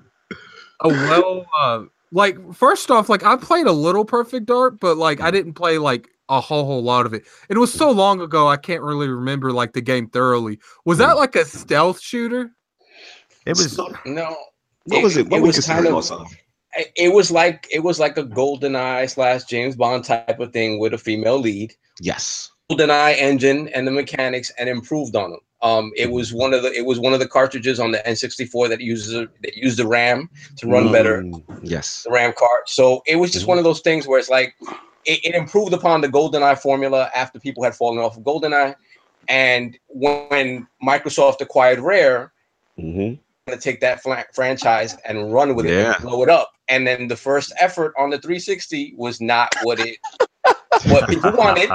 [0.81, 5.20] a well uh like first off like i played a little perfect dark but like
[5.20, 5.32] i mm.
[5.32, 7.97] didn't play like a whole whole lot of it it was so mm.
[7.97, 11.16] long ago i can't really remember like the game thoroughly was that mm.
[11.16, 12.51] like a stealth shooter
[13.47, 14.36] it was No.
[14.86, 15.28] What was it?
[15.28, 16.36] What was was kind kind of.
[16.97, 20.79] It was like it was like a Golden Eye slash James Bond type of thing
[20.79, 21.75] with a female lead.
[22.01, 22.51] Yes.
[22.69, 25.41] Golden Eye engine and the mechanics and improved on them.
[25.63, 28.69] Um, it was one of the it was one of the cartridges on the N64
[28.69, 31.23] that uses a, that used the RAM to run better.
[31.23, 32.03] Mm, Yes.
[32.05, 32.63] the RAM card.
[32.67, 33.49] So it was just Mhm.
[33.51, 34.55] one of those things where it's like
[35.07, 38.75] it, it improved upon the GoldenEye formula after people had fallen off of GoldenEye.
[39.29, 42.33] And when Microsoft acquired Rare,
[42.79, 43.15] hmm
[43.47, 46.51] to take that fla- franchise and run with it and blow it up.
[46.69, 49.99] And then the first effort on the 360 was not what it
[50.86, 51.70] what people wanted,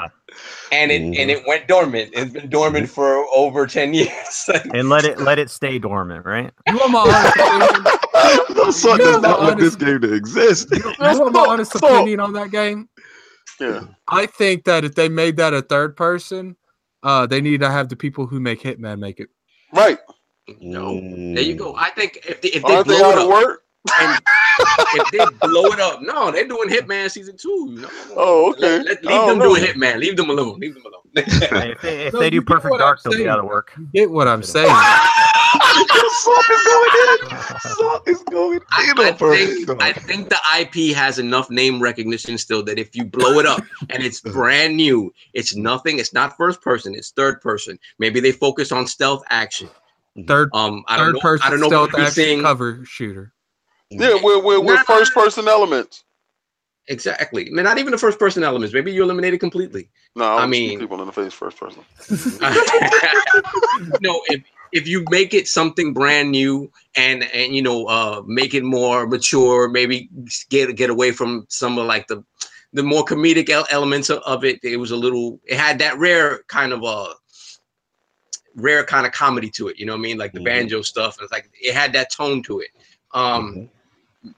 [0.72, 2.12] and it and it went dormant.
[2.14, 4.50] It's been dormant for over ten years.
[4.74, 6.52] and let it let it stay dormant, right?
[6.68, 10.70] You want my honest no son does not the want this game to exist.
[10.72, 12.90] You want my honest opinion on that game?
[13.60, 13.82] Yeah.
[14.08, 16.56] I think that if they made that a third person,
[17.04, 19.30] uh, they need to have the people who make Hitman make it.
[19.74, 20.00] Right.
[20.62, 21.76] No, there you go.
[21.76, 23.64] I think if they if they Aren't they blow it of up, work?
[24.00, 24.22] And
[24.96, 27.68] if they blow it up, no, they're doing Hitman season two.
[27.80, 27.90] No.
[28.16, 28.80] Oh, okay.
[28.80, 29.56] Let, let- leave don't them know.
[29.56, 30.00] doing Hitman.
[30.00, 30.60] Leave them alone.
[30.60, 30.96] Leave them alone.
[31.16, 33.46] Hey, if they, if No, they do Perfect what I'm Dark, they'll be out of
[33.46, 33.72] work.
[33.78, 34.68] You get what I'm saying?
[36.12, 36.90] Salt is going
[37.32, 37.60] in.
[37.60, 42.38] Salt is going in I on think I think the IP has enough name recognition
[42.38, 45.98] still that if you blow it up and it's brand new, it's nothing.
[46.00, 46.94] It's not first person.
[46.94, 47.80] It's third person.
[47.98, 49.70] Maybe they focus on stealth action.
[50.28, 51.20] Third Um, I don't third know.
[51.22, 52.42] person I don't know stealth what we're action seeing.
[52.42, 53.34] cover shooter.
[53.90, 54.84] Yeah, we're with Nah.
[54.84, 56.04] first person elements.
[56.88, 57.48] Exactly.
[57.48, 58.74] I mean, not even the first person elements.
[58.74, 59.90] Maybe you eliminate it completely.
[60.16, 61.84] No, I, I mean- people in the face first person.
[64.02, 64.42] no, if
[64.72, 69.08] if you make it something brand new and and you know uh make it more
[69.08, 70.10] mature, maybe
[70.50, 72.24] get get away from some of like the
[72.74, 74.60] the more comedic el- elements of, it.
[74.64, 75.40] It was a little.
[75.46, 77.14] It had that rare kind of uh
[78.56, 79.80] rare kind of comedy to it.
[79.80, 80.18] You know what I mean?
[80.20, 80.46] Like the Mhm.
[80.46, 81.18] banjo stuff.
[81.22, 82.70] It's like it had that tone to it.
[83.12, 83.70] Um,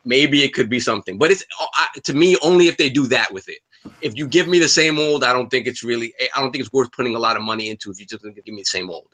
[0.06, 3.08] maybe it could be something, but it's uh, I, to me only if they do
[3.08, 3.60] that with it.
[4.02, 6.14] If you give me the same old, I don't think it's really.
[6.36, 7.90] I don't think it's worth putting a lot of money into.
[7.92, 9.08] If you just give me the same old,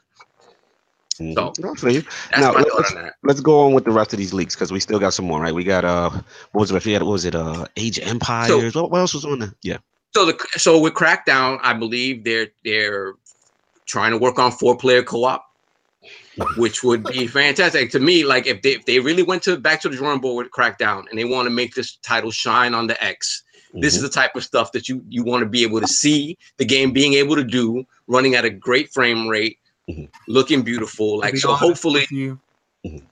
[1.20, 1.34] Mhm.
[1.34, 3.14] So- No, I that's Now, my let- thought let's- on that.
[3.24, 5.40] Let's go on with the rest of these leaks because we still got some more,
[5.40, 5.54] right?
[5.54, 6.10] We got uh,
[6.52, 6.76] what was it?
[6.76, 7.02] I forget.
[7.02, 7.34] What was it?
[7.34, 8.74] Uh, Age of Empires.
[8.74, 9.54] what, what else was on there?
[9.62, 9.78] Yeah.
[10.14, 13.14] So the so with Crackdown, I believe they're they're
[13.86, 15.44] trying to work on four player co op,
[16.56, 18.24] which would be fantastic to me.
[18.24, 21.04] Like if they if they really went to back to the drawing board with Crackdown
[21.10, 23.42] and they want to make this title shine on the X,
[23.74, 26.36] this is the type of stuff that you you want to be able to see
[26.56, 29.58] the game being able to do, running at a great frame rate,
[29.90, 30.08] Mhm.
[30.26, 31.18] looking beautiful.
[31.18, 32.40] Like be so, hopefully, with you,
[32.86, 33.02] Mhm.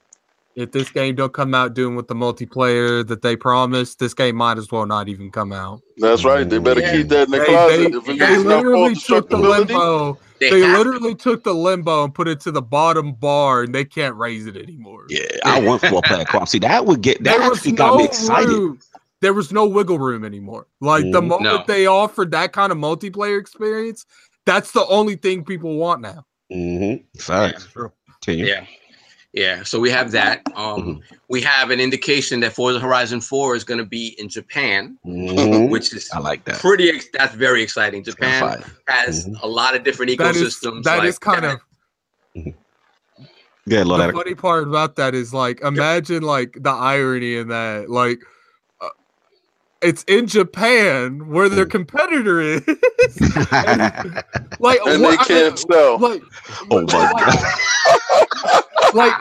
[0.56, 4.36] If this game don't come out doing with the multiplayer that they promised, this game
[4.36, 5.82] might as well not even come out.
[5.98, 6.48] That's right.
[6.48, 6.92] They better Yeah.
[6.96, 7.76] keep that in the They, closet.
[7.76, 10.18] they, if it they literally took the limbo.
[10.40, 10.78] they, They have to.
[10.78, 14.46] literally took the limbo and put it to the bottom bar, and they can't raise
[14.46, 15.04] it anymore.
[15.10, 16.48] Yeah, I want four player co-op.
[16.48, 18.48] See, that would get that there was actually got no me excited.
[18.48, 18.78] room.
[19.22, 20.66] There was no wiggle room anymore.
[20.80, 21.28] Like the Mhm.
[21.28, 21.64] moment No.
[21.66, 24.04] they offered that kind of multiplayer experience,
[24.46, 26.24] that's the only thing people want now.
[26.52, 27.18] Mm-hmm.
[27.18, 27.68] Facts.
[28.22, 28.46] Can you?
[28.46, 28.64] Yeah.
[29.36, 29.62] Yeah.
[29.64, 30.40] So we have that.
[30.56, 34.96] Um, we have an indication that Forza Horizon 4 is going to be in Japan,
[35.06, 35.68] Mhm.
[35.70, 36.58] which is I like that.
[36.58, 38.02] pretty, ex- that's very exciting.
[38.02, 38.64] Japan fire.
[38.88, 39.42] has Mhm.
[39.42, 40.84] a lot of different That is ecosystems.
[40.84, 41.60] that like is kind of
[43.66, 44.14] Yeah, love the that.
[44.14, 48.20] funny part about that is like imagine like the irony in that like
[48.80, 48.88] uh,
[49.82, 51.70] it's in Japan where their Mm.
[51.72, 52.62] competitor is
[54.60, 55.98] like and what- they can't sell.
[55.98, 56.22] like
[56.70, 58.22] oh my god.
[58.96, 59.14] like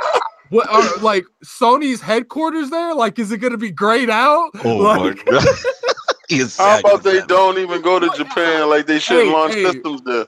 [0.49, 4.99] what are like Sony's headquarters there like is it gonna be grayed out Oh like,
[4.99, 5.45] my god.
[6.29, 8.69] Yes, How about they don't even go to Japan?
[8.69, 9.63] Like they shouldn't Hey, launch hey.
[9.63, 10.27] systems there.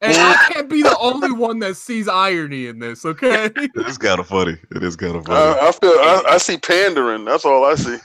[0.00, 4.20] And I can't be the only one that sees irony in this okay It's kind
[4.20, 4.56] of funny.
[4.74, 5.58] It is kind of funny.
[5.60, 7.24] I feel I, I see pandering.
[7.24, 7.98] That's all I see.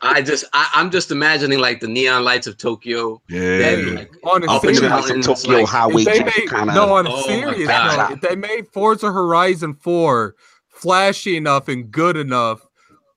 [0.00, 3.20] I just, I, I'm just imagining like the neon lights of Tokyo.
[3.28, 3.58] yeah.
[3.58, 5.68] Then, like, oh, on a I'm Up in picturing the like some mountains, Tokyo like,
[5.68, 6.76] highway they jack made, kind of.
[6.76, 8.10] no, on a Oh serious God.
[8.10, 10.34] note, if they made Forza Horizon 4
[10.68, 12.64] flashy enough and good enough,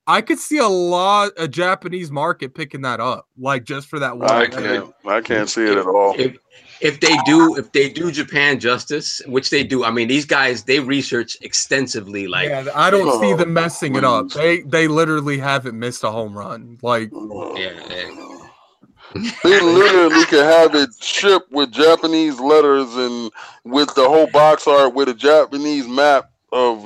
[0.08, 4.18] I could see a lot a Japanese market picking that up, like just for that
[4.18, 4.30] one.
[4.30, 4.94] I can't.
[5.06, 6.16] I can't see it at all.
[6.18, 6.38] if
[6.82, 10.64] if they do if they do Japan justice, which they do, I mean these guys
[10.64, 12.28] they research extensively.
[12.28, 14.30] Like yeah, I don't see them messing it up.
[14.30, 16.80] They they literally haven't missed a home run.
[16.82, 17.12] Like
[17.56, 18.38] yeah, yeah.
[19.44, 23.32] They literally could have it shipped with Japanese letters and
[23.66, 26.84] with the whole box art with a Japanese map of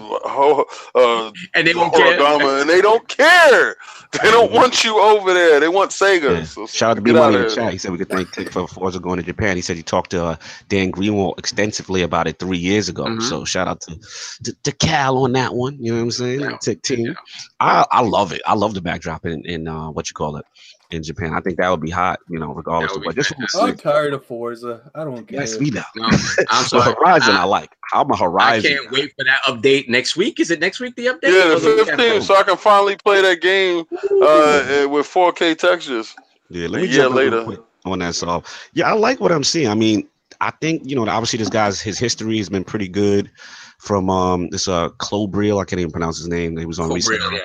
[0.95, 2.61] uh, and they won't care.
[2.61, 3.75] And they don't care.
[4.23, 5.59] They don't want you over there.
[5.59, 6.39] They want Sega.
[6.39, 6.43] Yeah.
[6.45, 7.71] So Shout out to B get Money in the chat.
[7.73, 9.55] He said we could thank TiC for Forza going to Japan.
[9.55, 10.35] He said he talked to uh,
[10.69, 13.03] Dan Greenawalt extensively about it three years ago.
[13.05, 13.21] Mhm.
[13.21, 13.95] So shout out to,
[14.43, 15.77] to to Cal on that one.
[15.79, 16.39] You know what I'm saying?
[16.41, 16.57] Yeah.
[16.61, 17.05] TiC team.
[17.07, 17.13] Yeah.
[17.59, 18.41] I I love it.
[18.45, 20.45] I love the backdrop in in uh, what you call it
[20.91, 21.33] in Japan.
[21.33, 22.19] I think that would be hot.
[22.29, 23.15] You know, regardless of what.
[23.15, 23.81] be This one's fantastic.
[23.83, 24.89] tired of Forza.
[24.95, 25.83] I don't Yes, we know.
[25.95, 26.13] No, I'm
[26.65, 26.93] So sorry.
[26.93, 27.71] Horizon, I, I, like.
[27.95, 28.71] I'm a I Horizon.
[28.71, 30.39] I can't wait for that update next week.
[30.39, 31.23] Is it next week the update?
[31.23, 36.15] Yeah, the week 15th, so I can finally play that game uh, with 4K textures.
[36.49, 37.61] Yeah, let me year jump in real later.
[37.85, 38.15] on that.
[38.15, 38.43] So,
[38.73, 39.67] yeah, I like what I'm seeing.
[39.67, 40.07] I mean,
[40.41, 43.31] I think you know, obviously, this guy's his history has been pretty good.
[43.79, 46.57] From um, this uh, Klobrille, I can't even pronounce his name.
[46.57, 47.37] He was on Cool recently.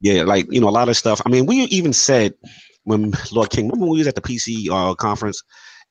[0.00, 0.14] Yeah.
[0.14, 1.20] Yeah, like you know, a lot of stuff.
[1.26, 2.34] I mean, we even said
[2.84, 5.42] when Lord King, remember when we was at the PC uh, conference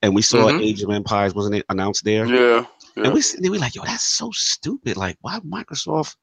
[0.02, 0.61] and we saw Mhm.
[0.64, 2.26] Age of Empires, wasn't it announced there?
[2.26, 2.65] Yeah.
[2.98, 3.06] Yeah.
[3.06, 4.98] And we they were like, yo, that's so stupid.
[4.98, 6.15] Like, why Microsoft?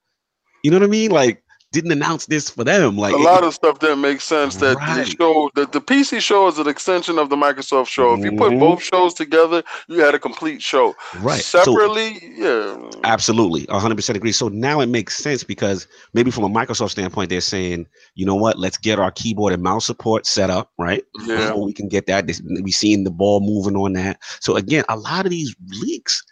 [0.62, 1.10] You know what I mean?
[1.10, 1.42] Like,
[1.72, 2.96] didn't announce this for them.
[2.96, 5.04] Like, a it- lot of stuff that makes sense that Right.
[5.04, 8.14] the show that the PC show is an extension of the Microsoft show.
[8.14, 8.60] If you put Mhm.
[8.60, 10.94] both shows together, you had a complete show.
[11.20, 11.42] right.
[11.42, 12.76] So- Separately, yeah.
[13.02, 14.30] Absolutely, 100% agree.
[14.32, 18.36] So now it makes sense because maybe from a Microsoft standpoint, they're saying, you know
[18.36, 21.02] what, let's get our keyboard and mouse support set up, right?
[21.26, 21.48] Yeah.
[21.48, 22.26] Before we can get that.
[22.28, 24.18] This- We seen the ball moving on that.
[24.40, 26.22] So again, a lot of these leaks,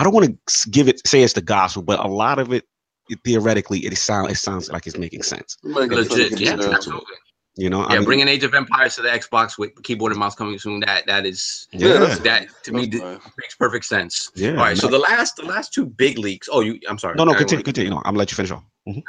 [0.00, 2.64] I don't want to give it say it's the gospel, but a lot of it,
[3.10, 5.58] it theoretically, it sound it sounds like it's making sense.
[5.62, 6.70] Making Legit, yeah, yeah.
[6.70, 7.16] absolutely.
[7.56, 10.58] You know, Yeah, bringing Age of Empires to the Xbox with keyboard and mouse coming
[10.58, 10.80] soon.
[10.80, 14.30] That that is yeah, that to me That's makes perfect sense.
[14.34, 14.52] yeah.
[14.52, 16.48] All right, so the last the last two big leaks.
[16.50, 16.80] Oh, you.
[16.88, 17.16] I'm sorry.
[17.16, 17.90] no, no, continue, continue.
[17.90, 18.64] No, I'm gonna let you finish off.
[18.88, 19.02] Mhm.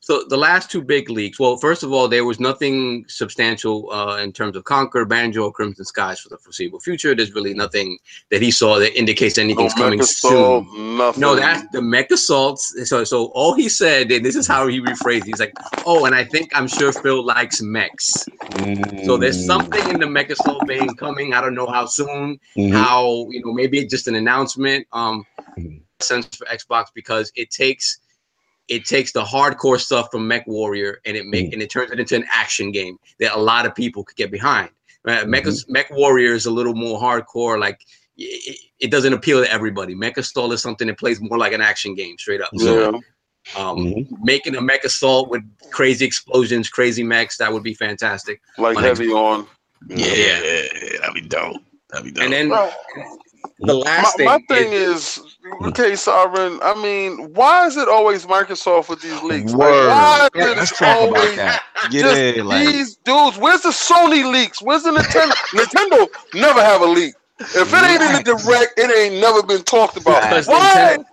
[0.00, 1.38] So the last two big leaks.
[1.38, 5.52] Well, first of all, there was nothing substantial uh, in terms of Conker, Banjo, or
[5.52, 7.14] Crimson Skies for the foreseeable future.
[7.14, 7.98] There's really nothing
[8.30, 10.96] that he saw that indicates No anything's coming Mech soon.
[10.98, 11.20] Nothing.
[11.20, 12.60] No, that's the Mech Assault.
[12.60, 15.24] So, so all he said, and this is how he rephrased.
[15.24, 15.54] He's like,
[15.84, 18.28] "Oh, and I think I'm sure Phil likes mechs.
[19.04, 21.34] So there's Mm, something in the Mecha assault vein coming.
[21.34, 22.38] I don't know how soon.
[22.56, 22.72] mhm.
[22.72, 23.52] How you know?
[23.52, 24.86] Maybe it's just an announcement.
[24.92, 25.26] Um,
[25.58, 25.80] Mhm.
[26.00, 28.00] sense for Xbox because it takes
[28.68, 32.00] it takes the hardcore stuff from Mech Warrior and it make and it turns it
[32.00, 34.70] into an action game that a lot of people could get behind.
[35.06, 37.58] Uh, Mech, Mech Warrior is a little more hardcore.
[37.60, 37.78] Like
[38.16, 39.94] it, it doesn't appeal to everybody.
[39.94, 42.50] Mech Assault is something that plays more like an action game, straight up.
[42.56, 43.60] So yeah.
[43.60, 44.08] um, Mhm.
[44.22, 48.40] making a Mech Assault with crazy explosions, crazy mechs, that would be fantastic.
[48.56, 49.46] like on heavy on.
[49.88, 50.40] Yeah,
[51.00, 51.60] that'd be dope.
[51.90, 52.24] That'd be dope.
[52.24, 52.72] And then Well,
[53.58, 55.33] the my, last my thing, thing is, is,
[55.64, 56.58] okay, Sovereign.
[56.62, 59.52] I mean, why is it always Microsoft with these leaks?
[59.52, 61.62] Like, why Yeah, is Let's it talk about always that.
[61.90, 63.38] just Yeah, like these dudes?
[63.38, 64.62] Where's the Sony leaks?
[64.62, 65.32] Where's the Nintendo?
[65.58, 67.14] Nintendo never have a leak.
[67.40, 70.22] If it ain't in the direct, it ain't never been talked about.
[70.22, 70.96] Because Why?
[70.98, 71.04] Nintendo-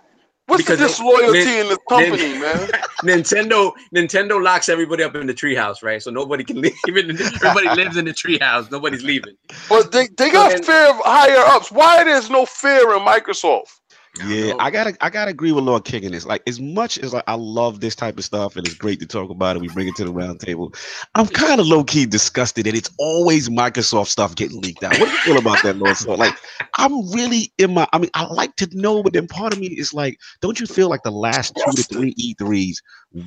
[0.46, 2.58] What's the because disloyalty Nin- in this company, man?
[3.04, 6.02] Nintendo Nintendo locks everybody up in the treehouse, right?
[6.02, 6.74] So nobody can leave.
[6.88, 8.68] In everybody lives in the treehouse.
[8.70, 9.34] Nobody's leaving.
[9.68, 11.70] But they, they got And- fear of higher ups.
[11.70, 13.78] Why there's no fear in Microsoft?
[14.18, 14.58] Yeah, know.
[14.58, 16.26] I gotta I gotta agree with Lord King in this.
[16.26, 19.06] Like as much as like I love this type of stuff and it's great to
[19.06, 20.74] talk about it, we bring it to the round table.
[21.14, 24.98] I'm kind of low key disgusted that it's always Microsoft stuff getting leaked out.
[24.98, 25.96] What do you feel about that, Lord?
[25.96, 26.34] So like
[26.76, 29.68] I'm really in my I mean I like to know, but then part of me
[29.68, 32.76] is like, don't you feel like the last two to three E3s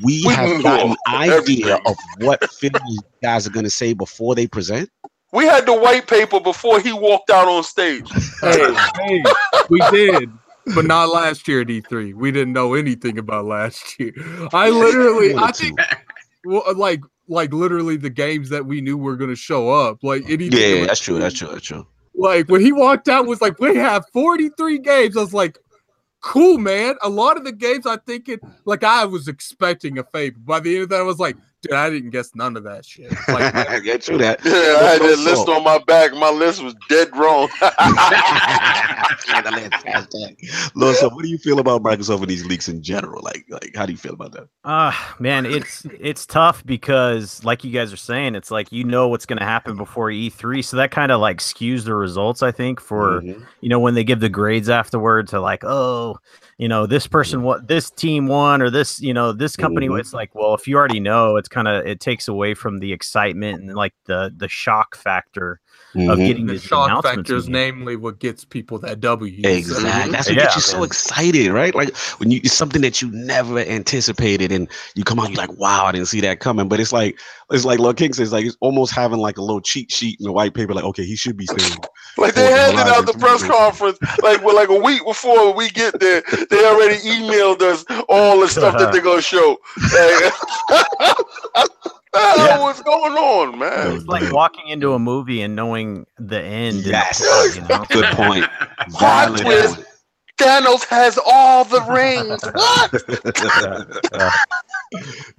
[0.04, 2.72] we We have know gotten an idea of what Phil
[3.24, 4.90] guys are gonna say before they present?
[5.32, 8.08] We had the white paper before he walked out on stage.
[8.42, 9.24] Hey, hey,
[9.70, 10.32] we did,
[10.74, 12.14] but not last year at E3.
[12.14, 14.14] We didn't know anything about last year.
[14.54, 15.78] I literally, I think,
[16.46, 20.04] well, uh, like, like literally the games that we knew were gonna show up.
[20.04, 21.20] Like anything, Yeah, like- that's true.
[21.20, 21.50] That's true.
[21.50, 21.86] That's true.
[22.16, 25.18] like when he walked out was like, we have 43 games.
[25.18, 25.58] I was like,
[26.22, 26.96] cool, man.
[27.04, 30.38] A lot of the games I think it like I was expecting a favor.
[30.40, 32.86] By the end of that, I was like, dude, I didn't guess none of that
[32.86, 33.12] shit.
[33.28, 33.54] Like,
[33.84, 34.40] yeah, true that.
[34.46, 36.14] Yeah, I had that list on my back.
[36.14, 37.50] My list was dead wrong.
[40.76, 43.22] Lord, so what do you feel about Microsoft and these leaks in general?
[43.24, 44.48] Like, like how do you feel about that?
[44.64, 49.08] Uh man, it's it's tough because like you guys are saying, it's like you know
[49.08, 50.64] what's gonna happen before E3.
[50.64, 53.46] So that kind of like skews the results, I think, for Mhm.
[53.62, 56.18] you know, when they give the grades afterward to like, oh,
[56.58, 60.00] you know, this person what this team won or this, you know, this company Mhm.
[60.00, 62.94] it's like, well, if you already know, it's kind of it takes away from the
[62.94, 65.60] excitement and like the the shock factor
[65.96, 66.28] of Mhm.
[66.28, 67.18] getting the shock announcements.
[67.30, 67.74] factor is made.
[67.74, 69.42] namely what gets people that W.
[69.44, 70.12] So- Exactly.
[70.12, 71.74] That's what Yeah, gets you so excited, right?
[71.74, 75.58] Like when you it's something that you never anticipated, and you come out, you're like,
[75.58, 77.18] "Wow, I didn't see that coming." But it's like
[77.52, 80.26] it's like Lord King says, like it's almost having like a little cheat sheet in
[80.26, 80.74] the white paper.
[80.74, 81.78] Like, okay, he should be staying.
[82.18, 85.68] Like they handed out the is press conference like well, like a week before we
[85.70, 86.24] get there.
[86.50, 89.58] They already emailed us all the stuff that they're gonna show.
[89.94, 90.34] Like,
[92.16, 92.60] Yeah.
[92.62, 93.96] what's going on, man?
[93.98, 96.78] It's like walking into a movie and knowing the end.
[96.78, 97.20] and the Yes.
[97.26, 97.86] plot, you know?
[97.90, 98.46] Good point.
[98.92, 99.76] Plot twist.
[99.76, 99.88] point.
[100.38, 102.42] Thanos has all the rings.
[102.54, 104.32] What?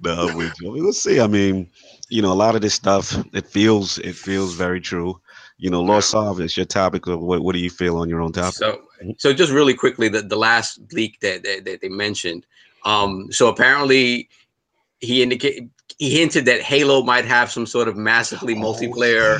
[0.01, 0.71] no, I'm with you.
[0.85, 1.19] Let's see.
[1.19, 1.69] I mean,
[2.09, 5.19] you know, a lot of this stuff it feels it feels very true.
[5.59, 7.07] You know, Lord Salt, it's your topic.
[7.07, 8.53] Of what, what do you feel on your own topic?
[8.55, 8.81] So,
[9.17, 12.45] so just really quickly, the, the last leak that, that, that they mentioned.
[12.85, 14.29] Um, so apparently,
[14.99, 19.39] he indicated he hinted that Halo might have some sort of massively multiplayer.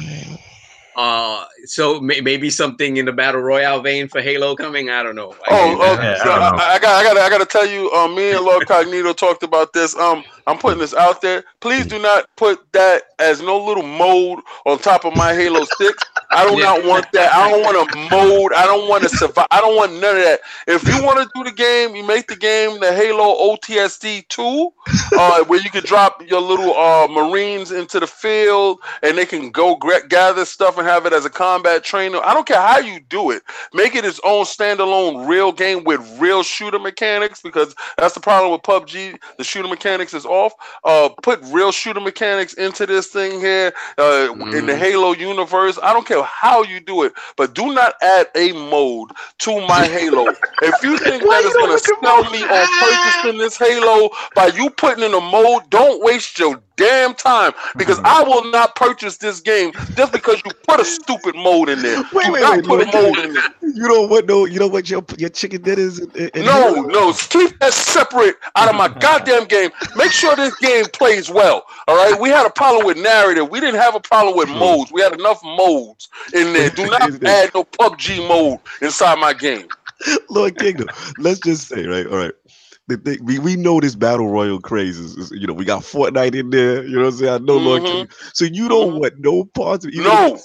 [0.95, 4.89] Uh, so may, maybe something in the battle royale vein for Halo coming.
[4.89, 5.35] I don't know.
[5.45, 6.73] I Oh, mean, oh, Yeah, I don't I.
[6.73, 7.91] I got, I got, I got to tell you.
[7.91, 9.95] Um, me and Lord Cognito talked about this.
[9.95, 11.43] Um, I'm putting this out there.
[11.59, 16.03] Please do not put that as no little mode on top of my Halo 6.
[16.31, 17.33] I do not want that.
[17.33, 18.53] I don't want a mode.
[18.53, 19.47] I don't want to survive.
[19.51, 20.39] I don't want none of that.
[20.67, 24.69] If you want to do the game, you make the game the Halo ODST 2,
[25.17, 29.51] uh, where you can drop your little uh, Marines into the field and they can
[29.51, 32.19] go gather stuff and have it as a combat trainer.
[32.23, 33.43] I don't care how you do it.
[33.73, 38.51] Make it its own standalone real game with real shooter mechanics because that's the problem
[38.51, 39.19] with PUBG.
[39.37, 40.53] The shooter mechanics is off.
[40.83, 44.57] Uh, put real shooter mechanics into this thing here uh, mm.
[44.57, 44.77] in the mm.
[44.77, 45.77] Halo universe.
[45.81, 49.85] I don't care how you do it, but do not add a mode to my
[49.87, 50.27] Halo.
[50.61, 54.69] If you think that is going to sell me on purchasing this Halo by you
[54.69, 58.05] putting in a mode, don't waste your damn time because mm-hmm.
[58.05, 62.01] I will not purchase this game just because you put a stupid mode in there.
[62.13, 63.43] Wait, wait, wait, put a mode in there.
[63.61, 64.45] You don't want no.
[64.45, 65.99] You don't want your your chicken dinners.
[65.99, 66.87] In, in no, here?
[66.87, 67.13] no.
[67.13, 69.71] Keep that separate out of my goddamn game.
[69.95, 71.65] Make sure this game plays well.
[71.87, 72.19] All right.
[72.19, 73.49] We had a problem with narrative.
[73.49, 74.59] We didn't have a problem with hmm.
[74.59, 74.91] modes.
[74.91, 76.69] We had enough modes in there.
[76.69, 79.67] Do not add no PUBG mode inside my game.
[80.29, 80.87] Lord Kingdom.
[81.17, 82.05] Let's just say, right?
[82.05, 82.33] All right
[82.87, 85.83] the thing we, we know this battle royal craze is, is, you know we got
[85.83, 86.83] Fortnite in there.
[86.83, 87.33] You know what I'm saying?
[87.33, 87.85] I know mm-hmm.
[87.85, 88.99] Lord So you don't mm-hmm.
[88.99, 90.39] want no parts of no.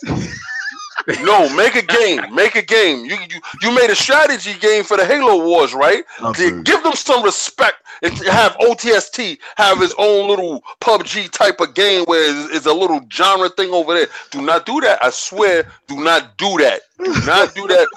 [1.22, 2.34] no, make a game.
[2.34, 3.04] Make a game.
[3.04, 6.04] You you you made a strategy game for the Halo Wars, right?
[6.36, 11.74] To give them some respect and have ODST have his own little PUBG type of
[11.74, 14.08] game where it's, it's a little genre thing over there.
[14.30, 15.02] Do not do that.
[15.02, 16.82] I swear, do not do that.
[16.98, 17.88] Do not do that.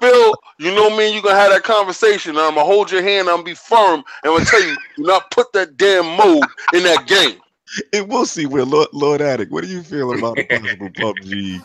[0.00, 2.36] Phil, you know me, you're gonna have that conversation.
[2.36, 5.02] I'm gonna hold your hand, I'm gonna be firm, and I'm gonna tell you, do
[5.04, 7.40] not put that damn mode in that game.
[7.92, 11.62] And we'll see where Lord, Lord Addict, what do you feel about the possible PUBG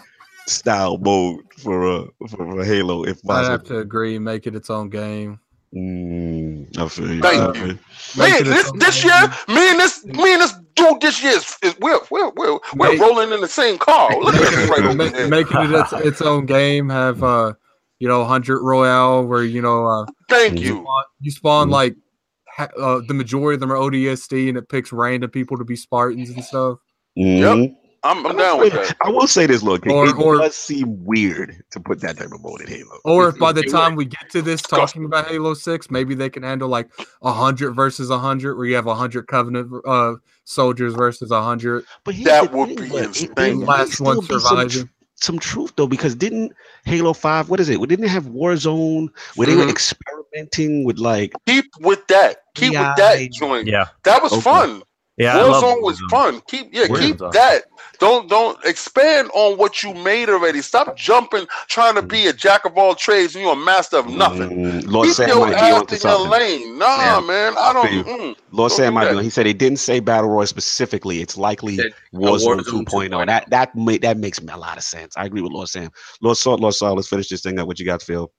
[0.47, 3.31] style mode for uh for, for Halo if possible?
[3.33, 5.39] I have to agree, make it its own game.
[5.73, 7.21] Mm, I feel you.
[7.21, 7.79] Thank you.
[8.17, 9.13] Man, this this year,
[9.47, 12.91] me and this me and this dude this year is, is we're we're we're, we're
[12.91, 14.09] make, rolling in the same car.
[14.19, 15.27] Look at this right over there.
[15.27, 17.53] Making it its, its own game, have uh
[18.03, 19.87] you know, hundred royale where you know.
[19.87, 20.81] Uh, Thank you.
[20.81, 21.73] Spawn, you spawn mm-hmm.
[21.73, 21.95] like
[22.59, 26.29] uh, the majority of them are ODST, and it picks random people to be Spartans
[26.29, 26.79] and stuff.
[27.17, 27.61] Mm-hmm.
[27.61, 27.71] Yep.
[28.03, 28.97] I'm, I'm down with that.
[29.05, 32.33] I will say this, look, or, it or, does seem weird to put that type
[32.33, 32.99] of mode in Halo.
[33.05, 36.29] Or if by the time we get to this talking about Halo Six, maybe they
[36.29, 40.15] can handle like a hundred versus a hundred, where you have a hundred Covenant uh,
[40.43, 41.85] soldiers versus a hundred.
[42.03, 43.61] But that would be insane.
[43.61, 44.89] Last one surviving
[45.23, 46.53] some truth though, because didn't
[46.85, 47.79] Halo Five, what is it?
[47.79, 49.61] We didn't have Warzone where they mm-hmm.
[49.61, 53.67] were experimenting with like keep with that, keep with that joint.
[53.67, 54.41] Yeah, that was okay.
[54.41, 54.83] fun.
[55.17, 56.41] Yeah, Warzone was fun.
[56.47, 57.65] Keep yeah, keep that.
[57.99, 60.61] Don't don't expand on what you made already.
[60.63, 64.07] Stop jumping, trying to be a jack of all trades and you're a master of
[64.07, 64.49] nothing.
[64.49, 66.79] Mm, Lord Keep Sam your might ass in your lane.
[66.79, 67.19] Nah, yeah.
[67.27, 68.07] man, I don't.
[68.07, 69.21] Mm, Lord don't Sam might be.
[69.21, 71.21] He said he didn't say battle royale specifically.
[71.21, 71.77] It's likely
[72.13, 73.25] Warzone, Warzone 2.0.
[73.27, 75.15] That that made, that makes a lot of sense.
[75.15, 75.91] I agree with Lord Sam.
[76.21, 76.95] Lord Salt, Lord Salt.
[76.95, 77.67] Let's finish this thing up.
[77.67, 78.31] What you got, Phil?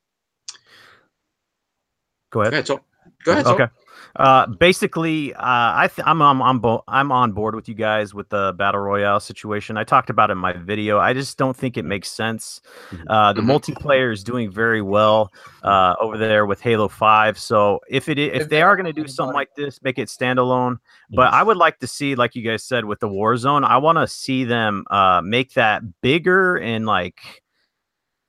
[2.31, 2.67] Go ahead.
[2.67, 2.83] Go ahead.
[3.25, 3.47] Go ahead.
[3.47, 3.67] Okay.
[4.17, 8.15] Uh, basically, uh, I th- I'm I'm I'm, bo- I'm on board with you guys
[8.15, 9.77] with the battle royale situation.
[9.77, 10.99] I talked about it in my video.
[10.99, 12.61] I just don't think it makes sense.
[12.91, 13.11] Mm-hmm.
[13.11, 13.51] Uh, the mm-hmm.
[13.51, 15.33] multiplayer is doing very well
[15.65, 17.39] uh, over there with Halo Five.
[17.39, 20.79] So if it if they are going to do something like this, make it standalone.
[21.11, 23.99] But I would like to see, like you guys said, with the Warzone, I want
[23.99, 27.43] to see them uh, make that bigger and like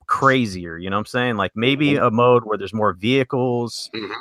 [0.07, 0.79] crazier.
[0.79, 1.37] You know what I'm saying?
[1.37, 2.05] Like maybe mm-hmm.
[2.05, 3.91] a mode where there's more vehicles.
[3.93, 4.13] Mm-hmm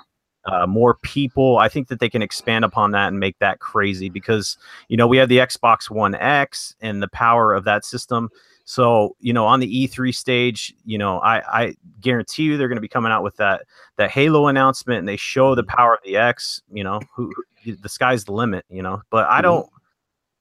[0.47, 1.59] uh, more people.
[1.59, 4.59] I think that they can expand upon that and make that crazy because
[4.89, 8.31] you know we have the Xbox One X and the power of that system.
[8.65, 12.77] So you know on the E3 stage, you know I, I guarantee you they're going
[12.77, 13.63] to be coming out with that
[13.97, 16.63] that Halo announcement and they show the power of the X.
[16.73, 17.33] You know who,
[17.65, 18.65] who the sky's the limit.
[18.69, 19.43] You know, but I mm-hmm.
[19.43, 19.71] don't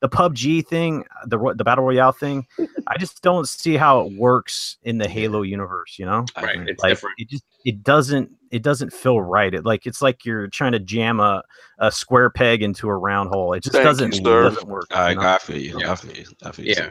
[0.03, 2.45] the PUBG thing, the the battle royale thing,
[2.87, 5.97] I just don't see how it works in the Halo universe.
[5.97, 6.59] You know, right?
[6.67, 7.15] It's like, different.
[7.19, 9.53] It just it doesn't it doesn't feel right.
[9.53, 11.41] It like it's like you're trying to jam a,
[11.79, 13.53] a square peg into a round hole.
[13.53, 14.87] It just Thank doesn't you, it doesn't work.
[14.91, 15.79] I, I feel you.
[15.79, 15.93] Yeah.
[15.93, 16.25] I feel you.
[16.43, 16.75] I feel you.
[16.77, 16.89] Yeah.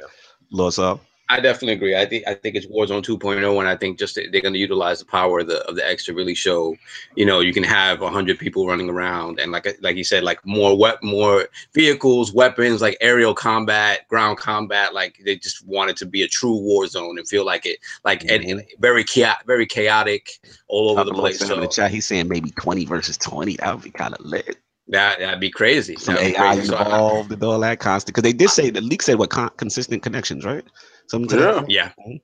[0.50, 1.00] Lord up.
[1.28, 1.96] I definitely agree.
[1.96, 4.98] I think I think it's Warzone 2.0, and I think just they're going to utilize
[4.98, 6.76] the power of the of the X to really show,
[7.14, 10.44] you know, you can have hundred people running around, and like like you said, like
[10.44, 14.92] more wet, more vehicles, weapons, like aerial combat, ground combat.
[14.92, 17.78] Like they just want it to be a true war zone and feel like it,
[18.04, 18.34] like mm-hmm.
[18.34, 20.38] and, and, very chaotic, very chaotic
[20.68, 21.38] all over the place.
[21.38, 23.56] So, in the chat, he's saying maybe 20 versus 20.
[23.56, 24.61] That would be kind of lit.
[24.88, 25.96] That that'd be crazy.
[25.96, 26.66] Some That'd be AI crazy.
[26.68, 28.14] So involved and all that constant.
[28.14, 30.64] Because they did say the leak said what con- consistent connections, right?
[31.06, 31.90] Something to that Yeah.
[32.06, 32.18] yeah.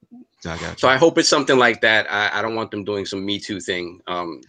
[0.47, 0.74] I.
[0.76, 2.06] So I hope it's something like that.
[2.10, 4.01] I, I don't want them doing some Me Too thing.
[4.06, 4.40] Um,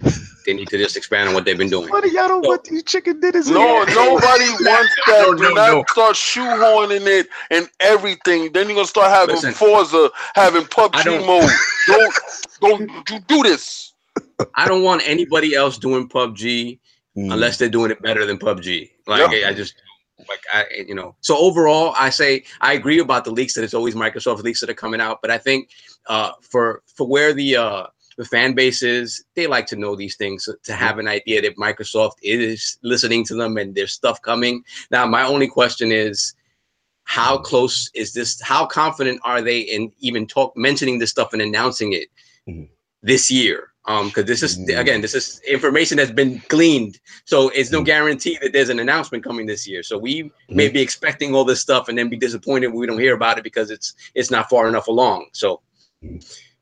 [0.46, 1.88] they need to just expand on what they've been doing.
[1.90, 2.50] Funny, y'all don't No.
[2.50, 3.50] want these chicken dinners.
[3.50, 3.96] No, here.
[3.96, 5.24] nobody wants that.
[5.28, 5.84] No, Do no, not no.
[5.90, 8.52] start shoehorning it and everything.
[8.54, 11.50] Then you're gonna start having Listen, Forza, having PUBG don't- mode.
[11.88, 12.14] Don't
[12.62, 13.94] don't you do this.
[14.56, 16.78] I don't want anybody else doing PUBG
[17.20, 17.34] Mm.
[17.34, 18.90] unless they're doing it better than PUBG.
[19.08, 19.50] Like Yeah.
[19.50, 19.74] I just
[20.32, 21.16] like I you know.
[21.22, 24.70] So overall, I say I agree about the leaks that it's always Microsoft leaks that
[24.70, 25.70] are coming out, but I think
[26.08, 27.84] uh, for for where the uh,
[28.18, 31.58] the fan base is, they like to know these things to have an idea that
[31.58, 34.64] Microsoft is listening to them and there's stuff coming.
[34.92, 36.34] Now, my only question is.
[37.06, 38.40] How close is this?
[38.40, 42.08] How confident are they in even talk mentioning this stuff and announcing it
[42.48, 42.70] Mhm.
[43.02, 43.69] this year?
[43.86, 44.78] Um, because this is Mhm.
[44.80, 47.86] again, this is information that's been gleaned so it's no Mhm.
[47.86, 49.84] guarantee that there's an announcement coming this year.
[49.84, 50.74] So we may Mhm.
[50.74, 53.44] be expecting all this stuff and then be disappointed when we don't hear about it
[53.44, 55.28] because it's it's not far enough along.
[55.34, 55.62] So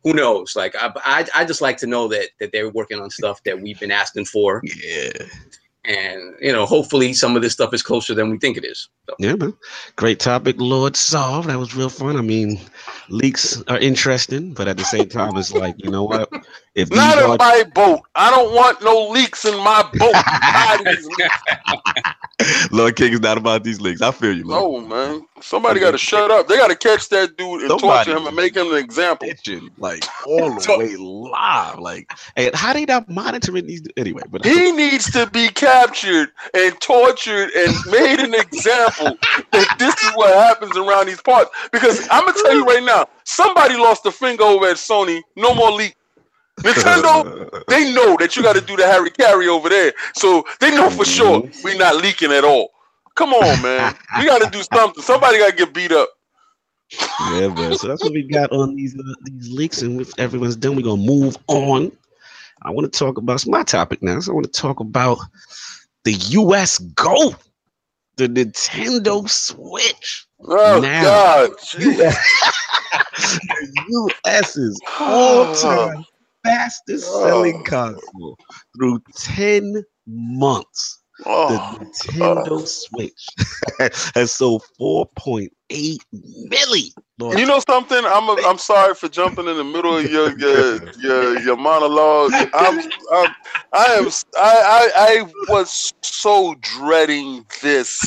[0.04, 0.56] who knows?
[0.56, 3.60] Like I, I, I just like to know that that they're working on stuff that
[3.60, 5.12] we've been asking for, Yeah.
[5.86, 8.90] and you know, hopefully some of this stuff is closer than we think it is.
[9.10, 9.54] So, Yeah, man.
[9.96, 11.48] Great topic, Lord Salt.
[11.48, 12.16] That was real fun.
[12.16, 12.60] I mean,
[13.10, 16.30] leaks are interesting, but at the same time, it's like, you know what?
[16.78, 18.02] If Not in my boat.
[18.14, 20.14] I don't want no leaks in my boat.
[22.72, 24.00] Lord King is not about these leaks.
[24.00, 24.62] I feel you, man.
[24.62, 25.26] no, man.
[25.42, 26.48] Somebody got to shut up.
[26.48, 28.12] They got to catch that dude and Somebody.
[28.12, 29.28] torture him and make him an example.
[29.80, 31.80] Like all the way live.
[31.80, 34.22] Like, and how they not monitoring these anyway?
[34.30, 39.18] But He needs to be captured and tortured and made an example
[39.52, 41.50] that this is what happens around these parts.
[41.72, 45.24] Because I'm gonna tell you right now, somebody lost a finger over at Sony.
[45.36, 45.96] No more leak.
[46.62, 50.90] Nintendo, they know that you got to do the hara-kiri over there, so they know
[50.90, 52.72] for sure we're not leaking at all.
[53.16, 55.04] Come on, man, we got to do something.
[55.04, 56.10] Somebody got to get beat up.
[57.32, 57.78] yeah, man.
[57.78, 60.82] So that's what we got on these uh, these leaks, and if everyone's done, we're
[60.84, 61.92] gonna move on.
[62.64, 64.20] I want to talk about it's my topic now.
[64.20, 65.20] So I want to talk about
[66.06, 66.80] the U.S.
[66.80, 67.36] Go,
[68.16, 70.28] the Nintendo Switch.
[70.48, 71.04] Oh Now.
[71.04, 71.98] God, jeez.
[73.18, 74.14] the
[74.56, 76.06] is all-time
[76.48, 77.28] fastest oh.
[77.28, 78.38] selling console
[78.76, 81.02] through 10 months.
[81.20, 83.26] The Oh, Nintendo Switch
[84.14, 86.92] has sold 4.8 million.
[87.20, 87.98] Lord, You know something?
[88.06, 92.32] I'm a, I'm sorry for jumping in the middle of your your your, your monologue.
[92.54, 92.80] I'm,
[93.12, 93.36] I'm
[93.74, 98.00] I am I, I I was so dreading this.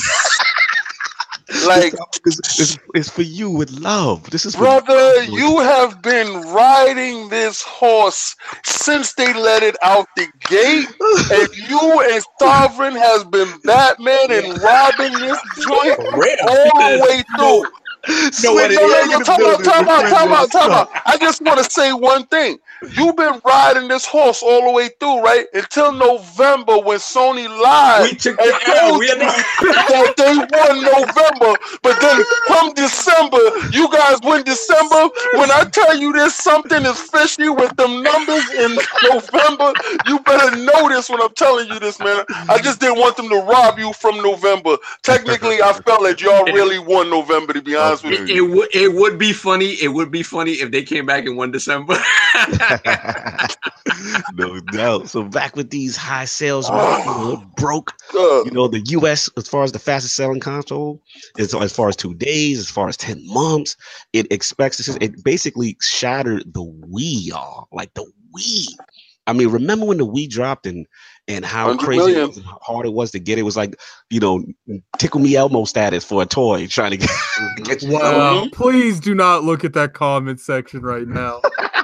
[1.65, 1.93] Like
[2.25, 4.29] it's, it's, it's for you with love.
[4.29, 10.27] This is brother, you have been riding this horse since they let it out the
[10.49, 10.87] gate,
[11.31, 17.63] and you and Sovereign has been Batman and Robin this joint all the way through.
[18.43, 20.89] No, Wait, no, no, no, time out, time out, time out, time out.
[21.05, 22.57] I just want to say one thing.
[22.81, 25.45] You've been riding this horse all the way through, right?
[25.53, 31.59] Until November when Sony lied we took and the told you that they won November.
[31.83, 33.37] But then come December,
[33.71, 35.09] you guys win December.
[35.33, 38.75] When I tell you there's something is fishy with them numbers in
[39.11, 39.73] November,
[40.07, 42.25] you better know this when I'm telling you this, man.
[42.49, 44.77] I just didn't want them to rob you from November.
[45.03, 48.47] Technically, I felt like y'all really won November, to be honest with you.
[48.47, 49.73] it would it would be funny.
[49.81, 51.95] It would be funny if they came back in one December.
[54.33, 55.09] no doubt.
[55.09, 57.93] So back with these high sales, you know, it broke.
[58.13, 59.29] You know, the U.S.
[59.37, 61.01] as far as the fastest selling console
[61.37, 63.75] is as far as two days, as far as ten months.
[64.13, 64.95] It expects this.
[65.01, 67.67] It basically shattered the Wii, y'all.
[67.71, 68.67] Like the Wii.
[69.27, 70.87] I mean, remember when the Wii dropped and
[71.27, 73.37] and how 100 crazy it was and how hard it was to get?
[73.37, 73.79] It was like
[74.09, 74.43] you know,
[74.97, 77.09] tickle me Elmo status for a toy trying to get.
[77.63, 78.45] get Wow.
[78.45, 78.49] Mm-hmm.
[78.49, 81.41] Please do not look at that comment section right now.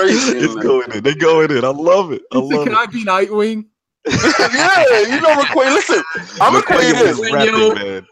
[0.00, 0.38] crazy.
[0.38, 0.62] it's man.
[0.64, 1.02] going in.
[1.02, 1.64] They going in.
[1.64, 2.22] I love it.
[2.32, 2.78] I He said, love Can it.
[2.78, 3.66] I be Nightwing?
[4.06, 5.72] yeah, you know, McQueen.
[5.74, 6.02] Listen,
[6.40, 7.18] I'm gonna tell you McQueen this.
[7.18, 7.70] was Yo.
[7.70, 8.06] rapping, man.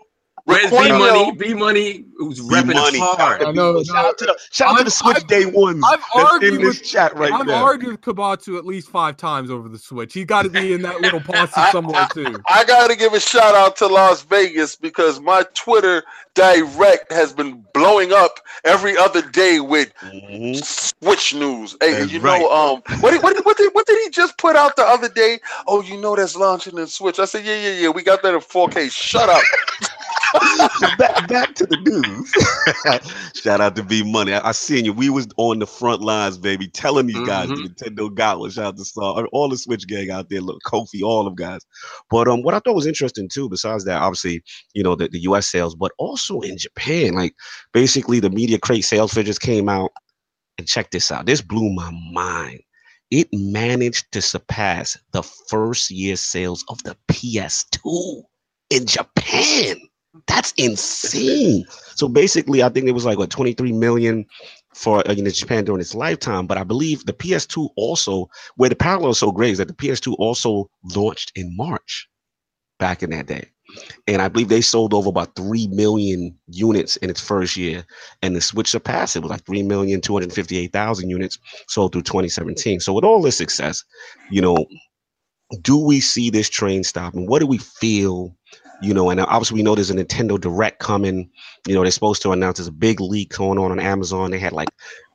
[0.45, 1.33] Where's B Money?
[1.33, 2.99] B Money who's repping Money.
[3.01, 3.43] hard.
[3.43, 6.01] I know, Shout out to the shout out to the Switch I've- Day ones I've
[6.15, 7.62] that's argued in this with- chat right I've now.
[7.65, 10.12] argued with Kabatsu at least five times over the Switch.
[10.15, 12.40] He got to be in that little posse somewhere too.
[12.49, 16.03] I gotta give a shout out to Las Vegas because my Twitter
[16.35, 20.65] direct has been blowing up every other day with Mhm.
[20.65, 21.77] Switch news.
[21.81, 22.40] Hey, That's you right.
[22.40, 24.82] know, um, what did, what, did, what did what did he just put out the
[24.85, 25.39] other day?
[25.66, 27.19] Oh, you know that's launching in Switch.
[27.19, 27.89] I said, yeah, yeah, yeah.
[27.89, 28.90] We got that in 4K.
[28.90, 29.43] Shut up.
[30.99, 32.12] back, back to the news.
[33.35, 34.33] Shout out to B Money.
[34.35, 34.93] I, I seen you.
[34.93, 37.77] We was on the front lines, baby, telling these guys Mhm.
[37.77, 38.53] the Nintendo got.
[38.53, 40.41] Shout out to Saw, all the Switch gang out there.
[40.41, 41.61] Look, Kofi, all of guys.
[42.11, 44.43] But um, what I thought was interesting too, besides that, obviously,
[44.75, 47.35] you know, the, the US sales, but also in Japan, like
[47.73, 49.91] basically the Media Create sales figures came out.
[50.59, 51.25] And check this out.
[51.25, 52.61] This blew my mind.
[53.11, 58.23] It managed to surpass the first year sales of the PS2
[58.71, 59.77] in Japan.
[60.27, 61.65] That's insane.
[61.95, 64.27] So basically, I think it was like what 23 million
[64.75, 66.47] for uh, you know, Japan during its lifetime.
[66.47, 69.75] But I believe the PS2 also, where the parallel is so great, is that the
[69.75, 72.09] PS2 also launched in March
[72.79, 73.49] back in that day.
[74.07, 77.87] And I believe they sold over about 3 million units in its first year.
[78.21, 79.21] And the Switch surpassed it.
[79.21, 82.81] It was like 3,258,000 units sold through 2017.
[82.81, 83.83] So with all this success,
[84.31, 84.67] you know,
[85.63, 87.27] do we see this train stopping?
[87.27, 88.37] What do we feel?
[88.83, 91.31] You know, and obviously we know there's a Nintendo Direct coming.
[91.67, 94.31] You know, they're supposed to announce there's a big leak going on on Amazon.
[94.31, 94.69] They had like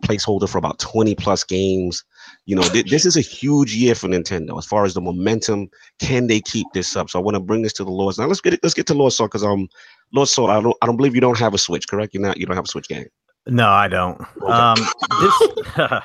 [0.03, 2.03] placeholder for about 20 plus games.
[2.45, 5.69] You know, th- this is a huge year for Nintendo as far as the momentum.
[5.99, 7.09] Can they keep this up?
[7.09, 8.17] So I want to bring this to the Lords.
[8.17, 8.61] Now let's get it.
[8.63, 9.67] Let's get to Lord Salt because um,
[10.13, 12.13] Lord Salt, I don't, I don't believe you don't have a Switch, correct?
[12.13, 12.37] You're not.
[12.37, 13.07] You don't have a Switch game.
[13.47, 14.19] No, I don't.
[14.43, 14.77] Um,
[15.21, 16.03] this,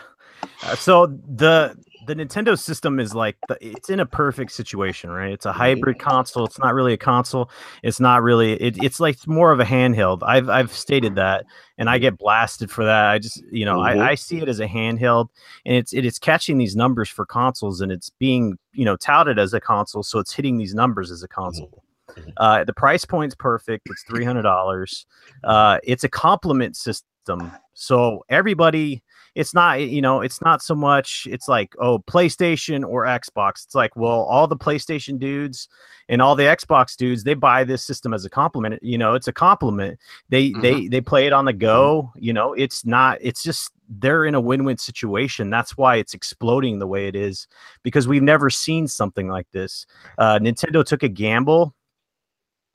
[0.81, 1.77] so the
[2.07, 5.33] the Nintendo system is like the, it's in a perfect situation, right?
[5.33, 6.45] It's a hybrid console.
[6.45, 7.51] It's not really a console.
[7.83, 8.55] It's not really.
[8.55, 10.21] It, it's like more of a handheld.
[10.23, 11.45] I've I've stated that,
[11.79, 13.11] and I get blasted for that.
[13.11, 14.01] I just you know Mhm.
[14.03, 15.29] I, I see it as a handheld,
[15.65, 19.39] and it's it is catching these numbers for consoles, and it's being you know touted
[19.39, 21.83] as a console, so it's hitting these numbers as a console.
[22.11, 22.33] Mhm.
[22.37, 23.89] Uh, the price point's perfect.
[23.89, 25.07] It's three hundred dollars.
[25.45, 29.03] Uh, it's a complement system, so everybody.
[29.35, 31.27] It's not, you know, it's not so much.
[31.31, 33.65] It's like, oh, PlayStation or Xbox.
[33.65, 35.69] It's like, well, all the PlayStation dudes
[36.09, 38.83] and all the Xbox dudes, they buy this system as a compliment.
[38.83, 39.99] You know, it's a compliment.
[40.29, 42.13] They they they play it on the go.
[42.17, 43.19] You know, it's not.
[43.23, 45.51] It's just they're in a win-win situation.
[45.51, 47.49] That's why it's exploding the way it is
[47.83, 49.87] because we've never seen something like this.
[50.19, 51.75] Uh, Nintendo took a gamble.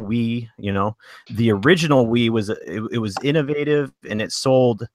[0.02, 0.96] Wii, you know,
[1.30, 2.60] the original Wii was it,
[2.92, 4.88] it was innovative and it sold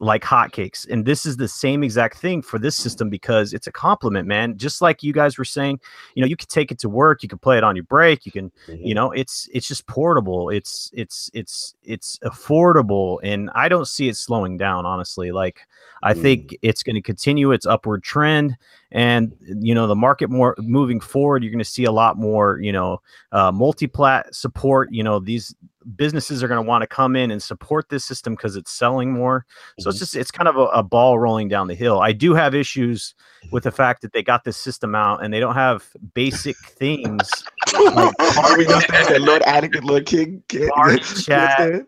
[0.00, 0.86] like hotcakes.
[0.90, 4.58] And this is the same exact thing for this system because it's a compliment, man.
[4.58, 5.80] Just like you guys were saying,
[6.14, 8.26] you know, you can take it to work, you can play it on your break,
[8.26, 10.50] you can, you know, it's it's just portable.
[10.50, 14.84] It's it's it's it's affordable, and I don't see it slowing down.
[14.84, 15.60] Honestly, like
[16.02, 18.56] I think it's going to continue its upward trend,
[18.90, 22.58] and you know, the market more moving forward, you're going to see a lot more,
[22.60, 23.00] you know,
[23.32, 24.92] uh, multi-plat support.
[24.92, 25.54] You know, these
[25.96, 29.12] businesses are going to want to come in and support this system because it's selling
[29.12, 29.46] more.
[29.80, 32.00] So it's just it's kind of a, a ball rolling down the hill.
[32.00, 33.14] I do have issues
[33.52, 37.30] with the fact that they got this system out and they don't have basic things
[37.72, 40.42] like Are we not that Lord and Lord King?
[40.52, 41.82] What's chat.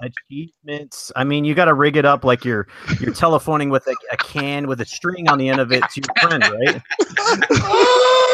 [0.00, 1.12] achievements.
[1.16, 2.66] I mean, you got to rig it up like you're
[3.00, 6.00] you're telephoning with a, a can with a string on the end of it to
[6.00, 6.82] your friend, right?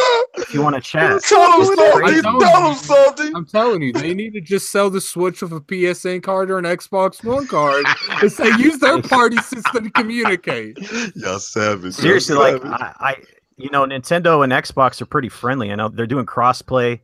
[0.56, 1.22] If you want to chat.
[1.22, 2.00] Tell them It's Salty.
[2.00, 2.22] crazy.
[2.22, 3.30] Tell him, Salty.
[3.34, 6.58] I'm telling you, they need to just sell the Switch with a PSN card or
[6.58, 7.84] an Xbox One card
[8.22, 10.78] and say use their party system to communicate.
[11.14, 11.82] Y'all savage.
[11.82, 12.70] y'all Seriously, like savage.
[12.80, 13.16] I, I,
[13.58, 15.70] you know, Nintendo and Xbox are pretty friendly.
[15.70, 17.00] I know they're doing crossplay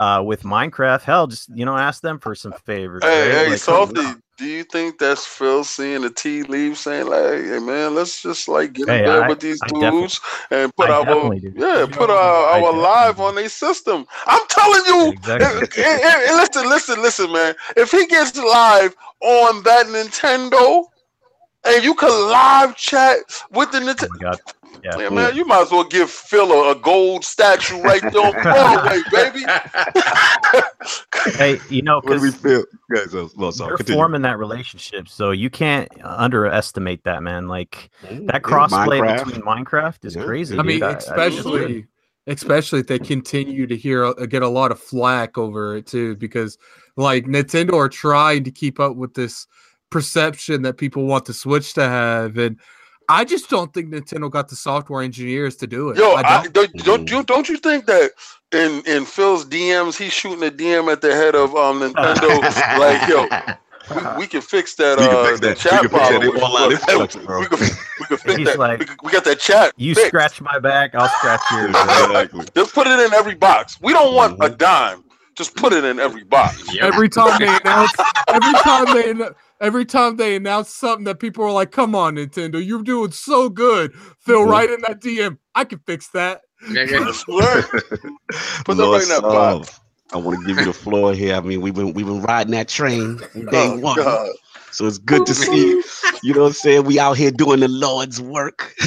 [0.00, 1.02] uh, with Minecraft.
[1.02, 3.04] Hell, just you know, ask them for some favors.
[3.04, 3.44] Hey, right?
[3.44, 4.00] hey, Like, Salty.
[4.38, 8.48] Do you think that's Phil seeing the tea leaves saying like, "Hey man, let's just
[8.48, 11.86] like get in Hey, bed I- with these I dudes and put I our yeah,
[11.90, 15.62] put our, our live on their system." I'm telling you, Exactly.
[15.78, 17.54] and- and- and listen, listen, listen, man.
[17.76, 20.84] If he gets live on that Nintendo,
[21.64, 23.18] and you can live chat
[23.52, 24.38] with the Oh Nintendo, my god.
[24.84, 24.98] Yeah.
[24.98, 28.32] yeah, man, you might as well give Phil a, a gold statue right there on
[28.42, 29.44] Broadway, baby.
[31.36, 32.64] Hey, you know, what we because feel?
[32.94, 33.98] Guys, well, sorry, you're continue.
[33.98, 37.48] forming that relationship, so you can't underestimate that, man.
[37.48, 40.24] Like Mm, that crossplay between Minecraft is Yeah.
[40.24, 40.58] crazy.
[40.58, 40.82] I mean, dude.
[40.84, 41.86] I- I- especially
[42.28, 46.16] especially if they continue to hear uh, get a lot of flack over it too,
[46.16, 46.58] because
[46.96, 49.46] like Nintendo are trying to keep up with this
[49.90, 52.58] perception that people want the Switch to have, and
[53.08, 55.98] I just don't think Nintendo got the software engineers to do it.
[55.98, 56.52] Yo, I I, don't.
[56.52, 58.12] don't, don't you don't you think that
[58.52, 63.06] in in Phil's DMs he's shooting a DM at the head of um Nintendo like
[63.06, 63.28] yo
[63.90, 65.58] we, we can fix that We can uh fix the that.
[65.70, 67.40] We chat can fix that online Look, inflection, bro.
[67.40, 67.58] we, can,
[68.00, 68.58] we can fix that.
[68.58, 69.74] like, we, can- we got that chat.
[69.76, 70.08] you fixed.
[70.08, 71.76] scratch my back, I'll scratch yours.
[71.84, 72.46] exactly.
[72.54, 73.78] Just put it in every box.
[73.80, 74.58] We don't want a Mhm.
[74.58, 75.04] dime.
[75.36, 76.76] Just put it in every box.
[76.80, 81.44] every time they announce every time they anno- every time they announce something that people
[81.44, 84.50] are like, "Come on, Nintendo, you're doing so good." Phil, Mhm.
[84.50, 86.42] right in that DM, I can fix that.
[86.68, 87.64] That's right.
[88.64, 89.70] Put that Lord right in that
[90.12, 91.34] I want to give you the floor here.
[91.34, 93.16] I mean, we've been we've been riding that train
[93.50, 93.96] day Oh, one.
[93.96, 94.28] God.
[94.70, 95.82] So it's good to see,
[96.22, 96.84] you know what I'm saying?
[96.84, 98.74] We out here doing the Lord's work.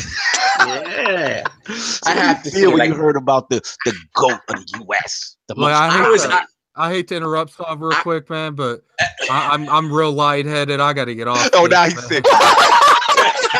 [0.59, 1.43] Yeah.
[1.73, 4.55] So I have to feel say, when like- you heard about the, the GOAT of
[4.55, 5.37] the US.
[5.47, 6.43] The Like, most I I was I,
[6.79, 8.81] I hate to interrupt Sav real I- quick, man, but
[9.29, 10.79] I, I'm I'm real lightheaded.
[10.79, 11.49] I got to get off.
[11.53, 12.25] Oh, this, now he's sick.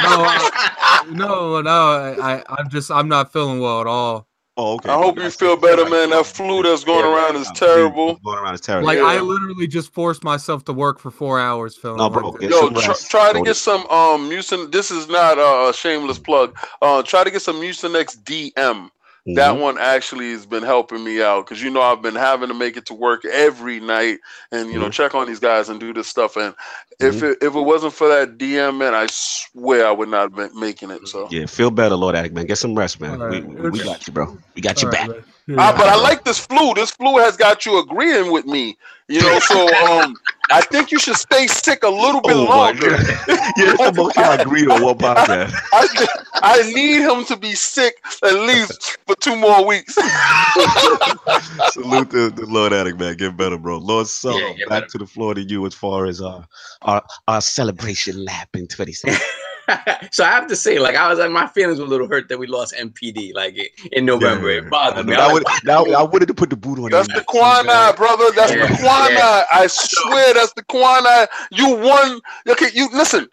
[0.02, 1.72] No, I, no, no.
[1.72, 4.28] I, I I'm just I'm not feeling well at all.
[4.56, 4.90] Oh, okay.
[4.90, 6.12] I hope you feel better, man.
[6.12, 8.16] That flu that's going Yeah, around is terrible.
[8.24, 8.86] Going around is terrible.
[8.88, 9.06] Like Yeah.
[9.06, 11.98] I literally just forced myself to work for four hours feeling.
[11.98, 12.42] No, like bro, this.
[12.42, 14.72] get Yo, tr- try to get some um Mucin.
[14.72, 16.56] This is not a shameless plug.
[16.82, 18.90] Uh, try to get some Mucinex DM.
[19.36, 19.60] That Mhm.
[19.60, 22.78] one actually has been helping me out because you know I've been having to make
[22.78, 24.20] it to work every night
[24.52, 24.92] and you know Mhm.
[24.92, 26.36] check on these guys and do this stuff.
[26.38, 26.56] And
[27.00, 27.24] if Mm-hmm.
[27.24, 30.60] it if it wasn't for that DM, man, I swear I would not have been
[30.60, 31.08] making it.
[31.08, 32.46] So, Yeah, feel better, Lord Addict, man.
[32.46, 33.20] Get some rest, man.
[33.20, 33.44] All We, right.
[33.44, 34.28] we, we got you, bro.
[34.56, 35.08] We got All your right, back.
[35.08, 35.24] man.
[35.58, 35.78] Ah, Yeah.
[35.78, 36.74] but I like this flu.
[36.74, 38.78] This flu has got you agreeing with me.
[39.08, 40.16] You know, so um,
[40.52, 42.92] I think you should stay sick a little bit Oh, longer.
[42.92, 42.98] Yeah,
[43.28, 45.52] it's the most y'all agreed on one podcast.
[45.74, 46.08] I,
[46.44, 49.96] I need him to be sick at least for two more weeks.
[51.72, 53.16] Salute the, the Lord Addict, man.
[53.18, 53.78] Get better, bro.
[53.80, 54.86] Lord Soul, Yeah, back better.
[54.88, 56.46] to the floor to you as far as our
[56.84, 59.20] our, our celebration lap in 27.
[60.12, 62.30] so I have to say, like, I was like, my feelings were a little hurt
[62.30, 63.58] that we lost NPD, like
[63.92, 64.50] in November.
[64.50, 65.16] It bothered me.
[65.16, 67.24] know, I I, was would, now, I wanted to put the boot on That's the
[67.28, 68.32] quinine, brother.
[68.32, 69.44] That's the Yeah, yeah.
[69.52, 71.28] I swear, that's the quinine.
[71.52, 72.22] You won.
[72.48, 73.28] Okay, you listen.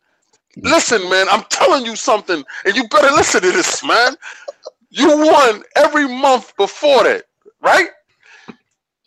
[0.62, 1.26] Listen, man.
[1.30, 4.14] I'm telling you something, and you better listen to this, man.
[4.90, 7.24] You won every month before that,
[7.60, 7.88] right?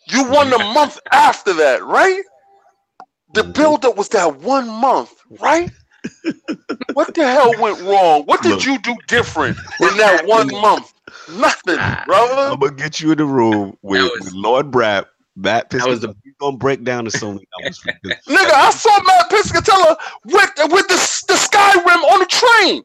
[0.06, 2.22] You won the month after that, right?
[3.34, 3.54] The Mhm.
[3.54, 5.70] buildup was that one month, right?
[6.94, 8.22] What the hell went wrong?
[8.24, 8.64] What did Look.
[8.64, 10.92] you do different in that one month?
[11.28, 12.02] Nothing, ah.
[12.06, 12.52] brother.
[12.52, 15.06] I'm gonna get you in the room with, was- with Lord Brap,
[15.36, 16.14] Matt That was Piscatella.
[16.24, 17.80] He's gonna break down the Sony numbers.
[18.26, 22.82] Nigga, I saw Matt Piscatella with with the the Skyrim on the train.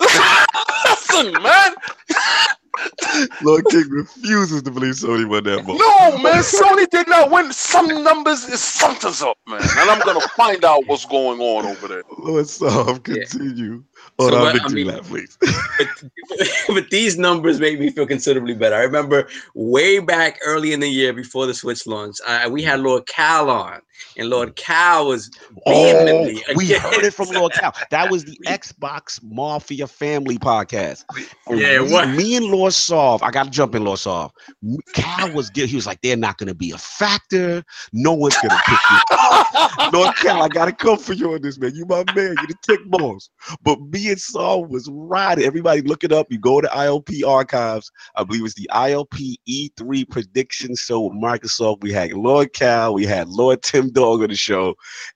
[0.84, 1.74] Listen, man.
[3.42, 5.78] Lord King refuses to believe Sony won that moment.
[5.80, 6.42] No, man.
[6.42, 7.52] Sony did not win.
[7.52, 9.60] Some numbers is something's up, man.
[9.62, 12.02] And I'm gonna find out what's going on over there.
[12.18, 13.14] Lord Psalm, Yeah.
[13.24, 13.82] continue
[14.18, 15.36] on So our what- I mean- lap, please.
[15.40, 18.76] but, but these numbers made me feel considerably better.
[18.76, 22.80] I remember way back early in the year before the Switch launch, I, we had
[22.80, 23.80] Lord Cal on,
[24.16, 25.30] and Lord Cal was
[25.66, 27.74] vehemently Oh, we heard it from Lord Cal.
[27.90, 31.04] That was the Xbox Mafia Family podcast.
[31.48, 32.08] Yeah, me, what?
[32.08, 34.32] me and Lord Solve, I got to jump in, Lord Solve.
[34.94, 35.68] Cal was good.
[35.68, 37.64] He was like, they're not going to be a factor.
[37.92, 39.92] No one's going to pick you up.
[39.92, 41.74] Lord Cal, I got to come for you on this, man.
[41.74, 42.36] You my man.
[42.40, 43.30] You the TiC boss.
[43.62, 45.44] But me and Saul was riding.
[45.44, 46.26] Everybody look it up.
[46.30, 47.90] You go to ILP archives.
[48.16, 51.82] I believe it's the ILP E3 prediction show with Microsoft.
[51.82, 54.74] We had Lord Cal, we had Lord Tim Dog on the show,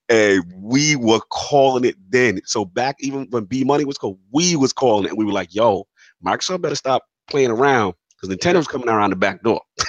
[0.09, 2.40] and we were calling it then.
[2.44, 5.11] So back even when B Money was called, we was calling it.
[5.11, 5.86] And we were like, yo,
[6.24, 9.61] Microsoft better stop playing around because Nintendo's coming around the back door.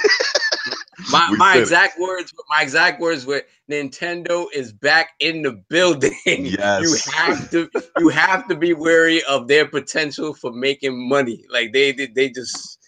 [1.11, 1.61] My, We my it.
[1.61, 6.13] exact words, my exact words were Nintendo is back in the building.
[6.25, 6.81] Yes.
[6.81, 11.43] You have to you have to be wary of their potential for making money.
[11.49, 12.79] Like they they, they just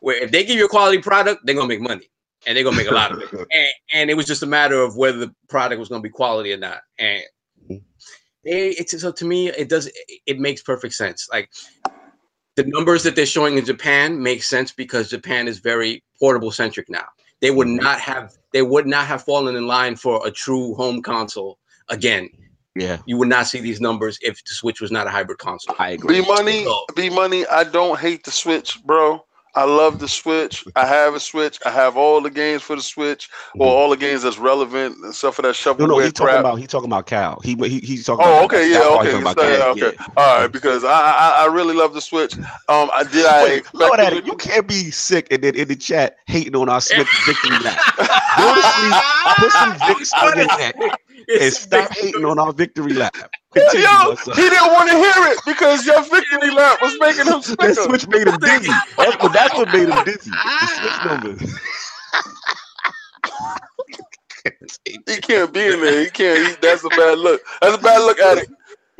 [0.00, 2.08] where if they give you a quality product, they're gonna make money.
[2.46, 3.28] And they're gonna make a lot of it.
[3.52, 6.52] And, and it was just a matter of whether the product was gonna be quality
[6.52, 6.80] or not.
[6.98, 7.22] And
[7.70, 7.82] Mhm.
[8.44, 9.94] they, it's so to me, it does it,
[10.26, 11.28] it makes perfect sense.
[11.32, 11.48] Like
[12.56, 16.88] the numbers that they're showing in Japan make sense because Japan is very portable centric
[16.88, 17.06] now.
[17.40, 17.80] They would Mhm.
[17.82, 21.58] not have they would not have fallen in line for a true home console
[21.88, 22.28] again.
[22.76, 25.76] Yeah, You would not see these numbers if the Switch was not a hybrid console.
[25.78, 26.22] I agree.
[26.22, 27.46] B money, So- B money.
[27.46, 29.24] I don't hate the Switch, bro.
[29.56, 30.64] I love the Switch.
[30.74, 31.58] I have a Switch.
[31.64, 35.14] I have all the games for the Switch, or all the games that's relevant, and
[35.14, 35.80] stuff for that Mm-hmm.
[35.80, 37.40] No, no, shovelware he's talking about he talking about Cal.
[37.42, 38.26] He he he's talking.
[38.26, 39.96] Oh, about okay, yeah, okay, talking about yeah, okay.
[39.98, 40.06] Yeah.
[40.16, 42.36] All right, because I, I I really love the Switch.
[42.36, 45.68] Um, I did I Wait, expect Lord it you can't be sick and then in
[45.68, 47.78] the chat hating on our Smith victory lap.
[47.96, 50.74] To put some Vicks on your neck,
[51.28, 53.16] and stop hating on our victory lap.
[53.54, 57.40] Continue, Yo, he didn't want to hear it because your victory lap was making him
[57.40, 57.74] That snicker.
[57.74, 58.72] switch made him dizzy.
[58.96, 60.30] That's what, that's what made him dizzy.
[60.30, 61.58] The switch numbers.
[64.84, 66.04] He can't be in there.
[66.04, 66.48] He can't.
[66.48, 67.40] He, that's a bad look.
[67.62, 68.48] That's a bad look at it.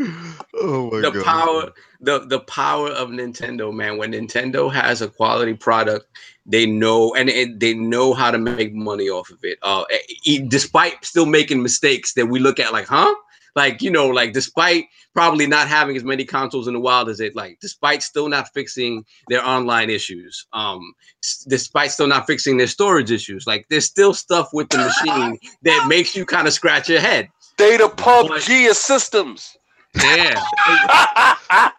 [0.00, 1.24] Oh my the god.
[1.24, 3.96] power the the power of Nintendo, man.
[3.96, 6.06] When Nintendo has a quality product,
[6.46, 9.58] they know and it, they know how to make money off of it.
[9.62, 9.84] Uh,
[10.24, 13.14] e- despite still making mistakes that we look at like, huh?
[13.56, 17.20] like you know, like despite probably not having as many consoles in the wild as
[17.20, 20.92] it like, despite still not fixing their online issues, um,
[21.22, 25.38] s- despite still not fixing their storage issues, like there's still stuff with the machine
[25.62, 27.28] that makes you kind of scratch your head.
[27.56, 29.56] They the PUBG of systems.
[30.02, 30.40] Yeah,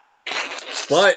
[0.88, 1.16] but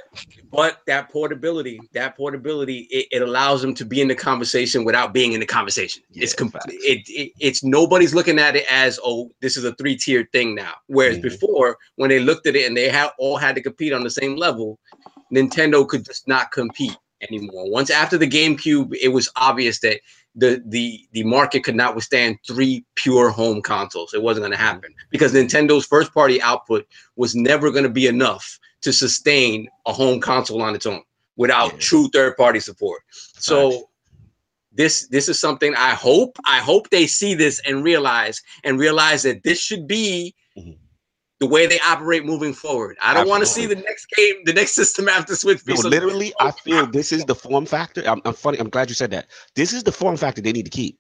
[0.52, 5.14] but that portability, that portability, it, it allows them to be in the conversation without
[5.14, 6.04] being in the conversation.
[6.14, 6.64] it's Yeah, complete.
[6.64, 6.76] facts.
[6.86, 10.56] It, it it's nobody's looking at it as oh this is a three tiered thing
[10.56, 10.74] now.
[10.88, 11.24] Whereas Mhm.
[11.24, 14.10] before, when they looked at it and they had all had to compete on the
[14.10, 14.80] same level,
[15.34, 17.70] Nintendo could just not compete anymore.
[17.70, 20.00] Once after the GameCube, it was obvious that
[20.36, 24.14] the the the market could not withstand three pure home consoles.
[24.14, 24.66] It wasn't going to mm-hmm.
[24.66, 29.94] happen because Nintendo's first party output was never going to be enough to sustain a
[29.94, 31.02] home console on its own
[31.36, 31.80] without Yeah.
[31.80, 33.02] true third party support.
[33.12, 33.90] So
[34.72, 39.24] this this is something I hope I hope they see this and realize and realize
[39.24, 40.36] that this should be.
[41.40, 42.98] The way they operate moving forward.
[43.02, 45.61] I don't want to see the next game, the next system after Switch.
[45.66, 48.03] No, something- literally, I feel this is the form factor.
[48.06, 48.57] I'm, I'm funny.
[48.60, 49.28] I'm glad you said that.
[49.56, 50.99] This is the form factor they need to keep.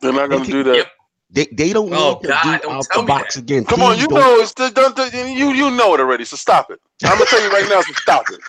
[0.00, 0.76] They're not gonna They do that.
[0.76, 0.86] Yep.
[1.34, 3.40] They, they don't Oh, need to God, do don't out the box that.
[3.42, 3.64] again.
[3.64, 4.20] Come on, you don't.
[4.20, 6.24] know it's the, don't, don't- you you know it already.
[6.26, 6.78] So stop it.
[7.04, 7.80] I'm gonna tell you right now.
[7.80, 8.40] So stop it.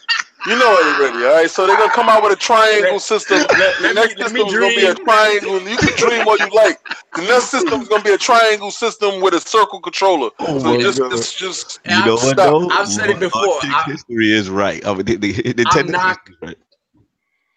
[0.47, 1.25] You know it already.
[1.25, 1.49] All right.
[1.49, 3.37] So they're gonna come out with a triangle system.
[3.39, 5.61] Let, The let me, next let system is gonna be a triangle.
[5.69, 6.79] You can dream all you like.
[7.15, 10.31] The next system is gonna be a triangle system with a circle controller.
[10.39, 11.11] Oh So my just, God.
[11.11, 12.37] just, just You know what Stop.
[12.37, 12.69] though?
[12.69, 13.41] I've said it before.
[13.63, 14.85] I- history is right.
[14.85, 16.57] I mean, the, the, Nintendo not- history is right.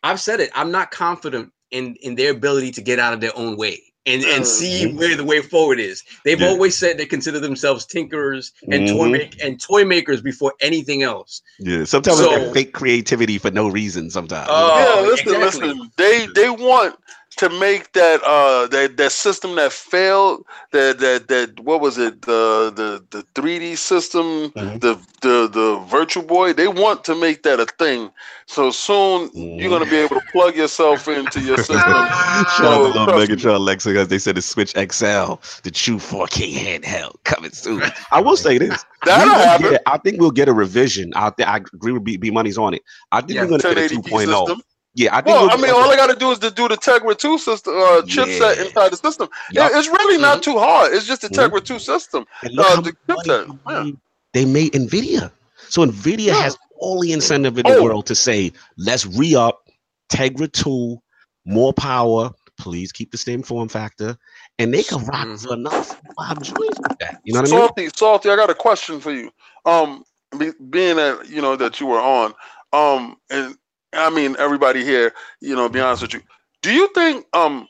[0.05, 0.51] I've said it.
[0.55, 4.25] I'm not confident in in their ability to get out of their own way and
[4.25, 4.47] and Mhm.
[4.47, 6.03] see where the way forward is.
[6.25, 6.49] They've Yeah.
[6.49, 9.13] always said they consider themselves tinkerers and toy Mhm.
[9.13, 11.43] make and toy makers before anything else.
[11.59, 14.11] Yeah, sometimes So- it's fake creativity for no reason.
[14.11, 14.49] Sometimes.
[14.51, 15.69] Oh, yeah, listen, exactly.
[15.69, 15.93] listen.
[15.97, 16.97] They they want
[17.37, 22.23] to make that uh that that system that failed that that that what was it
[22.23, 24.81] the the the 3D system Mhm.
[24.81, 28.11] the the the Virtual Boy they want to make that a thing.
[28.47, 32.09] So soon you're gonna be able to plug yourself into your system.
[32.47, 33.37] Shout out So, to Lil trust me.
[33.37, 37.83] Megatron Lex because they said the Switch XL, the true 4K handheld coming soon.
[38.13, 38.85] I will say this.
[39.05, 39.71] That'll happen.
[39.71, 41.49] get- I think we'll get a revision out there.
[41.49, 42.83] I agree with B, B Money's on it.
[43.13, 44.27] I think Yeah, we're gonna get a 2.0.
[44.27, 44.63] system.
[44.97, 46.77] Yeah, I think Well, I mean, all I got to do is to do the
[46.77, 48.65] Tegra 2 system uh, chipset Yeah.
[48.65, 49.29] inside the system.
[49.53, 50.95] It- it's really not too hard.
[50.95, 51.51] It's just the Mhm.
[51.51, 52.25] Tegra 2 system.
[52.43, 53.91] Uh, the chipset, yeah.
[54.33, 55.31] they made Nvidia.
[55.69, 56.41] So Nvidia Yeah.
[56.41, 57.83] has all the incentive in the Oh.
[57.83, 59.69] world to say, let's re-up
[60.11, 60.99] Tegra 2,
[61.45, 62.31] more power.
[62.59, 64.17] Please keep the same form factor,
[64.59, 65.43] and they can rock Mhm.
[65.47, 65.83] for another
[66.17, 67.21] five joints with that.
[67.23, 67.61] You know what I mean?
[67.61, 68.31] Salty, salty.
[68.31, 69.31] I got a question for you.
[69.67, 70.05] Um,
[70.39, 72.33] be, being that you know that you were on,
[72.73, 73.59] um, and
[73.97, 76.23] I mean everybody here, you know, be honest with you.
[76.63, 77.69] Do you think um,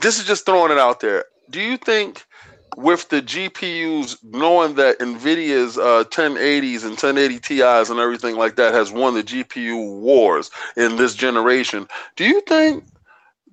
[0.00, 1.24] this is just throwing it out there?
[1.50, 2.24] Do you think
[2.76, 8.72] with the GPUs, knowing that Nvidia's uh, 1080s and 1080 Ti's and everything like that
[8.72, 11.86] has won the GPU wars in this generation,
[12.16, 12.84] do you think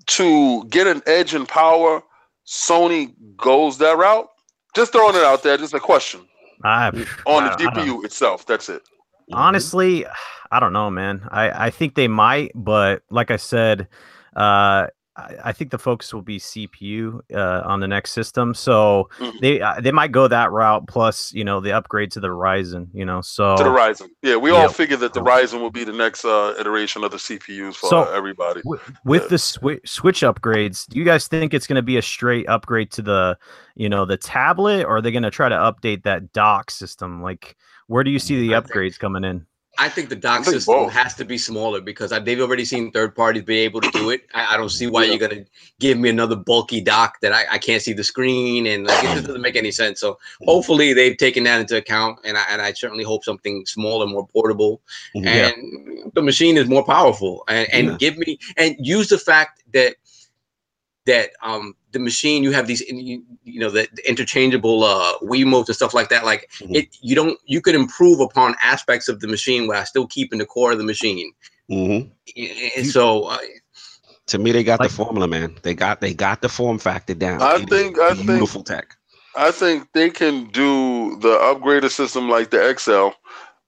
[0.08, 2.02] to get an edge in power,
[2.48, 4.30] Sony goes that route?
[4.76, 6.22] Just throwing it out there, just a question
[6.64, 6.88] I,
[7.26, 8.46] on the I GPU itself.
[8.46, 8.84] That's it.
[9.34, 10.06] honestly,
[10.52, 11.28] I don't know, man.
[11.30, 13.88] I, I think they might, but like I said,
[14.36, 18.54] uh, I, I think the focus will be CPU uh, on the next system.
[18.54, 19.40] So Mhm.
[19.42, 20.88] they uh, they might go that route.
[20.88, 22.88] Plus, you know, the upgrade to the Ryzen.
[22.94, 24.08] You know, so To the Ryzen.
[24.24, 24.72] Yeah, we all Yep.
[24.72, 28.04] figured that the Ryzen will be the next uh, iteration of the CPUs for So-
[28.14, 28.62] everybody.
[28.62, 29.28] Wi- with Yeah.
[29.30, 32.90] the swi- switch upgrades do you guys think it's going to be a straight upgrade
[32.92, 33.38] to the
[33.76, 37.22] you know the tablet or are they going to try to update that dock system
[37.22, 37.56] like
[37.88, 39.46] where do you see the I think- upgrades coming in
[39.82, 40.92] I think the dock think system both.
[40.92, 44.10] has to be smaller because I, they've already seen third parties be able to do
[44.10, 44.22] it.
[44.34, 45.12] I, I don't see why Yeah.
[45.14, 45.46] you're gonna
[45.80, 49.08] give me another bulky dock that I, I can't see the screen and like it
[49.14, 50.00] just doesn't make any sense.
[50.02, 54.06] So hopefully they've taken that into account, and I and I certainly hope something smaller,
[54.06, 54.82] more portable,
[55.16, 55.26] Mhm.
[55.26, 57.44] and the machine is more powerful.
[57.48, 57.98] And and Yeah.
[57.98, 59.96] give me and use the fact that
[61.12, 61.66] that um
[61.96, 65.94] the machine you have these you, you know the, the interchangeable uh Wiimotes and stuff
[66.00, 66.76] like that like Mhm.
[66.80, 70.46] it you don't you could improve upon aspects of the machine while still keeping the
[70.54, 71.32] core of the machine
[71.70, 72.10] Mhm.
[72.78, 73.38] and so uh,
[74.34, 75.50] To me, they got Like- the formula, man.
[75.66, 77.42] They got they got the form factor down.
[77.42, 78.88] I It is think- I think- beautiful tech.
[79.48, 80.72] I think they can do
[81.26, 83.10] the upgraded system like the XL.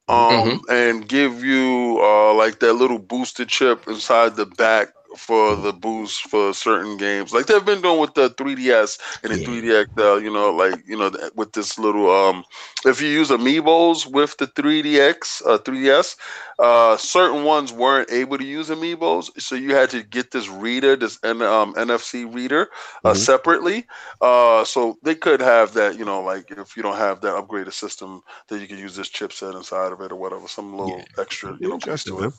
[0.07, 0.57] Um, Mm-hmm.
[0.81, 1.65] and give you
[2.09, 4.85] uh like that little booster chip inside the back
[5.17, 9.38] for the boost for certain games, like they've been doing with the 3DS and the
[9.38, 9.59] Yeah.
[9.61, 10.19] 3D XL.
[10.19, 12.43] You know, like you know, with this little um,
[12.85, 16.15] if you use amiibos with the 3DX, uh, 3DS,
[16.59, 20.95] uh, certain ones weren't able to use amiibos, so you had to get this reader,
[20.95, 22.69] this N- um, NFC reader,
[23.03, 23.15] uh, Mhm.
[23.15, 23.85] separately.
[24.21, 25.97] Uh, so they could have that.
[25.97, 29.09] You know, like if you don't have that upgraded system, that you could use this
[29.09, 31.15] chipset inside of it or whatever, some little Yeah.
[31.17, 31.55] extra.
[31.59, 32.33] You know, Interesting, to it.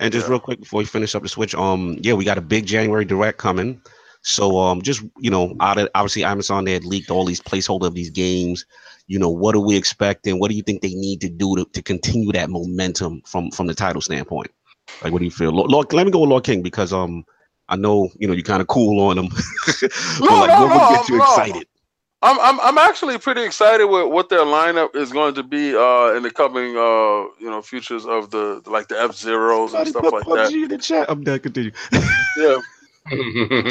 [0.00, 0.06] Man.
[0.06, 0.28] And just Yeah.
[0.28, 3.04] real quick before we finish up the switch, um, yeah, we got a big January
[3.04, 3.80] direct coming.
[4.22, 7.86] So um, just you know, out of obviously Amazon they had leaked all these placeholder
[7.86, 8.66] of these games.
[9.06, 10.40] You know, what are we expecting?
[10.40, 13.66] What do you think they need to do to, to continue that momentum from from
[13.68, 14.50] the title standpoint?
[15.02, 15.70] Like, what do you feel, Lord?
[15.70, 17.24] Lord let me go with Lord King because um,
[17.68, 19.28] I know you know you're kind of cool on him.
[20.26, 21.18] but No, like, no, what would get you no.
[21.18, 21.66] excited?
[22.24, 26.14] I'm, I'm I'm actually pretty excited with what their lineup is going to be uh,
[26.16, 30.02] in the coming uh, you know futures of the like the F Zeros and stuff
[30.04, 30.52] put like that.
[30.52, 31.10] In the chat.
[31.10, 31.38] I'm done.
[31.40, 31.72] Continue.
[32.36, 32.58] Yeah,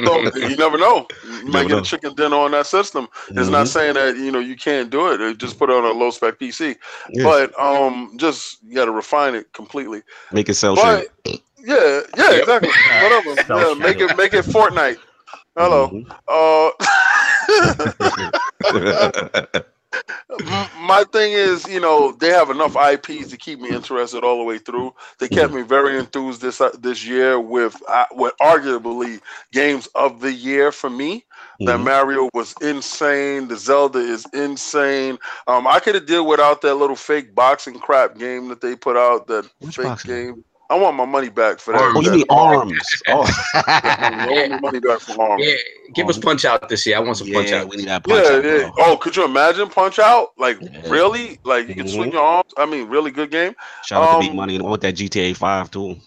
[0.05, 1.07] so you never know.
[1.25, 1.77] You might get know.
[1.80, 3.07] a chicken dinner on that system.
[3.30, 3.67] It's not Mhm.
[3.67, 5.19] saying that you know you can't do it.
[5.19, 6.75] It Just put it on a low spec PC,
[7.09, 7.23] Yeah.
[7.23, 10.03] but um, just you got to refine it completely.
[10.31, 11.41] make it sell But shit.
[11.59, 12.39] yeah, yeah, Yep.
[12.41, 12.71] exactly.
[13.01, 13.31] Whatever.
[13.67, 14.97] Yeah, make it make it Fortnite.
[15.57, 15.89] Hello.
[15.89, 16.05] Mhm.
[16.27, 16.71] Uh,
[17.49, 18.31] M-
[20.80, 24.44] my thing is, you know, they have enough IPs to keep me interested all the
[24.44, 24.94] way through.
[25.19, 29.22] They kept me very enthused this uh, this year with uh, with arguably
[29.52, 31.26] games of the year for me.
[31.65, 31.84] That Mhm.
[31.84, 33.48] Mario was insane.
[33.48, 35.18] The Zelda is insane.
[35.48, 38.98] Um, I could have did without that little fake boxing crap game that they put
[38.98, 39.27] out.
[39.27, 40.44] That Which fake boxing game?
[40.69, 40.77] Game.
[40.80, 41.81] I want my money back for that.
[41.81, 41.95] Arms.
[41.98, 42.90] Oh, you that- mean arms?
[43.10, 43.26] Oh,
[43.56, 45.44] I want my money back for arms.
[45.45, 45.56] yeah,
[45.94, 46.98] give us punch out this year.
[46.98, 47.69] I want some punch yeah, out.
[47.69, 48.72] we need that punch Yeah, out, yeah.
[48.76, 48.85] bro.
[48.85, 50.30] Oh, could you imagine Punch Out?
[50.38, 50.90] Like, Yeah.
[50.90, 51.40] really?
[51.44, 52.14] Like, you can swing Mhm.
[52.14, 52.52] your arms.
[52.57, 53.56] I mean, really good game.
[53.85, 55.98] Shout out to Big Um, Money and I want that GTA Five too.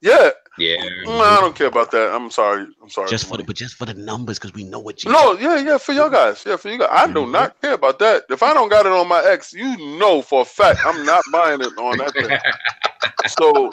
[0.00, 0.30] Yeah.
[0.56, 0.76] Yeah.
[1.06, 2.14] Mm, I don't care about that.
[2.14, 2.64] I'm sorry.
[2.80, 3.08] I'm sorry.
[3.10, 5.10] Just for the, but just for the numbers, because we know what you.
[5.10, 6.44] No, yeah, yeah, for you guys.
[6.46, 6.90] Yeah, for you guys.
[6.92, 7.32] I do Mhm.
[7.32, 8.22] not care about that.
[8.30, 11.24] If I don't got it on my ex, you know for a fact I'm not
[11.32, 12.28] buying it on that thing.
[13.38, 13.70] So,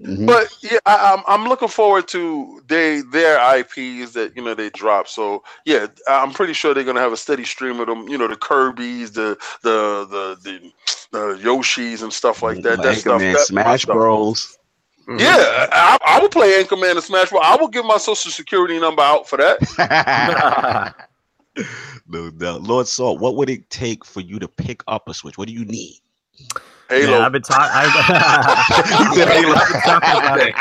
[0.00, 0.26] Mhm.
[0.26, 4.70] but yeah, I, I'm I'm looking forward to they their IPs that you know they
[4.70, 5.08] drop.
[5.08, 8.08] So yeah, I'm pretty sure they're gonna have a steady stream of them.
[8.08, 10.72] You know, the Kirby's, the the the the,
[11.10, 12.80] the Yoshis and stuff like that.
[12.82, 13.20] That stuff.
[13.46, 13.94] Smash stuff.
[13.94, 14.56] Bros.
[15.08, 15.20] Mhm.
[15.20, 17.42] Yeah, I, I would play Anchorman and Smash Bros.
[17.44, 20.94] I will give my social security number out for that.
[22.08, 22.62] no doubt.
[22.62, 25.36] Lord Salt, what would it take for you to pick up a Switch?
[25.36, 26.00] What do you need?
[26.88, 27.12] Halo.
[27.12, 27.68] Man, I've been talking.
[29.10, 29.54] He said Halo.
[29.54, 30.54] I've been talking about it.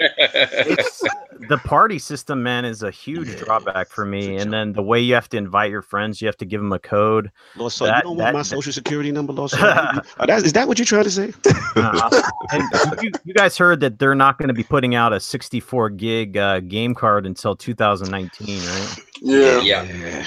[0.18, 1.02] It's,
[1.48, 4.36] the party system, man, is a huge drawback for me.
[4.36, 6.72] And then the way you have to invite your friends, you have to give them
[6.72, 7.30] a code.
[7.56, 9.62] Lord Salt, That- you don't that- want my that- social security number, Lord Salt?
[10.18, 11.32] Uh, that, is that what you're trying to say?
[11.76, 12.22] Uh,
[12.52, 12.62] and
[13.02, 16.36] you, you guys heard that they're not going to be putting out a 64 gig
[16.36, 18.96] uh, game card until 2019, right?
[19.20, 19.60] yeah.
[19.60, 20.24] Yeah.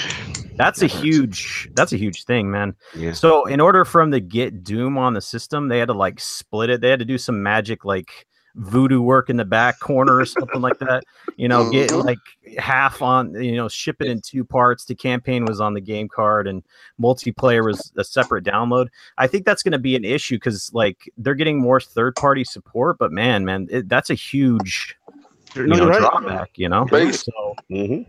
[0.55, 1.69] That's a huge.
[1.75, 2.75] That's a huge thing, man.
[2.95, 3.13] Yeah.
[3.13, 6.19] So in order for them to get Doom on the system, they had to like
[6.19, 6.81] split it.
[6.81, 10.61] They had to do some magic like voodoo work in the back corner or something
[10.61, 11.03] like that.
[11.37, 12.05] You know, get Mhm.
[12.05, 12.19] like
[12.57, 14.85] half on, you know, ship it in two parts.
[14.85, 16.63] The campaign was on the game card and
[16.99, 18.87] multiplayer was a separate download.
[19.17, 22.43] I think that's going to be an issue because like they're getting more third party
[22.43, 24.95] support, but man, man, it, that's a huge
[25.55, 25.99] you No, know, right.
[25.99, 26.85] drawback, you know?
[26.85, 27.25] Base.
[27.25, 28.05] So Mhm.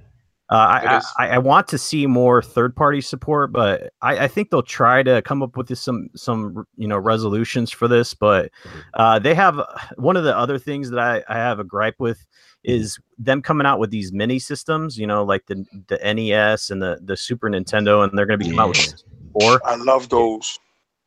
[0.52, 1.00] Uh, I.
[1.18, 5.02] I I want to see more third party support, but I, I think they'll try
[5.02, 8.12] to come up with this- some some you know resolutions for this.
[8.14, 8.50] But
[8.94, 9.60] uh, they have
[9.96, 12.26] one of the other things that I, I have a gripe with
[12.64, 14.98] is them coming out with these mini systems.
[14.98, 18.44] You know, like the the NES and the the Super Nintendo, and they're going to
[18.44, 19.02] be coming out with
[19.32, 19.60] four.
[19.64, 20.58] I love those.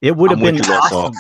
[0.02, 0.56] It would have been
[0.94, 1.14] awesome.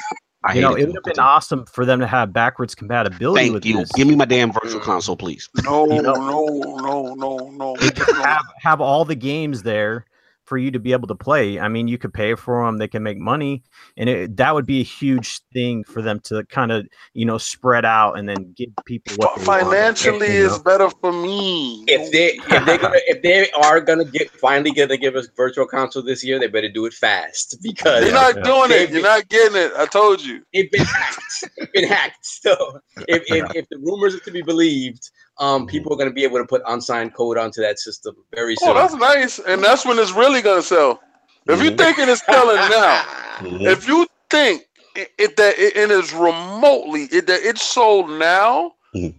[0.46, 0.52] Salt.
[0.52, 3.50] I You know, hate it would have been awesome for them to have backwards compatibility
[3.50, 3.80] with Thank you.
[3.82, 3.92] this.
[3.94, 5.50] Give me my damn virtual console, please.
[5.64, 6.46] No, You know- no,
[6.78, 7.76] no, no, no.
[8.24, 10.06] have have all the games there
[10.46, 11.60] for you to be able to play.
[11.60, 13.64] I mean, you could pay for them; they can make money,
[13.98, 17.38] and it, that would be a huge thing for them to kind of you know
[17.38, 20.64] spread out and then give people what Fi- they want, Financially, you it's know?
[20.64, 21.84] better for me.
[21.88, 25.66] If they if they gonna if they are gonna get finally gonna give us virtual
[25.68, 28.44] console this year, they better do it fast because You're not yeah.
[28.44, 28.90] doing it.
[28.92, 29.72] You're not getting it.
[29.76, 30.44] I told you.
[30.54, 31.50] it's been hacked.
[31.58, 32.26] It's been hacked.
[32.26, 35.10] So if, if, if the rumors are to be believed,
[35.40, 38.70] um, people are gonna be able to put unsigned code onto that system very soon.
[38.70, 41.02] Oh, that's nice, and that's when it's really gonna sell.
[41.48, 43.04] If you're thinking it's selling now,
[43.40, 43.68] Mhm.
[43.68, 44.64] if you think
[44.96, 48.72] it, it that it, it is remotely it that it's sold now,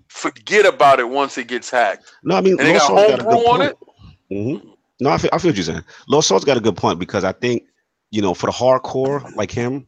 [0.08, 2.10] forget about it once it gets hacked.
[2.24, 3.76] No, I mean, And they got Salt's got a homebrew on point.
[4.30, 4.62] it.
[4.62, 4.68] hmm
[5.00, 5.84] No, I feel, I feel what you're saying.
[6.08, 7.64] Lord Salt's got a good point because I think,
[8.10, 9.86] you know, for the hardcore like him,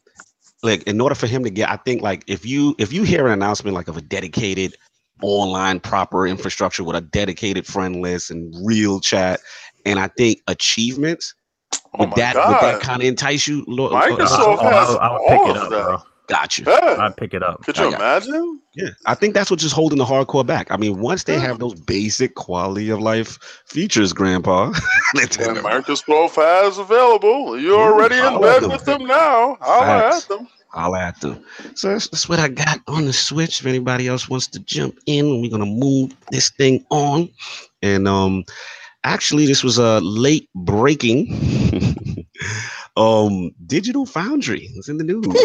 [0.62, 3.26] like in order for him to get, I think like if you if you hear
[3.26, 4.76] an announcement like of a dedicated
[5.22, 9.40] online proper infrastructure with a dedicated friend list and real chat.
[9.86, 11.34] And I think achievements
[11.94, 13.64] Oh would my that would that kind of entice you?
[13.66, 13.92] Lord?
[13.92, 15.84] Microsoft Oh, has I'll, I'll all pick it of up, that.
[15.84, 16.02] bro.
[16.28, 16.64] Got you.
[16.68, 16.96] Yeah.
[16.98, 17.62] I'll pick it up.
[17.64, 18.60] Could you I got- imagine?
[18.74, 20.70] Yeah, I think that's what's just holding the hardcore back.
[20.70, 21.40] I mean, once they Yeah.
[21.40, 24.70] have those basic quality of life features, Grandpa,
[25.14, 27.58] That Nintendo, Microsoft has available.
[27.58, 28.70] You're Yeah, already in bed them.
[28.70, 29.56] with them now.
[29.62, 29.82] I'll
[30.14, 30.46] at them.
[30.78, 31.44] I'll add them.
[31.74, 33.60] So that's, that's what I got on the Switch.
[33.60, 37.28] If anybody else wants to jump in, we're gonna move this thing on.
[37.82, 38.44] And um,
[39.02, 42.24] actually, this was a late breaking.
[42.96, 45.26] um, Digital Foundry is in the news.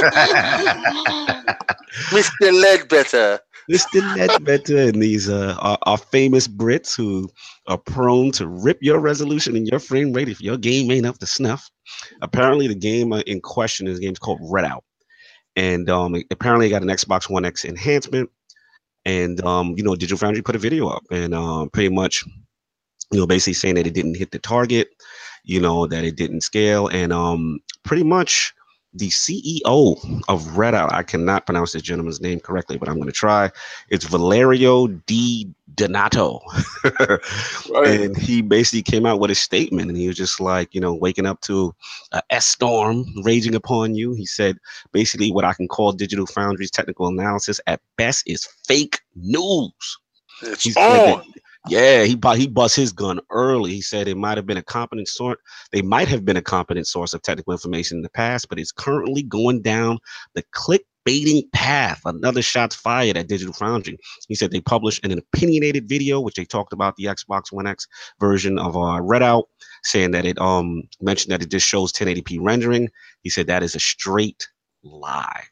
[2.10, 2.50] Mr.
[2.50, 3.40] Leadbetter.
[3.70, 4.00] Mr.
[4.14, 7.28] Leadbetter and these uh, are, are famous Brits who
[7.66, 11.18] are prone to rip your resolution and your frame rate if your game ain't up
[11.18, 11.68] to snuff.
[12.22, 14.82] Apparently, the game uh, in question is a game called Redout,
[15.56, 18.30] and um, apparently, it got an Xbox One X enhancement.
[19.04, 22.24] And um, you know, Digital Foundry put a video up, and um, pretty much,
[23.12, 24.88] you know, basically saying that it didn't hit the target,
[25.44, 28.52] you know, that it didn't scale, and um, pretty much
[28.96, 33.12] the CEO of Redout, I cannot pronounce this gentleman's name correctly, but I'm going to
[33.12, 33.50] try.
[33.90, 36.40] It's Valerio Di Donato.
[37.70, 38.00] Right.
[38.00, 40.94] And he basically came out with a statement and he was just like, you know,
[40.94, 41.74] waking up to
[42.12, 44.12] a S storm raging upon you.
[44.12, 44.58] He said,
[44.92, 49.98] basically, what I can call Digital Foundry's technical analysis at best is fake news.
[50.42, 51.32] It's He said that- on.
[51.68, 53.72] Yeah, he bu- he bust his gun early.
[53.72, 55.38] He said it might have been a competent sort.
[55.72, 58.72] They might have been a competent source of technical information in the past, but it's
[58.72, 59.98] currently going down
[60.34, 62.00] the clickbaiting path.
[62.04, 63.98] Another shots fired at Digital Foundry.
[64.28, 67.86] He said they published an opinionated video, which they talked about the Xbox One X
[68.20, 69.44] version of uh, Redout,
[69.82, 72.88] saying that it um mentioned that it just shows 1080p rendering.
[73.22, 74.48] He said that is a straight
[74.84, 75.44] lie.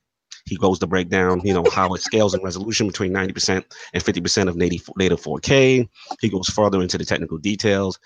[0.46, 3.64] He goes to break down, you know, how it scales in resolution between 90%
[3.94, 5.88] and 50% of native, native 4K.
[6.20, 7.98] He goes further into the technical details,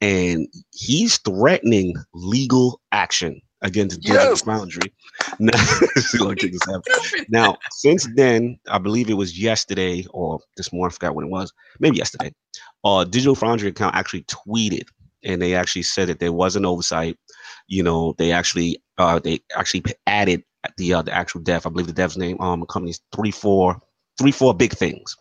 [0.00, 4.42] and he's threatening legal action against Digital Yes.
[4.42, 4.92] Foundry.
[5.38, 5.56] Now,
[5.96, 6.82] see what kick this up.
[7.28, 11.30] now, since then, I believe it was yesterday or this morning, I forgot when it
[11.30, 12.32] was, maybe yesterday.
[12.84, 14.86] Uh, Digital Foundry account actually tweeted,
[15.22, 17.16] and they actually said that there was an oversight.
[17.68, 20.42] You know, they actually uh, they actually added
[20.76, 21.66] the uh, the actual dev.
[21.66, 23.80] I believe the dev's name um company's three four
[24.18, 25.16] three four big things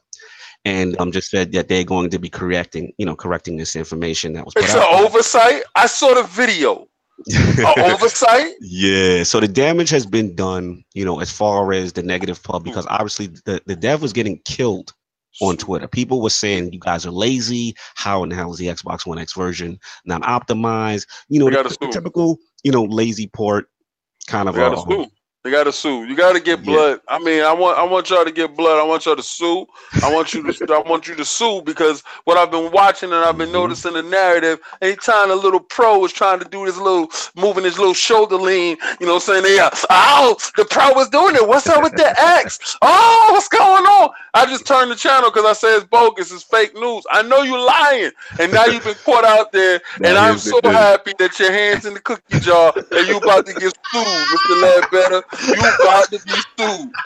[0.65, 4.33] and um just said that they're going to be correcting you know correcting this information
[4.33, 5.63] that was put It's an oversight.
[5.75, 6.87] I saw the video.
[7.77, 8.53] Oversight?
[8.59, 12.63] yeah so the damage has been done you know as far as the negative pub
[12.63, 14.91] because obviously the, the dev was getting killed
[15.41, 15.87] on Twitter.
[15.87, 17.75] People were saying you guys are lazy.
[17.95, 21.07] How in the hell is the Xbox One X version not optimized?
[21.29, 23.67] You know, the, the typical, you know, lazy port
[24.27, 25.05] kind of uh.
[25.43, 26.05] They gotta sue.
[26.05, 26.65] You gotta get Yeah.
[26.65, 27.01] blood.
[27.09, 28.79] I mean, I want I want y'all to get blood.
[28.79, 29.65] I want y'all to sue.
[30.01, 33.25] I want you to I want you to sue because what I've been watching and
[33.25, 33.53] I've been Mhm.
[33.53, 34.59] noticing the narrative.
[34.81, 38.77] Anytime a little pro is trying to do this little moving his little shoulder lean,
[39.01, 41.45] you know, saying they uh, oh the pro was doing it.
[41.45, 42.77] What's up with the X?
[42.81, 44.11] Oh, what's going on?
[44.33, 47.03] I just turned the channel because I say it's bogus, it's fake news.
[47.11, 49.81] I know you're lying, and now you've been caught out there.
[50.03, 53.53] and I'm so happy that your hands in the cookie jar and you about to
[53.53, 54.55] get sued, Mr.
[54.55, 55.23] Leadbetter.
[55.47, 56.91] You about to be sued.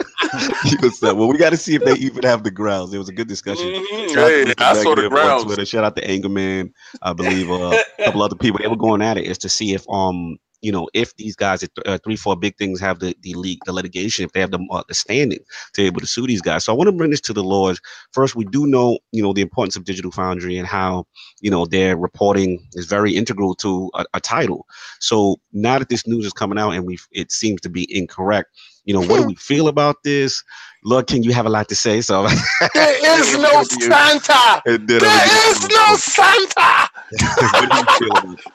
[0.66, 2.94] He was like, well, we got to see if they even have the grounds.
[2.94, 3.68] It was a good discussion.
[3.68, 4.10] Mhm.
[4.10, 5.45] Shout out to Hey, I saw the grounds.
[5.45, 5.66] Twitter.
[5.66, 6.72] Shout out to Angerman,
[7.02, 8.60] I believe, uh, a couple other people.
[8.62, 11.63] They were going at it is to see if um you know if these guys
[11.63, 14.39] at th- uh, three four big things have the the league the litigation if they
[14.39, 15.39] have the uh, the standing
[15.73, 16.65] to be able to sue these guys.
[16.65, 17.79] So I want to bring this to the lords.
[18.11, 21.05] First, we do know you know the importance of Digital Foundry and how
[21.41, 24.65] you know their reporting is very integral to a, a title.
[24.99, 28.49] So now that this news is coming out and we it seems to be incorrect.
[28.85, 30.41] You know, what do we feel about this?
[30.85, 31.99] Lord, can you have a lot to say?
[32.01, 32.27] So
[32.73, 34.61] There is no Santa.
[34.65, 36.89] And then I'm There gonna is get- no Santa.
[37.59, 38.53] what do you feel about it?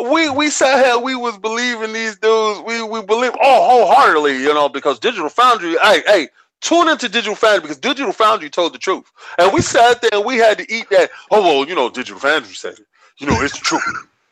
[0.00, 2.60] We we sat here, we was believing these dudes.
[2.66, 5.76] We we believe oh wholeheartedly, you know, because Digital Foundry.
[5.82, 6.28] Hey hey,
[6.60, 10.24] tune into Digital Foundry because Digital Foundry told the truth, and we sat there and
[10.24, 11.10] we had to eat that.
[11.30, 12.86] Oh well, you know, Digital Foundry said it.
[13.18, 13.82] You know, it's the truth.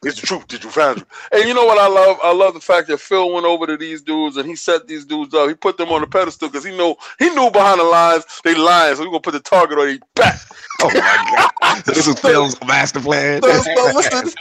[0.03, 1.05] It's the truth, Digital Foundry.
[1.31, 2.17] And you know what I love?
[2.25, 5.05] I love the fact that Phil went over to these dudes and he set these
[5.05, 5.47] dudes up.
[5.47, 8.55] He put them on the pedestal because he know he knew behind the lines they
[8.55, 8.97] lying.
[8.97, 10.41] So we gonna put the target on their back.
[10.81, 11.83] Oh my god!
[11.85, 13.43] This is Phil's master plan.
[13.43, 14.33] So, so listen,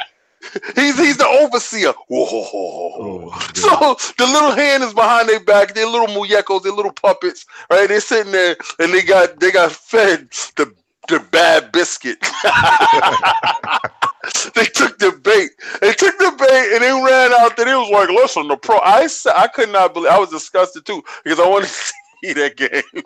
[0.75, 1.93] he's he's the overseer.
[2.09, 3.31] Whoa.
[3.31, 5.73] Oh, So the little hand is behind their back.
[5.73, 6.63] They're little muñecos.
[6.63, 7.87] They're little puppets, right?
[7.87, 10.73] They're sitting there and they got they got fed the
[11.09, 12.19] the bad biscuit.
[14.55, 15.49] they took the bait.
[15.81, 17.67] They took the bait and they ran out there.
[17.67, 20.11] It was like, "Listen, the pro." I said I could not believe.
[20.11, 21.67] I was disgusted too because I wanted.
[21.67, 21.93] To see,
[22.25, 22.83] see that game.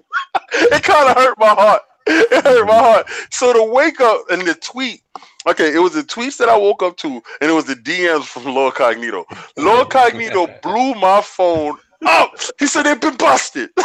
[0.54, 1.84] it kind of hurt my heart.
[2.08, 3.08] It hurt my heart.
[3.32, 5.02] So to wake up and the tweet,
[5.48, 8.26] okay, it was the tweets that I woke up to, and it was the DMs
[8.26, 9.26] from Lord Cognito.
[9.58, 12.32] Lord Cognito blew my phone up.
[12.60, 13.70] He said they've been busted.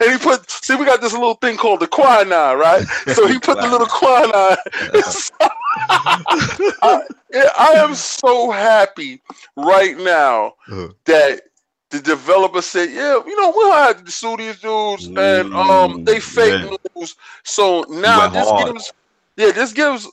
[0.00, 2.84] and he put, see, we got this little thing called the quinine, right?
[3.14, 4.56] So he put the little quinine.
[6.82, 7.02] I,
[7.58, 9.22] I, am so happy
[9.56, 10.88] right now uh-huh.
[11.04, 11.42] that
[11.90, 16.16] the developer said, "Yeah, you know, we'll have to sue these dudes, and um, they
[16.16, 16.76] mm, fake yeah.
[16.94, 18.72] news." So now this hard.
[18.72, 18.92] gives,
[19.36, 20.08] yeah, this gives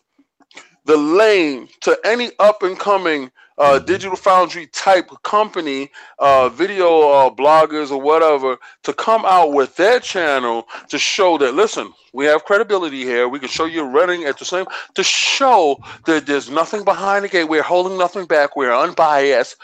[0.85, 3.85] the lane to any up and coming uh, mm-hmm.
[3.85, 9.99] digital foundry type company, uh, video uh, bloggers or whatever, to come out with their
[9.99, 13.27] channel to show that listen, we have credibility here.
[13.27, 17.29] We can show you running at the same to show that there's nothing behind the
[17.29, 17.45] gate.
[17.45, 18.55] We're holding nothing back.
[18.55, 19.57] We're unbiased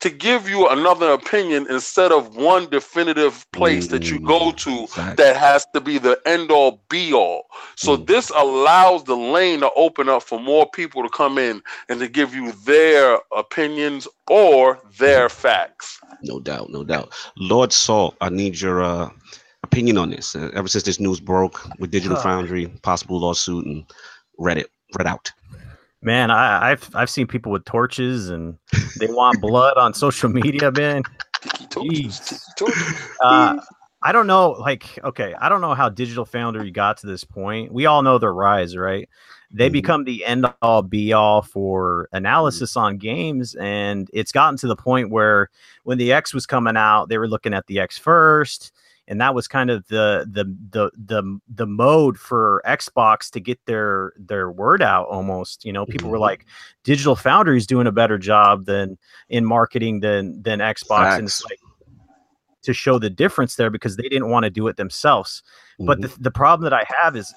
[0.00, 4.56] to give you another opinion instead of one definitive place mm, that you go mm,
[4.56, 5.24] to exactly.
[5.24, 7.44] that has to be the end all be all.
[7.76, 8.06] So mm.
[8.06, 12.08] this allows the lane to open up for more people to come in and to
[12.08, 16.00] give you their opinions or their facts.
[16.22, 17.12] No doubt, no doubt.
[17.36, 19.10] Lord Salt, I need your uh,
[19.62, 20.34] opinion on this.
[20.34, 23.84] Uh, ever since this news broke with Digital Foundry, possible lawsuit, and
[24.38, 24.66] Reddit,
[24.96, 25.30] read out.
[26.02, 28.56] Man, I, have I've seen people with torches and
[28.98, 31.02] they want blood on social media, man.
[33.22, 33.60] Uh,
[34.02, 37.70] I don't know, like, okay, I don't know how Digital Foundry got to this point.
[37.70, 39.08] We all know their rise, right?
[39.50, 39.72] They mm-hmm.
[39.72, 44.76] become the end all be all for analysis on games, and it's gotten to the
[44.76, 45.50] point where
[45.84, 48.72] when the X was coming out, they were looking at the X first
[49.10, 53.58] and that was kind of the the the the the mode for Xbox to get
[53.66, 56.22] their their word out almost you know people were mm-hmm.
[56.22, 56.46] like
[56.84, 58.96] digital foundry is doing a better job than
[59.28, 61.18] in marketing than than Xbox Facts.
[61.18, 61.58] and it's like
[62.62, 65.42] to show the difference there because they didn't want to do it themselves
[65.74, 65.86] mm-hmm.
[65.86, 67.34] but the, the problem that I have is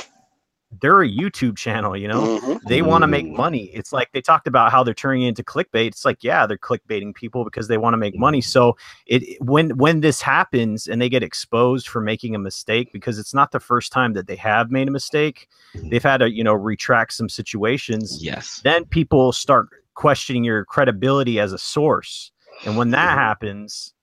[0.81, 2.39] they're a YouTube channel, you know.
[2.39, 2.67] Mm-hmm.
[2.67, 3.37] They want to make mm-hmm.
[3.37, 3.63] money.
[3.73, 5.87] It's like they talked about how they're turning into clickbait.
[5.87, 8.41] It's like, yeah, they're clickbaiting people because they want to make money.
[8.41, 13.19] So it when when this happens and they get exposed for making a mistake because
[13.19, 15.47] it's not the first time that they have made a mistake.
[15.75, 18.23] They've had to, you know, retract some situations.
[18.23, 18.61] Yes.
[18.63, 22.31] Then people start questioning your credibility as a source.
[22.65, 23.19] And when that mm-hmm.
[23.19, 23.93] happens,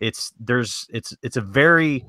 [0.00, 2.04] it's there's it's it's a very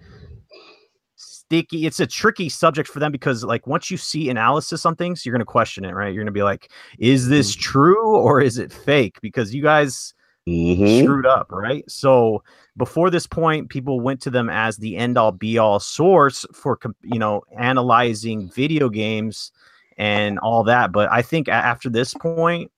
[1.48, 1.86] sticky.
[1.86, 5.34] It's a tricky subject for them because like once you see analysis on things, you're
[5.34, 6.14] going to question it, right?
[6.14, 7.62] You're going to be like, is this mm-hmm.
[7.62, 9.20] true or is it fake?
[9.22, 10.14] Because you guys
[10.48, 11.04] mm-hmm.
[11.04, 11.90] screwed up, right?
[11.90, 12.44] So
[12.78, 16.80] before this point, people went to them as the end all be all source for
[17.04, 19.52] you know analyzing video games
[19.98, 20.92] and all that.
[20.92, 22.72] But I think after this point,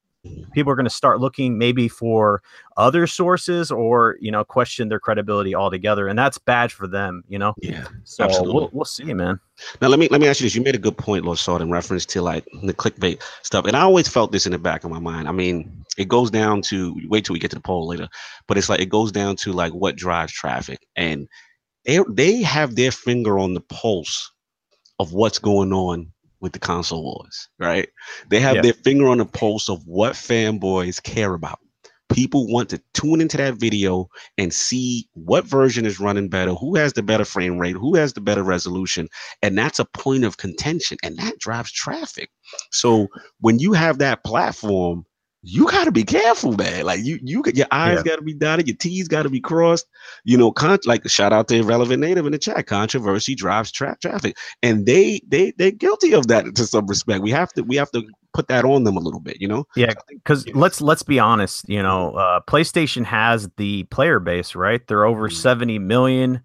[0.54, 2.42] people are going to start looking maybe for
[2.76, 7.38] other sources or you know question their credibility altogether and that's bad for them you
[7.38, 7.54] know?
[7.62, 8.54] Yeah so absolutely.
[8.56, 9.40] We'll, we'll see man.
[9.82, 10.56] Now let me let me ask you this.
[10.56, 13.76] You made a good point lord salt in reference to like the clickbait stuff and
[13.76, 15.28] i always felt this in the back of my mind.
[15.28, 18.08] I mean it goes down to wait till we get to the poll later
[18.48, 21.28] but it's like it goes down to like what drives traffic and
[21.86, 24.32] they they have their finger on the pulse
[25.00, 27.90] of what's going on with the console wars, right?
[28.30, 28.62] They have yeah.
[28.62, 31.60] their finger on the pulse of what fanboys care about.
[32.10, 34.08] People want to tune into that video
[34.38, 38.14] and see what version is running better, who has the better frame rate, who has
[38.14, 39.10] the better resolution.
[39.42, 42.30] And that's a point of contention, and that drives traffic.
[42.72, 43.08] So
[43.42, 45.06] when you have that platform,
[45.48, 46.86] you got to be careful, man.
[46.86, 48.12] Like you, you, your eyes yeah.
[48.12, 49.88] got to be dotted, your T's got to be crossed.
[50.26, 52.68] You know, con- like shout out to irrelevant native in the chat.
[52.68, 57.22] Controversy drives tra- traffic, and they, they, they're guilty of that to some respect.
[57.22, 58.04] We have to, we have to
[58.34, 59.40] put that on them a little bit.
[59.40, 59.66] You know?
[59.76, 61.68] Yeah, because let's let's be honest.
[61.70, 64.86] You know, uh, PlayStation has the player base, right?
[64.88, 65.38] They're over mm-hmm.
[65.38, 66.42] seventy million.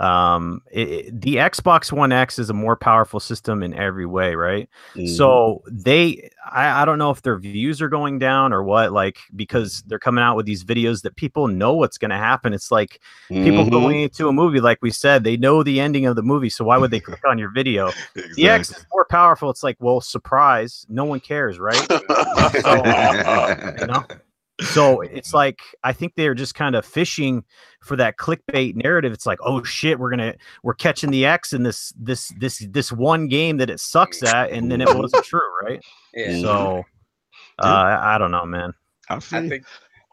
[0.00, 4.34] Um, it, it, the Xbox One X is a more powerful system in every way,
[4.34, 4.68] right?
[4.94, 5.06] Mm-hmm.
[5.06, 9.18] So they, I, I don't know if their views are going down or what, like
[9.36, 12.52] because they're coming out with these videos that people know what's going to happen.
[12.52, 13.00] It's like
[13.30, 13.44] mm-hmm.
[13.44, 16.50] people going into a movie, like we said, they know the ending of the movie,
[16.50, 17.88] so why would they click on your video?
[17.88, 18.32] exactly.
[18.44, 19.48] The X is more powerful.
[19.48, 21.76] It's like, well, surprise, no one cares, right?
[21.76, 22.74] so,
[23.80, 24.04] you know
[24.60, 27.44] so it's like I think they're just kind of fishing
[27.80, 29.12] for that clickbait narrative.
[29.12, 32.92] It's like, oh shit, we're gonna we're catching the X in this this this this
[32.92, 35.82] one game that it sucks at, and then it wasn't true, right?
[36.16, 36.40] Yeah.
[36.42, 36.84] So
[37.58, 38.72] uh, I don't know, man.
[39.08, 39.64] I, think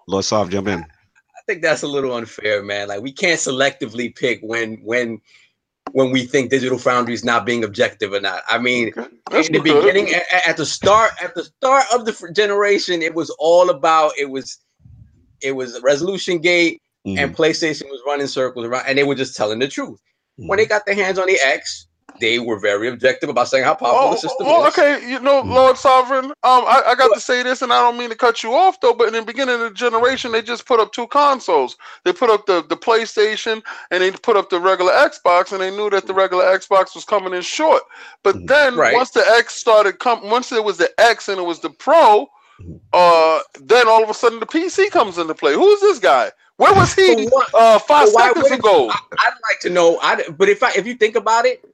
[0.07, 0.79] Lord Soft, jump in.
[0.79, 2.87] I think that's a little unfair, man.
[2.87, 5.21] Like we can't selectively pick when when
[5.93, 8.43] when we think Digital Foundry is not being objective or not.
[8.47, 9.45] I mean, okay.
[9.45, 13.29] in the beginning, at, at, the start, at the start of the generation, it was
[13.39, 14.59] all about it was
[15.41, 16.81] it was Resolution Gate.
[17.05, 17.17] mm-hmm.
[17.17, 19.99] and PlayStation was running circles around, and they were just telling the truth.
[20.39, 20.47] Mm-hmm.
[20.47, 21.87] When they got their hands on the X,
[22.21, 24.77] they were very objective about saying how powerful oh, the system oh, is.
[24.77, 25.41] Okay, you know.
[25.41, 28.15] Lord Sovereign, um, I, I got but, to say this, and I don't mean to
[28.15, 30.93] cut you off though, but in the beginning of the generation, they just put up
[30.93, 31.75] two consoles.
[32.05, 35.75] They put up the, the PlayStation and they put up the regular Xbox, and they
[35.75, 37.83] knew that the regular Xbox was coming in short.
[38.23, 38.45] But mm-hmm.
[38.45, 38.93] then right.
[38.93, 42.29] once the X started come, once it was the X and it was the Pro,
[42.61, 42.75] mm-hmm.
[42.93, 45.55] uh, then all of a sudden the PC comes into play.
[45.55, 46.31] Who's this guy?
[46.61, 48.87] Where was he uh, five seconds ago?
[48.91, 49.97] I, would like to know.
[49.99, 51.65] I but if I if you think about it,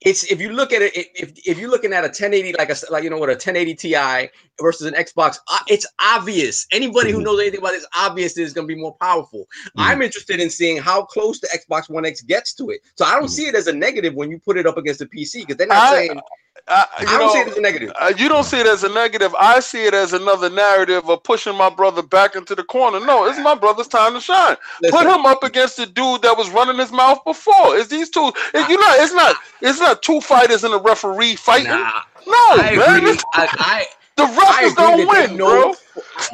[0.00, 2.76] it's if you look at it if, if you're looking at a 1080 like a
[2.90, 4.28] like you know what a 1080 Ti
[4.60, 6.66] versus an Xbox, uh, it's obvious.
[6.72, 7.24] Anybody who mm-hmm.
[7.24, 9.40] knows anything about this, obvious it's going to be more powerful.
[9.40, 9.80] Mm-hmm.
[9.80, 12.80] I'm interested in seeing how close the Xbox One X gets to it.
[12.94, 13.28] So I don't mm-hmm.
[13.28, 15.66] see it as a negative when you put it up against the PC because they're
[15.66, 16.20] not I, saying
[16.68, 17.92] I, I don't know, see it as a negative.
[18.00, 19.34] Uh, you don't see it as a negative.
[19.38, 23.00] I see it as another narrative of pushing my brother back into the corner.
[23.04, 24.56] No, it's my brother's time to shine.
[24.82, 27.76] Listen, Put him up against the dude that was running his mouth before.
[27.76, 28.32] Is these two?
[28.54, 29.36] Is, you know, it's not.
[29.60, 31.68] It's not two fighters and a referee fighting.
[31.68, 32.98] Nah, no, I man.
[32.98, 33.18] Agree.
[33.34, 33.86] I, I
[34.26, 35.74] the refs don't win, know, bro.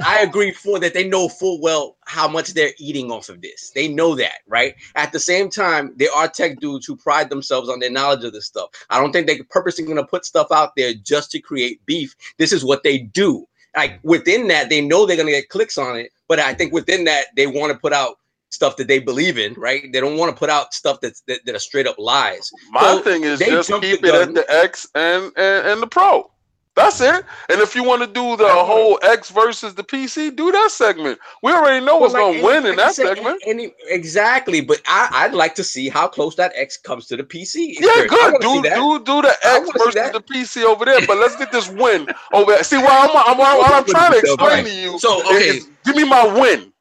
[0.05, 0.95] I agree for that.
[0.95, 3.71] They know full well how much they're eating off of this.
[3.75, 4.75] They know that, right?
[4.95, 8.33] At the same time, there are tech dudes who pride themselves on their knowledge of
[8.33, 8.71] this stuff.
[8.91, 12.15] I don't think they're purposely going to put stuff out there just to create beef.
[12.39, 13.47] This is what they do.
[13.77, 16.11] Like within that, they know they're going to get clicks on it.
[16.29, 18.17] But I think within that, they want to put out
[18.51, 19.93] stuff that they believe in, right?
[19.93, 22.51] They don't want to put out stuff that's that, that are straight up lies.
[22.71, 26.31] My so thing is just keep it at the X and, and and the Pro.
[26.77, 27.25] That's it.
[27.49, 31.19] And if you want to do the whole X versus the PC, do that segment.
[31.43, 33.43] We already know what's like, going to win in that segment.
[33.47, 37.25] Any, exactly, but I, would like to see how close that X comes to the
[37.25, 37.77] PC.
[37.81, 38.41] Yeah, good.
[38.43, 41.01] Do do do the X versus the PC over there.
[41.07, 42.63] But let's get this win over there.
[42.63, 44.99] See, what I'm, I'm, I'm, I'm trying to explain to you.
[44.99, 46.73] So okay, is, give me my win.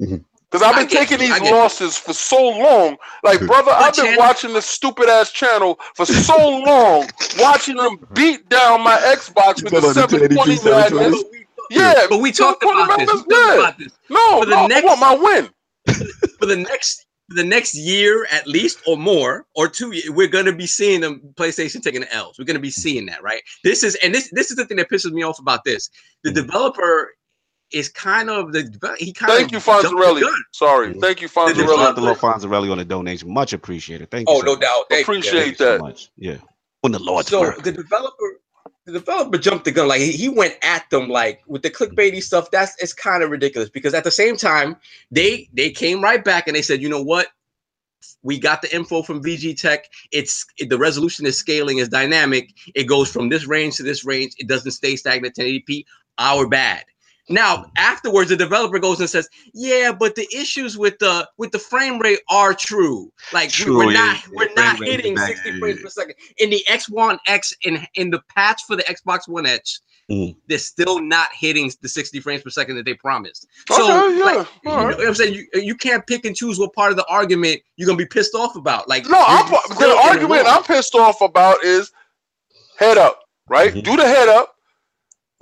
[0.00, 0.16] Mm-hmm.
[0.54, 2.96] Because I've been taking these losses for so long.
[3.24, 4.20] Like, brother, I've been channel?
[4.20, 7.08] watching this stupid ass channel for so long,
[7.40, 11.24] watching them beat down my Xbox with the 720 madness.
[11.70, 13.10] Yeah, but we talked about this.
[13.10, 13.98] about this.
[14.08, 15.50] No, for the no, next, I want my win.
[16.38, 20.54] for the next the next year at least or more or two we're going to
[20.54, 23.82] be seeing them playstation taking the l's we're going to be seeing that right this
[23.82, 25.88] is and this this is the thing that pisses me off about this
[26.22, 27.10] the developer
[27.72, 28.62] is kind of the
[28.98, 30.30] he kind of Thank of you, Fonzarelli.
[30.52, 30.90] Sorry.
[30.90, 31.00] Mm-hmm.
[31.00, 31.94] Thank you, Fonzarelli.
[31.94, 33.32] The Fonzarelli on the donation.
[33.32, 34.10] Much appreciated.
[34.10, 34.36] Thank you.
[34.36, 34.84] Oh, so no doubt.
[34.90, 35.78] Thank Appreciate that.
[35.78, 36.10] So much.
[36.16, 36.36] Yeah.
[36.82, 37.62] When the Lord's So work.
[37.62, 38.38] the developer
[38.86, 39.88] the developer jumped the gun.
[39.88, 42.50] Like he went at them like with the clickbaity stuff.
[42.50, 44.76] That's it's kind of ridiculous because at the same time,
[45.10, 47.28] they they came right back and they said, you know what?
[48.22, 49.88] We got the info from VG Tech.
[50.12, 52.52] It's the resolution is scaling, is dynamic.
[52.74, 54.34] It goes from this range to this range.
[54.38, 55.84] It doesn't stay stagnant 1080p.
[56.18, 56.84] Our bad.
[57.28, 61.58] Now, afterwards, the developer goes and says, "Yeah, but the issues with the with the
[61.58, 63.10] frame rate are true.
[63.32, 67.18] Like true, we're not yeah, we're not hitting 60 frames per second in the X1
[67.26, 69.80] X in in the patch for the Xbox One X.
[70.10, 70.36] Mm.
[70.48, 73.46] They're still not hitting the 60 frames per second that they promised.
[73.68, 74.24] So, okay, yeah.
[74.24, 75.32] like, you know what I'm saying?
[75.32, 78.34] You, you can't pick and choose what part of the argument you're gonna be pissed
[78.34, 78.86] off about.
[78.86, 81.90] Like, no, I'm, the argument I'm pissed off about is
[82.78, 83.70] head up, right?
[83.70, 83.80] Mm-hmm.
[83.80, 84.53] Do the head up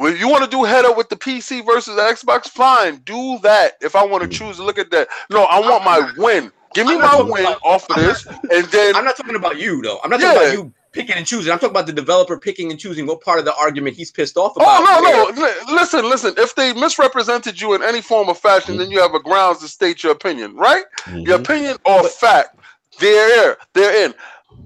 [0.00, 3.38] if you want to do head up with the PC versus the Xbox, fine, do
[3.42, 3.72] that.
[3.80, 6.50] If I want to choose to look at that, no, I want my win.
[6.74, 9.82] Give me my win about, off of this, and then I'm not talking about you
[9.82, 10.00] though.
[10.02, 11.52] I'm not talking about you picking and choosing.
[11.52, 14.36] I'm talking about the developer picking and choosing what part of the argument he's pissed
[14.36, 14.80] off about.
[14.80, 16.34] Oh no, no, listen, listen.
[16.36, 18.80] If they misrepresented you in any form or fashion, mm-hmm.
[18.80, 20.84] then you have a grounds to state your opinion, right?
[21.00, 21.20] Mm-hmm.
[21.20, 22.58] Your opinion or fact,
[23.00, 24.14] they're they're in.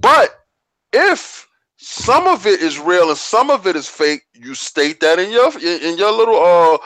[0.00, 0.46] But
[0.92, 4.22] if some of it is real and some of it is fake.
[4.34, 6.78] You state that in your in your little uh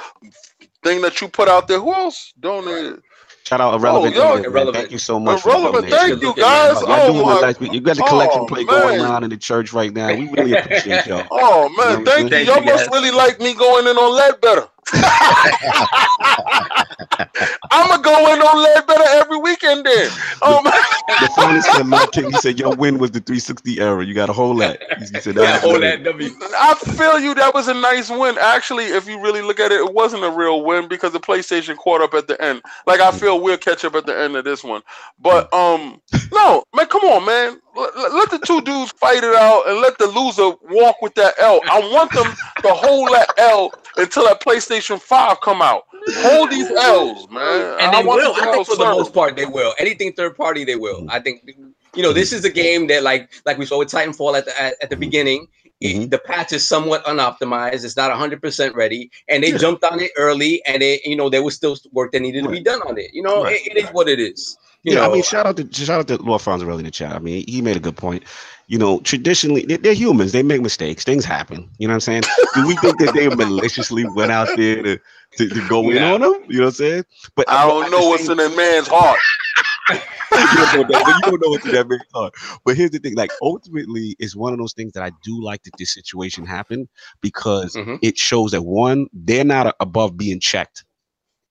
[0.83, 1.81] thing that you put out there.
[1.81, 3.03] Who else donated?
[3.45, 4.17] Shout out irrelevant.
[4.17, 4.77] Oh, yo, irrelevant.
[4.77, 5.45] Thank you so much.
[5.45, 5.89] Irrelevant.
[5.89, 6.77] Thank you guys.
[6.81, 7.41] Oh, my.
[7.41, 8.81] Nice, you got the collection oh, plate man.
[8.81, 10.15] going on in the church right now.
[10.15, 11.27] We really appreciate y'all.
[11.31, 12.53] Oh man, you know thank you.
[12.53, 14.69] Y'all must really like me going in on Leadbetter.
[17.73, 20.11] I'm gonna go in on Leadbetter every weekend then.
[20.43, 20.73] Oh man.
[21.21, 22.31] The phone said Matt King.
[22.31, 24.05] He said your win was the 360 era.
[24.05, 25.61] You got a whole lot." He said that.
[25.63, 26.05] hold that.
[26.05, 26.31] W.
[26.59, 27.35] I feel you.
[27.35, 28.37] That was a nice win.
[28.39, 31.77] Actually, if you really look at it, it wasn't a real win because the PlayStation
[31.77, 32.63] caught up at the end.
[32.87, 34.83] Like I feel we'll catch up at the end of this one.
[35.21, 36.01] But um,
[36.33, 37.61] no, man, come on, man.
[37.77, 41.35] Let, let the two dudes fight it out and let the loser walk with that
[41.39, 41.61] L.
[41.71, 42.27] I want them
[42.63, 45.85] to hold that L until that PlayStation 5 come out.
[46.09, 47.77] Hold these L's, man.
[47.81, 48.35] And I they will.
[48.37, 49.75] I think for the most part they will.
[49.79, 51.07] Anything third party, they will.
[51.11, 51.49] I think
[51.95, 54.61] you know this is a game that like like we saw with Titanfall at the
[54.61, 55.49] at, at the beginning.
[55.83, 56.09] mm-hmm.
[56.09, 57.85] the patch is somewhat unoptimized.
[57.85, 59.59] It's not 100% ready, and they yeah.
[59.59, 62.51] jumped on it early, and they, you know, there was still work that needed right.
[62.51, 63.13] to be done on it.
[63.13, 63.57] You know, right.
[63.57, 64.59] it, it is what it is.
[64.83, 66.91] You yeah, know, I mean, shout out to shout out to Lord Fonzarelli in the
[66.91, 67.15] chat.
[67.15, 68.25] I mean, he made a good point.
[68.71, 70.31] You know, traditionally, they're, humans.
[70.31, 71.03] They make mistakes.
[71.03, 71.69] Things happen.
[71.79, 72.23] You know what I'm saying?
[72.55, 75.01] Do we think that they maliciously went out there to,
[75.39, 75.97] to, to go yeah.
[75.97, 76.45] in on them?
[76.49, 77.05] You know what I'm saying?
[77.35, 79.19] But I don't know what's in a man's heart.
[79.91, 79.97] you,
[80.31, 82.33] don't know that, you don't know what's in that man's heart.
[82.65, 85.65] But here's the thing: like, ultimately, it's one of those things that I do like
[85.65, 86.87] that this situation happened
[87.23, 87.97] because mm-hmm.
[88.03, 90.85] it shows that one, they're not above being checked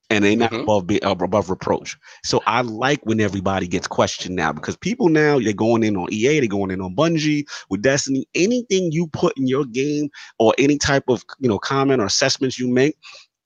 [0.09, 0.61] and they're not mm-hmm.
[0.63, 1.97] above be, uh, above reproach.
[2.23, 6.11] So I like when everybody gets questioned now because people now they're going in on
[6.11, 8.27] EA, they're going in on Bungie with Destiny.
[8.35, 10.09] Anything you put in your game
[10.39, 12.95] or any type of you know comment or assessments you make,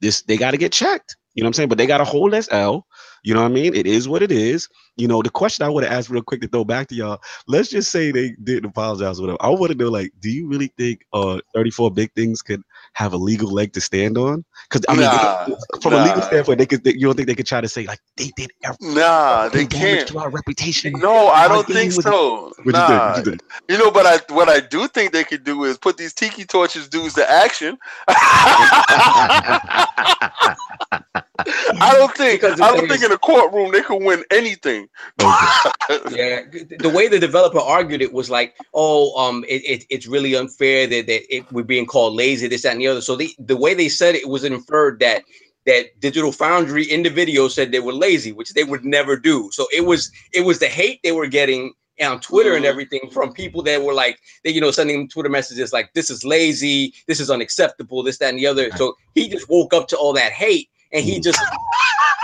[0.01, 1.17] this they got to get checked.
[1.35, 1.69] You know what I'm saying?
[1.69, 2.85] But they got to hold L.
[3.23, 3.73] You know what I mean?
[3.73, 4.67] It is what it is.
[4.97, 7.21] You know, the question I would have asked real quick to throw back to y'all,
[7.47, 9.37] let's just say they didn't apologize them.
[9.39, 12.61] I want to know, like, do you really think uh 34BigThings could
[12.93, 14.43] have a legal leg to stand on?
[14.69, 16.03] Because I mean, nah, they, from nah.
[16.03, 16.83] a legal standpoint, they could.
[16.83, 18.51] They, you don't think they could try to say like they did?
[18.63, 20.07] Everything, nah, they can't.
[20.09, 20.93] To our reputation.
[20.93, 22.53] No, I don't think so.
[22.63, 23.21] What nah.
[23.25, 23.37] you,
[23.69, 26.45] you, know, but I what I do think they could do is put these tiki
[26.45, 27.77] torches dudes to action.
[31.47, 32.43] I don't think.
[32.43, 34.87] I don't think in a courtroom they could win anything.
[35.19, 36.41] yeah,
[36.79, 40.87] the way the developer argued it was like, oh, um, it, it it's really unfair
[40.87, 43.01] that, that it, we're being called lazy, this, that, and the other.
[43.01, 45.23] So they, the way they said it was inferred that
[45.65, 49.49] that Digital Foundry in the video said they were lazy, which they would never do.
[49.51, 52.69] So it was it was the hate they were getting on Twitter and mm.
[52.69, 56.25] everything from people that were like, they, you know, sending Twitter messages like, this is
[56.25, 58.71] lazy, this is unacceptable, this, that, and the other.
[58.71, 61.21] So he just woke up to all that hate and he hmm.
[61.21, 61.39] just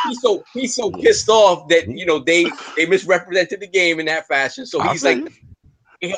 [0.07, 1.91] he's so he's so pissed off that hmm.
[1.91, 4.65] you know they they misrepresented the game in that fashion.
[4.65, 5.27] So he's like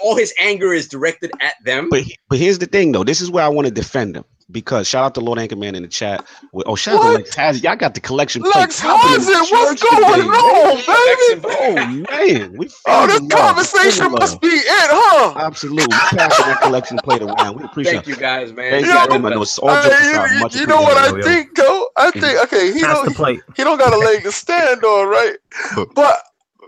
[0.04, 1.90] all his anger is directed at them.
[1.90, 3.04] But but here's the thing though.
[3.04, 5.84] This is where I want to defend him because shout out to Lord Anchorman in
[5.84, 6.26] the chat.
[6.66, 7.64] Oh, shout out to Lex Hazard.
[7.64, 8.42] Y'all got the collection.
[8.42, 11.42] Lex Hazard, what's going on, baby?
[11.46, 15.34] Oh man, we oh this conversation must be it, huh?
[15.38, 17.58] Absolutely, we passing that collection plate around.
[17.58, 17.94] We appreciate.
[17.94, 17.96] It.
[17.96, 18.72] Thank you guys, man.
[18.72, 19.34] Thank you very much.
[19.34, 21.90] No, all uh, you, you know what I think though?
[21.98, 23.16] I think okay, he don't
[23.56, 25.38] he don't got a leg to stand on, right?
[25.96, 26.24] But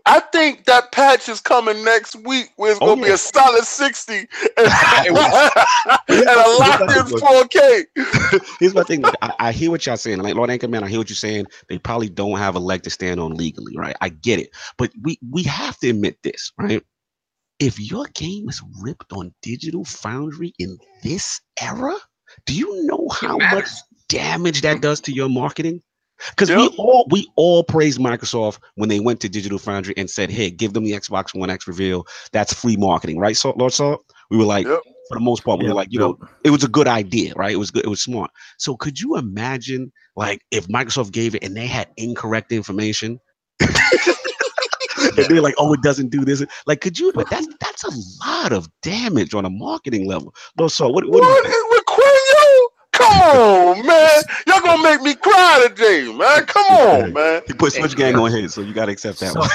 [0.05, 3.07] I think that patch is coming next week where it's oh, gonna yeah.
[3.07, 4.27] be a solid 60 and,
[4.57, 5.17] and
[6.27, 7.85] a locked in 4K.
[8.59, 9.05] Here's my thing.
[9.05, 10.19] I, I, hear what y'all saying.
[10.19, 11.45] Like Lord Anchorman, I hear what you're saying.
[11.69, 13.95] They probably don't have a leg to stand on legally, right?
[14.01, 14.49] I get it.
[14.77, 16.83] But we we have to admit this, right?
[17.59, 21.95] If your game is ripped on Digital Foundry in this era,
[22.45, 23.69] do you know how much
[24.09, 25.81] damage that does to your marketing?
[26.31, 26.59] Because yep.
[26.59, 30.49] we all we all praised Microsoft when they went to Digital Foundry and said, "Hey,
[30.49, 32.05] give them the Xbox One X reveal.
[32.31, 34.79] That's free marketing, right?" So, Lord Salt, we were like, yep.
[35.09, 35.73] for the most part, we yep.
[35.73, 37.51] were like, you know, it was a good idea, right?
[37.51, 38.31] It was good, it was smart.
[38.57, 43.19] So, could you imagine, like, if Microsoft gave it and they had incorrect information?
[43.59, 47.11] and they're like, "Oh, it doesn't do this." Like, could you?
[47.13, 47.91] But that's that's a
[48.25, 50.33] lot of damage on a marketing level.
[50.57, 51.07] Lord Salt, what?
[51.07, 51.21] What?
[51.21, 51.82] what is with Quinn,
[52.93, 54.21] Come on, man.
[54.47, 56.45] Y'all gonna make me cry today, man.
[56.45, 57.41] Come on, man.
[57.45, 59.49] He put Switch Gang on his, so you gotta accept that one.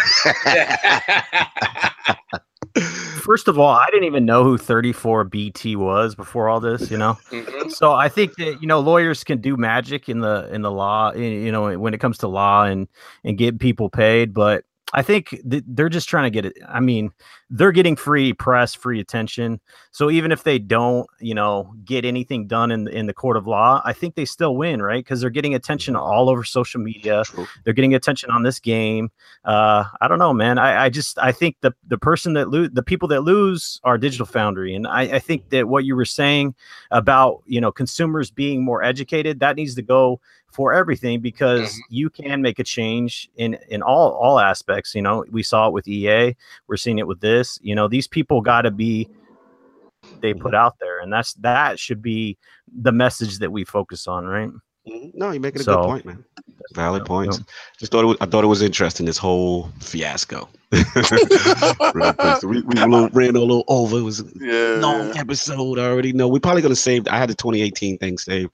[3.22, 7.18] First of all, I didn't even know who 34BT was before all this, you know.
[7.30, 7.70] Mm-hmm.
[7.70, 11.12] So I think that you know lawyers can do magic in the in the law,
[11.14, 12.88] you know, when it comes to law and
[13.24, 16.56] and get people paid, but I think th- they're just trying to get it.
[16.66, 17.10] I mean,
[17.50, 19.60] they're getting free press, free attention.
[19.90, 23.46] So even if they don't, you know, get anything done in in the court of
[23.46, 25.02] law, I think they still win, right?
[25.02, 27.22] Because they're getting attention all over social media.
[27.64, 29.10] They're getting attention on this game.
[29.44, 30.58] Uh, I don't know, man.
[30.58, 33.96] I, I just I think the the person that lose, the people that lose are
[33.96, 36.54] Digital Foundry, and I, I think that what you were saying
[36.90, 40.20] about you know consumers being more educated that needs to go
[40.50, 41.94] for everything because mm-hmm.
[41.94, 45.72] you can make a change in in all all aspects you know we saw it
[45.72, 46.34] with ea
[46.66, 49.08] we're seeing it with this you know these people got to be
[50.20, 52.38] they put out there and that's that should be
[52.80, 54.50] the message that we focus on right
[54.88, 55.08] mm-hmm.
[55.14, 56.24] no you're making a so, good point man
[56.74, 57.40] valid points
[57.78, 60.80] just thought it was, i thought it was interesting this whole fiasco we,
[62.62, 64.80] we ran a little over it was a yeah.
[64.80, 68.18] long episode i already know we're probably going to save i had the 2018 thing
[68.18, 68.50] saved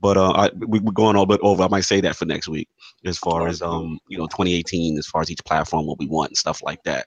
[0.00, 1.62] but uh, I, we, are going a little bit over.
[1.62, 2.68] I might say that for next week,
[3.04, 6.30] as far as um, you know, 2018, as far as each platform, what we want
[6.30, 7.06] and stuff like that.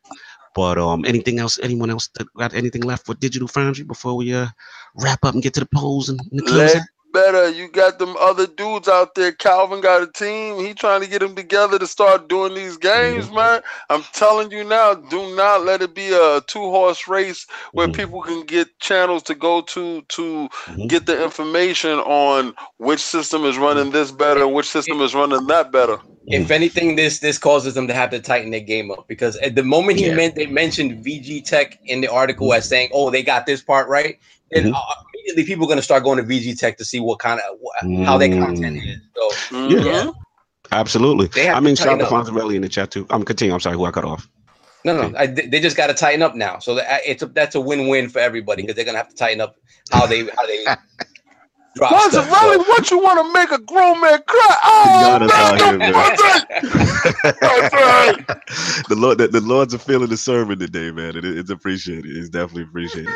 [0.53, 1.60] But um, anything else?
[1.61, 4.48] Anyone else got anything left for Digital Foundry before we uh
[4.95, 7.49] wrap up and get to the polls and, and the Let, better.
[7.49, 9.31] You got them other dudes out there.
[9.31, 10.59] Calvin got a team.
[10.59, 13.35] He trying to get them together to start doing these games, mm-hmm.
[13.35, 13.61] man.
[13.89, 17.95] I'm telling you now, do not let it be a two horse race where mm-hmm.
[17.95, 20.88] people can get channels to go to to mm-hmm.
[20.88, 25.71] get the information on which system is running this better, which system is running that
[25.71, 25.97] better.
[26.27, 29.55] If anything, this this causes them to have to tighten their game up because at
[29.55, 30.15] the moment he yeah.
[30.15, 33.89] meant they mentioned VG Tech in the article as saying, "Oh, they got this part
[33.89, 34.19] right,"
[34.51, 34.75] then mm-hmm.
[34.75, 37.39] uh, immediately people are going to start going to VG Tech to see what kind
[37.39, 38.97] of wh- how their content is.
[39.15, 39.87] So mm-hmm.
[39.87, 40.11] yeah,
[40.71, 41.29] absolutely.
[41.49, 43.05] I mean, shout out to Fonzarelli in the chat too.
[43.09, 43.53] I'm continuing.
[43.53, 44.27] I'm sorry, who I cut off.
[44.83, 46.57] No, no, I, they just got to tighten up now.
[46.57, 49.39] So that, it's a, that's a win-win for everybody because they're gonna have to tighten
[49.39, 49.57] up
[49.91, 50.63] how they how they
[51.75, 52.27] drop What's stuff.
[52.27, 52.57] So.
[52.57, 54.55] what you want to make a grown man cry?
[54.63, 55.77] Oh, man, here,
[58.89, 61.15] the Lord, the, the Lord's a feeling the sermon today, man.
[61.15, 62.17] It, it's appreciated.
[62.17, 63.13] It's definitely appreciated.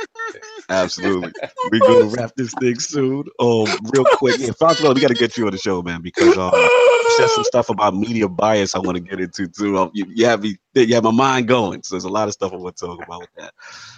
[0.69, 1.31] Absolutely.
[1.71, 3.25] We're gonna wrap this thing soon.
[3.39, 6.37] Um, real quick, yeah, Fonzo, we got to get you on the show, man, because
[6.37, 8.75] um, you said some stuff about media bias.
[8.75, 9.77] I want to get into too.
[9.77, 11.83] Um, you, you have me, you have my mind going.
[11.83, 13.53] So there's a lot of stuff I want to talk about with that.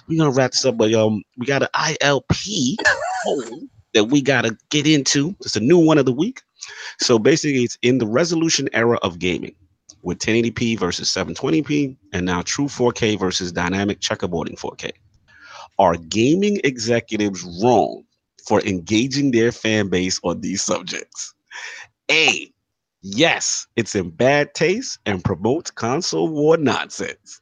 [0.07, 2.75] We're gonna wrap this up, but um, we got an ILP
[3.93, 5.35] that we got to get into.
[5.41, 6.41] It's a new one of the week.
[6.99, 9.55] So basically, it's in the resolution era of gaming
[10.03, 14.91] with 1080p versus 720p, and now true 4K versus dynamic checkerboarding 4K.
[15.79, 18.03] Are gaming executives wrong
[18.47, 21.33] for engaging their fan base on these subjects?
[22.09, 22.51] A,
[23.01, 27.41] yes, it's in bad taste and promotes console war nonsense.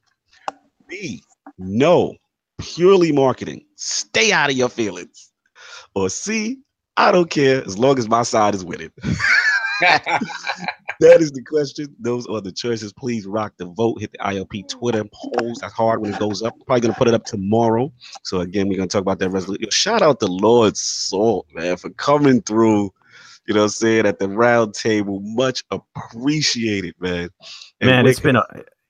[0.88, 1.24] B,
[1.58, 2.16] no,
[2.60, 3.66] purely marketing.
[3.76, 5.32] Stay out of your feelings
[5.96, 6.60] or C,
[6.98, 8.92] I don't care as long as my side is winning.
[11.00, 11.96] that is the question.
[12.00, 12.94] Those are the choices.
[12.94, 14.00] Please rock the vote.
[14.00, 15.60] Hit the ILP Twitter polls.
[15.60, 16.54] That's hard when it goes up.
[16.66, 17.92] Probably gonna put it up tomorrow.
[18.24, 19.70] So again, we're gonna talk about that resolution.
[19.70, 22.94] Shout out to Lord Salt, man, for coming through.
[23.48, 27.30] You know, what I'm saying at the round table, much appreciated, man.
[27.80, 28.44] And man, it's been a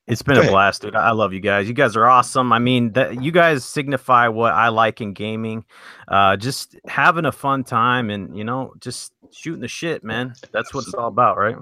[0.07, 0.95] it's been a blast, dude.
[0.95, 1.68] I love you guys.
[1.68, 2.53] You guys are awesome.
[2.53, 5.65] I mean, that you guys signify what I like in gaming.
[6.07, 10.36] Uh, just having a fun time and you know, just shooting the shit, man.
[10.52, 11.56] That's what it's all about, right?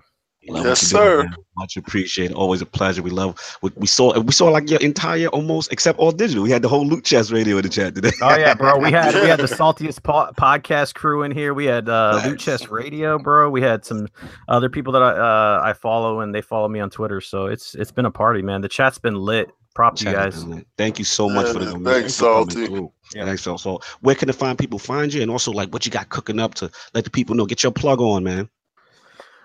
[0.49, 1.23] Love yes, sir.
[1.23, 2.35] Doing, Much appreciated.
[2.35, 3.01] Always a pleasure.
[3.01, 3.57] We love.
[3.61, 4.19] We, we, saw.
[4.19, 6.43] We saw like your entire almost, except all digital.
[6.43, 8.11] We had the whole Loot Chest Radio in the chat today.
[8.21, 8.77] Oh yeah, bro.
[8.77, 11.53] We had we had the saltiest po- podcast crew in here.
[11.53, 12.25] We had uh, nice.
[12.25, 13.49] Loot Chest Radio, bro.
[13.49, 14.07] We had some
[14.47, 17.21] other people that I uh, I follow and they follow me on Twitter.
[17.21, 18.61] So it's it's been a party, man.
[18.61, 19.49] The chat's been lit.
[19.73, 20.45] Prop you guys.
[20.77, 22.89] Thank you so much yeah, for the thanks, thanks Salty.
[23.15, 23.25] Yeah.
[23.25, 23.81] Thanks, so.
[24.01, 26.53] Where can the fine people find you, and also like what you got cooking up
[26.55, 27.47] to let the people know?
[27.47, 28.49] Get your plug on, man.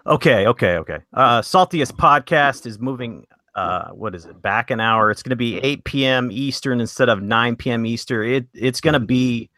[0.09, 0.99] Okay, okay, okay.
[1.13, 3.27] Uh, Saltiest podcast is moving.
[3.55, 4.41] Uh, what is it?
[4.41, 5.11] Back an hour.
[5.11, 6.31] It's going to be 8 p.m.
[6.33, 7.85] Eastern instead of 9 p.m.
[7.85, 8.27] Eastern.
[8.27, 9.51] It it's going to be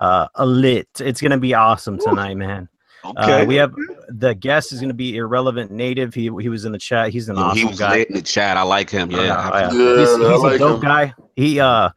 [0.00, 0.88] uh, a lit.
[1.00, 2.68] It's going to be awesome tonight, man.
[3.04, 3.42] Uh, okay.
[3.42, 3.74] Uh, we have
[4.08, 6.14] the guest is going to be irrelevant native.
[6.14, 7.10] He he was in the chat.
[7.10, 8.06] He's an yeah, awesome he was guy.
[8.08, 8.56] in the chat.
[8.56, 9.10] I like him.
[9.10, 9.70] Yeah, yeah.
[9.72, 10.88] yeah he's, he's like a dope him.
[10.88, 11.14] guy.
[11.36, 11.90] He uh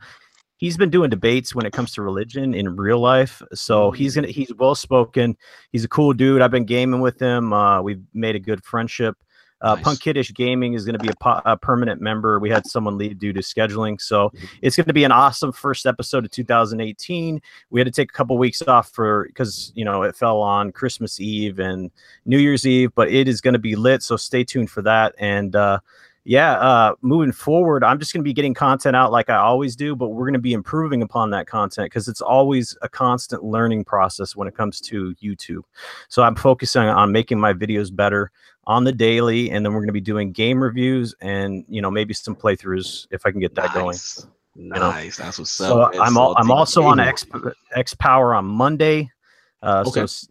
[0.64, 3.42] he's been doing debates when it comes to religion in real life.
[3.54, 5.36] So he's gonna he's well spoken.
[5.74, 6.42] He's a cool dude.
[6.42, 7.52] I've been gaming with him.
[7.52, 9.18] Uh, we've made a good friendship.
[9.60, 9.84] Uh, nice.
[9.84, 12.38] Punk Kiddish Gaming is going to be a, po- a, permanent member.
[12.38, 14.46] We had someone leave due to scheduling, so mm-hmm.
[14.62, 17.42] it's going to be an awesome first episode of 2018.
[17.70, 20.72] We had to take a couple weeks off for because you know it fell on
[20.72, 21.92] Christmas Eve and
[22.26, 24.02] New Year's Eve, but it is going to be lit.
[24.02, 25.14] So stay tuned for that.
[25.18, 25.80] And uh,
[26.26, 29.76] yeah, uh, moving forward, I'm just going to be getting content out like I always
[29.76, 33.44] do, but we're going to be improving upon that content because it's always a constant
[33.44, 35.64] learning process when it comes to YouTube.
[36.08, 38.32] So I'm focusing on making my videos better
[38.66, 41.92] on the daily, and then we're going to be doing game reviews and you know
[41.92, 43.76] maybe some playthroughs if I can get that nice.
[43.76, 43.98] going.
[44.56, 45.26] Nice, you know?
[45.26, 45.94] that's what's so up.
[46.00, 47.26] I'm all, I'm also on X
[47.76, 49.12] X Power on Monday,
[49.62, 50.06] uh, okay.
[50.08, 50.28] so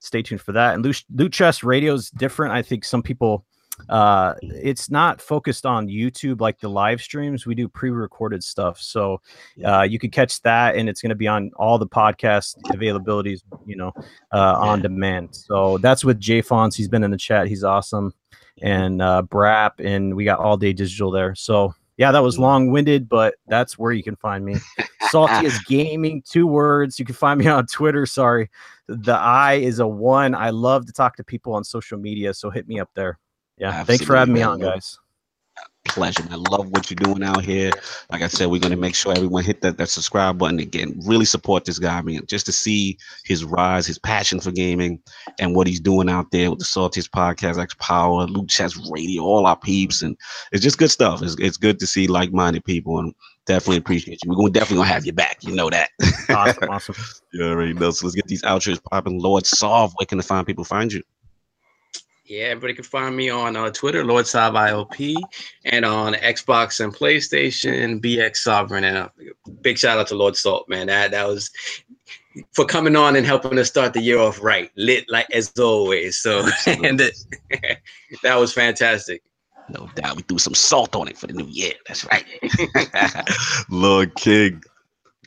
[0.00, 0.74] stay tuned for that.
[0.74, 2.52] And Loot, Loot Chest Radio is different.
[2.52, 3.44] I think some people
[3.88, 9.20] uh it's not focused on youtube like the live streams we do pre-recorded stuff so
[9.64, 13.42] uh you could catch that and it's going to be on all the podcast availabilities
[13.66, 13.92] you know
[14.32, 16.76] uh on demand so that's with jay Fonz.
[16.76, 18.12] he's been in the chat he's awesome
[18.62, 23.08] and uh brap and we got all day digital there so yeah that was long-winded
[23.08, 24.56] but that's where you can find me.
[25.10, 28.50] Salty is gaming two words you can find me on twitter sorry.
[28.88, 32.50] The i is a one i love to talk to people on social media so
[32.50, 33.18] hit me up there
[33.60, 33.68] yeah.
[33.68, 33.92] Absolutely.
[33.92, 34.98] Thanks for having me on, guys.
[35.86, 36.22] pleasure.
[36.30, 37.70] I love what you're doing out here.
[38.10, 40.98] Like I said, we're gonna make sure everyone hit that, that subscribe button again.
[41.04, 45.00] Really support this guy, I mean, just to see his rise, his passion for gaming,
[45.38, 49.22] and what he's doing out there with the Saltiest Podcast, X Power, Loot Chest Radio,
[49.22, 50.16] all our peeps, and
[50.52, 51.22] it's just good stuff.
[51.22, 53.14] It's, it's good to see like-minded people, and
[53.46, 54.30] definitely appreciate you.
[54.30, 55.38] We're gonna definitely gonna have you back.
[55.42, 55.90] You know that.
[56.28, 56.94] awesome, awesome.
[57.32, 57.90] you already know.
[57.90, 59.18] So let's get these outros popping.
[59.18, 61.02] Lord Solve, where can the fine people find you?
[62.30, 65.16] Yeah, everybody can find me on uh, Twitter, Lord Sav ILP,
[65.64, 68.84] and on Xbox and PlayStation, BX Sovereign.
[68.84, 69.10] And a
[69.62, 70.86] big shout out to Lord Salt, man.
[70.86, 71.50] That that was
[72.52, 76.18] for coming on and helping us start the year off right, lit like as always.
[76.18, 77.18] So, and it,
[78.22, 79.24] that was fantastic.
[79.68, 81.72] No doubt, we threw some salt on it for the new year.
[81.88, 82.24] That's right.
[83.70, 84.62] Lord King,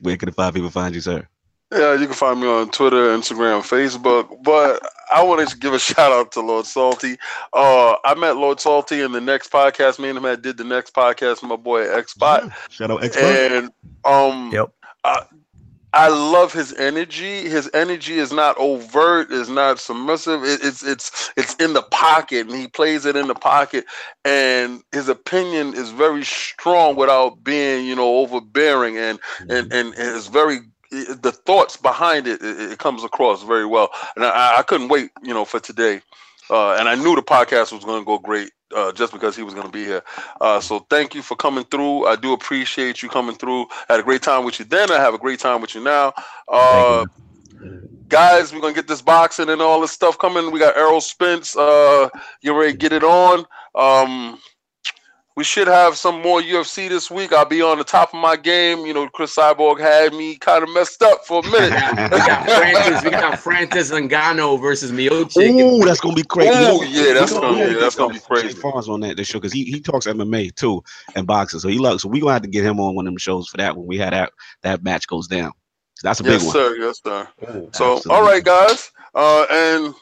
[0.04, 1.28] where can the five people find you, sir?
[1.74, 4.44] Yeah, you can find me on Twitter, Instagram, Facebook.
[4.44, 4.82] But
[5.14, 7.18] I wanted to give a shout out to Lord Salty.
[7.54, 10.00] Uh, I met Lord Salty in the next podcast.
[10.00, 12.48] Me and him had did the next podcast with my boy Xbot.
[12.48, 12.54] Yeah.
[12.70, 13.58] Shout out Xbot.
[13.58, 13.72] And
[14.06, 14.72] um, Yep.
[15.04, 15.24] I,
[15.96, 17.48] I love his energy.
[17.48, 20.44] His energy is not overt, is not submissive.
[20.44, 23.86] It, it's it's it's in the pocket, and he plays it in the pocket.
[24.26, 29.20] And his opinion is very strong without being, you know, overbearing, and
[29.50, 30.62] and and it's very
[30.94, 33.90] the thoughts behind it, it, it comes across very well.
[34.16, 36.02] And I, I couldn't wait, you know, for today.
[36.50, 39.44] Uh, and I knew the podcast was going to go great uh, just because he
[39.44, 40.04] was going to be here.
[40.42, 42.06] Uh, so thank you for coming through.
[42.06, 43.68] I do appreciate you coming through.
[43.90, 44.92] I had a great time with you then.
[44.92, 46.14] I have a great time with you now.
[46.48, 47.06] Uh,
[48.10, 50.52] guys, we're going to get this boxing and all this stuff coming.
[50.52, 51.56] We got Errol Spence.
[51.56, 52.10] Uh,
[52.42, 53.46] you ready to get it on?
[53.76, 54.40] Um,
[55.36, 57.34] we should have some more UFC this week.
[57.34, 58.86] I'll be on the top of my game.
[58.86, 61.72] You know, Cris Cyborg had me kind of messed up for a minute.
[62.12, 65.50] we got Francis, we got Francis Ngannou versus Miocic.
[65.60, 66.52] Ooh, that's gonna be crazy.
[66.54, 68.50] Oh yeah, that's gonna yeah, that's gonna be crazy.
[68.50, 70.84] Farms on that this show because he, he talks MMA too
[71.16, 72.04] and boxing, so he loves.
[72.04, 73.88] So we gonna have to get him on one of them shows for that when
[73.88, 74.32] we had that
[74.62, 75.52] that match goes down.
[76.04, 76.42] That's a big one.
[76.42, 76.54] yes, one.
[76.54, 76.76] sir.
[76.76, 77.28] Yes, sir.
[77.44, 78.12] Ooh, So, absolutely.
[78.12, 79.96] all right, guys, uh, and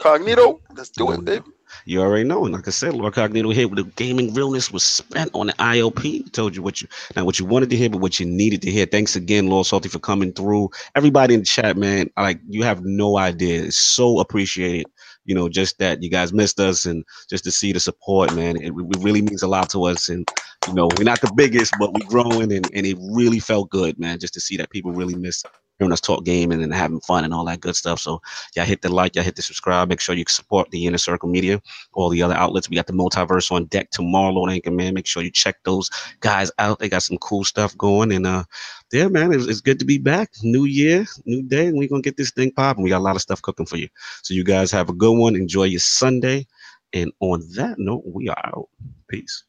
[0.00, 1.44] Cognito, let's do it, baby.
[1.86, 2.44] You already know.
[2.44, 5.52] And like I said, Lord Cognito here with the gaming realness was spent on the
[5.54, 6.32] ILP.
[6.32, 8.70] Told you what you not what you wanted to hear, but what you needed to
[8.70, 8.86] hear.
[8.86, 10.70] Thanks again, Lord Salty, for coming through.
[10.94, 12.10] Everybody in the chat, man.
[12.16, 13.64] Like you have no idea.
[13.64, 14.86] It's so appreciated.
[15.26, 18.56] You know, just that you guys missed us and just to see the support, man.
[18.56, 20.08] It, it really means a lot to us.
[20.08, 20.28] And
[20.68, 23.98] you know, we're not the biggest, but we're growing and, and it really felt good,
[23.98, 25.42] man, just to see that people really miss
[25.78, 27.98] hearing us talk gaming and then having fun and all that good stuff.
[27.98, 28.20] So
[28.54, 29.88] y'all hit the like, y'all hit the subscribe.
[29.88, 31.60] Make sure you support the Inner Circle Media,
[31.94, 32.70] all the other outlets.
[32.70, 34.94] We got the multiverse on deck tomorrow, Lord Anchor Man.
[34.94, 36.78] Make sure you check those guys out.
[36.78, 38.12] They got some cool stuff going.
[38.12, 38.44] And uh
[38.92, 40.30] yeah, man, it's, it's good to be back.
[40.42, 42.84] New year, new day, and we're gonna get this thing popping.
[42.84, 43.88] We got a lot of stuff cooking for you.
[44.22, 45.34] So you guys have a good one.
[45.34, 46.46] Enjoy your Sunday.
[46.92, 48.68] And on that note, we are out.
[49.08, 49.42] Peace.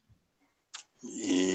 [1.04, 1.36] Yeah.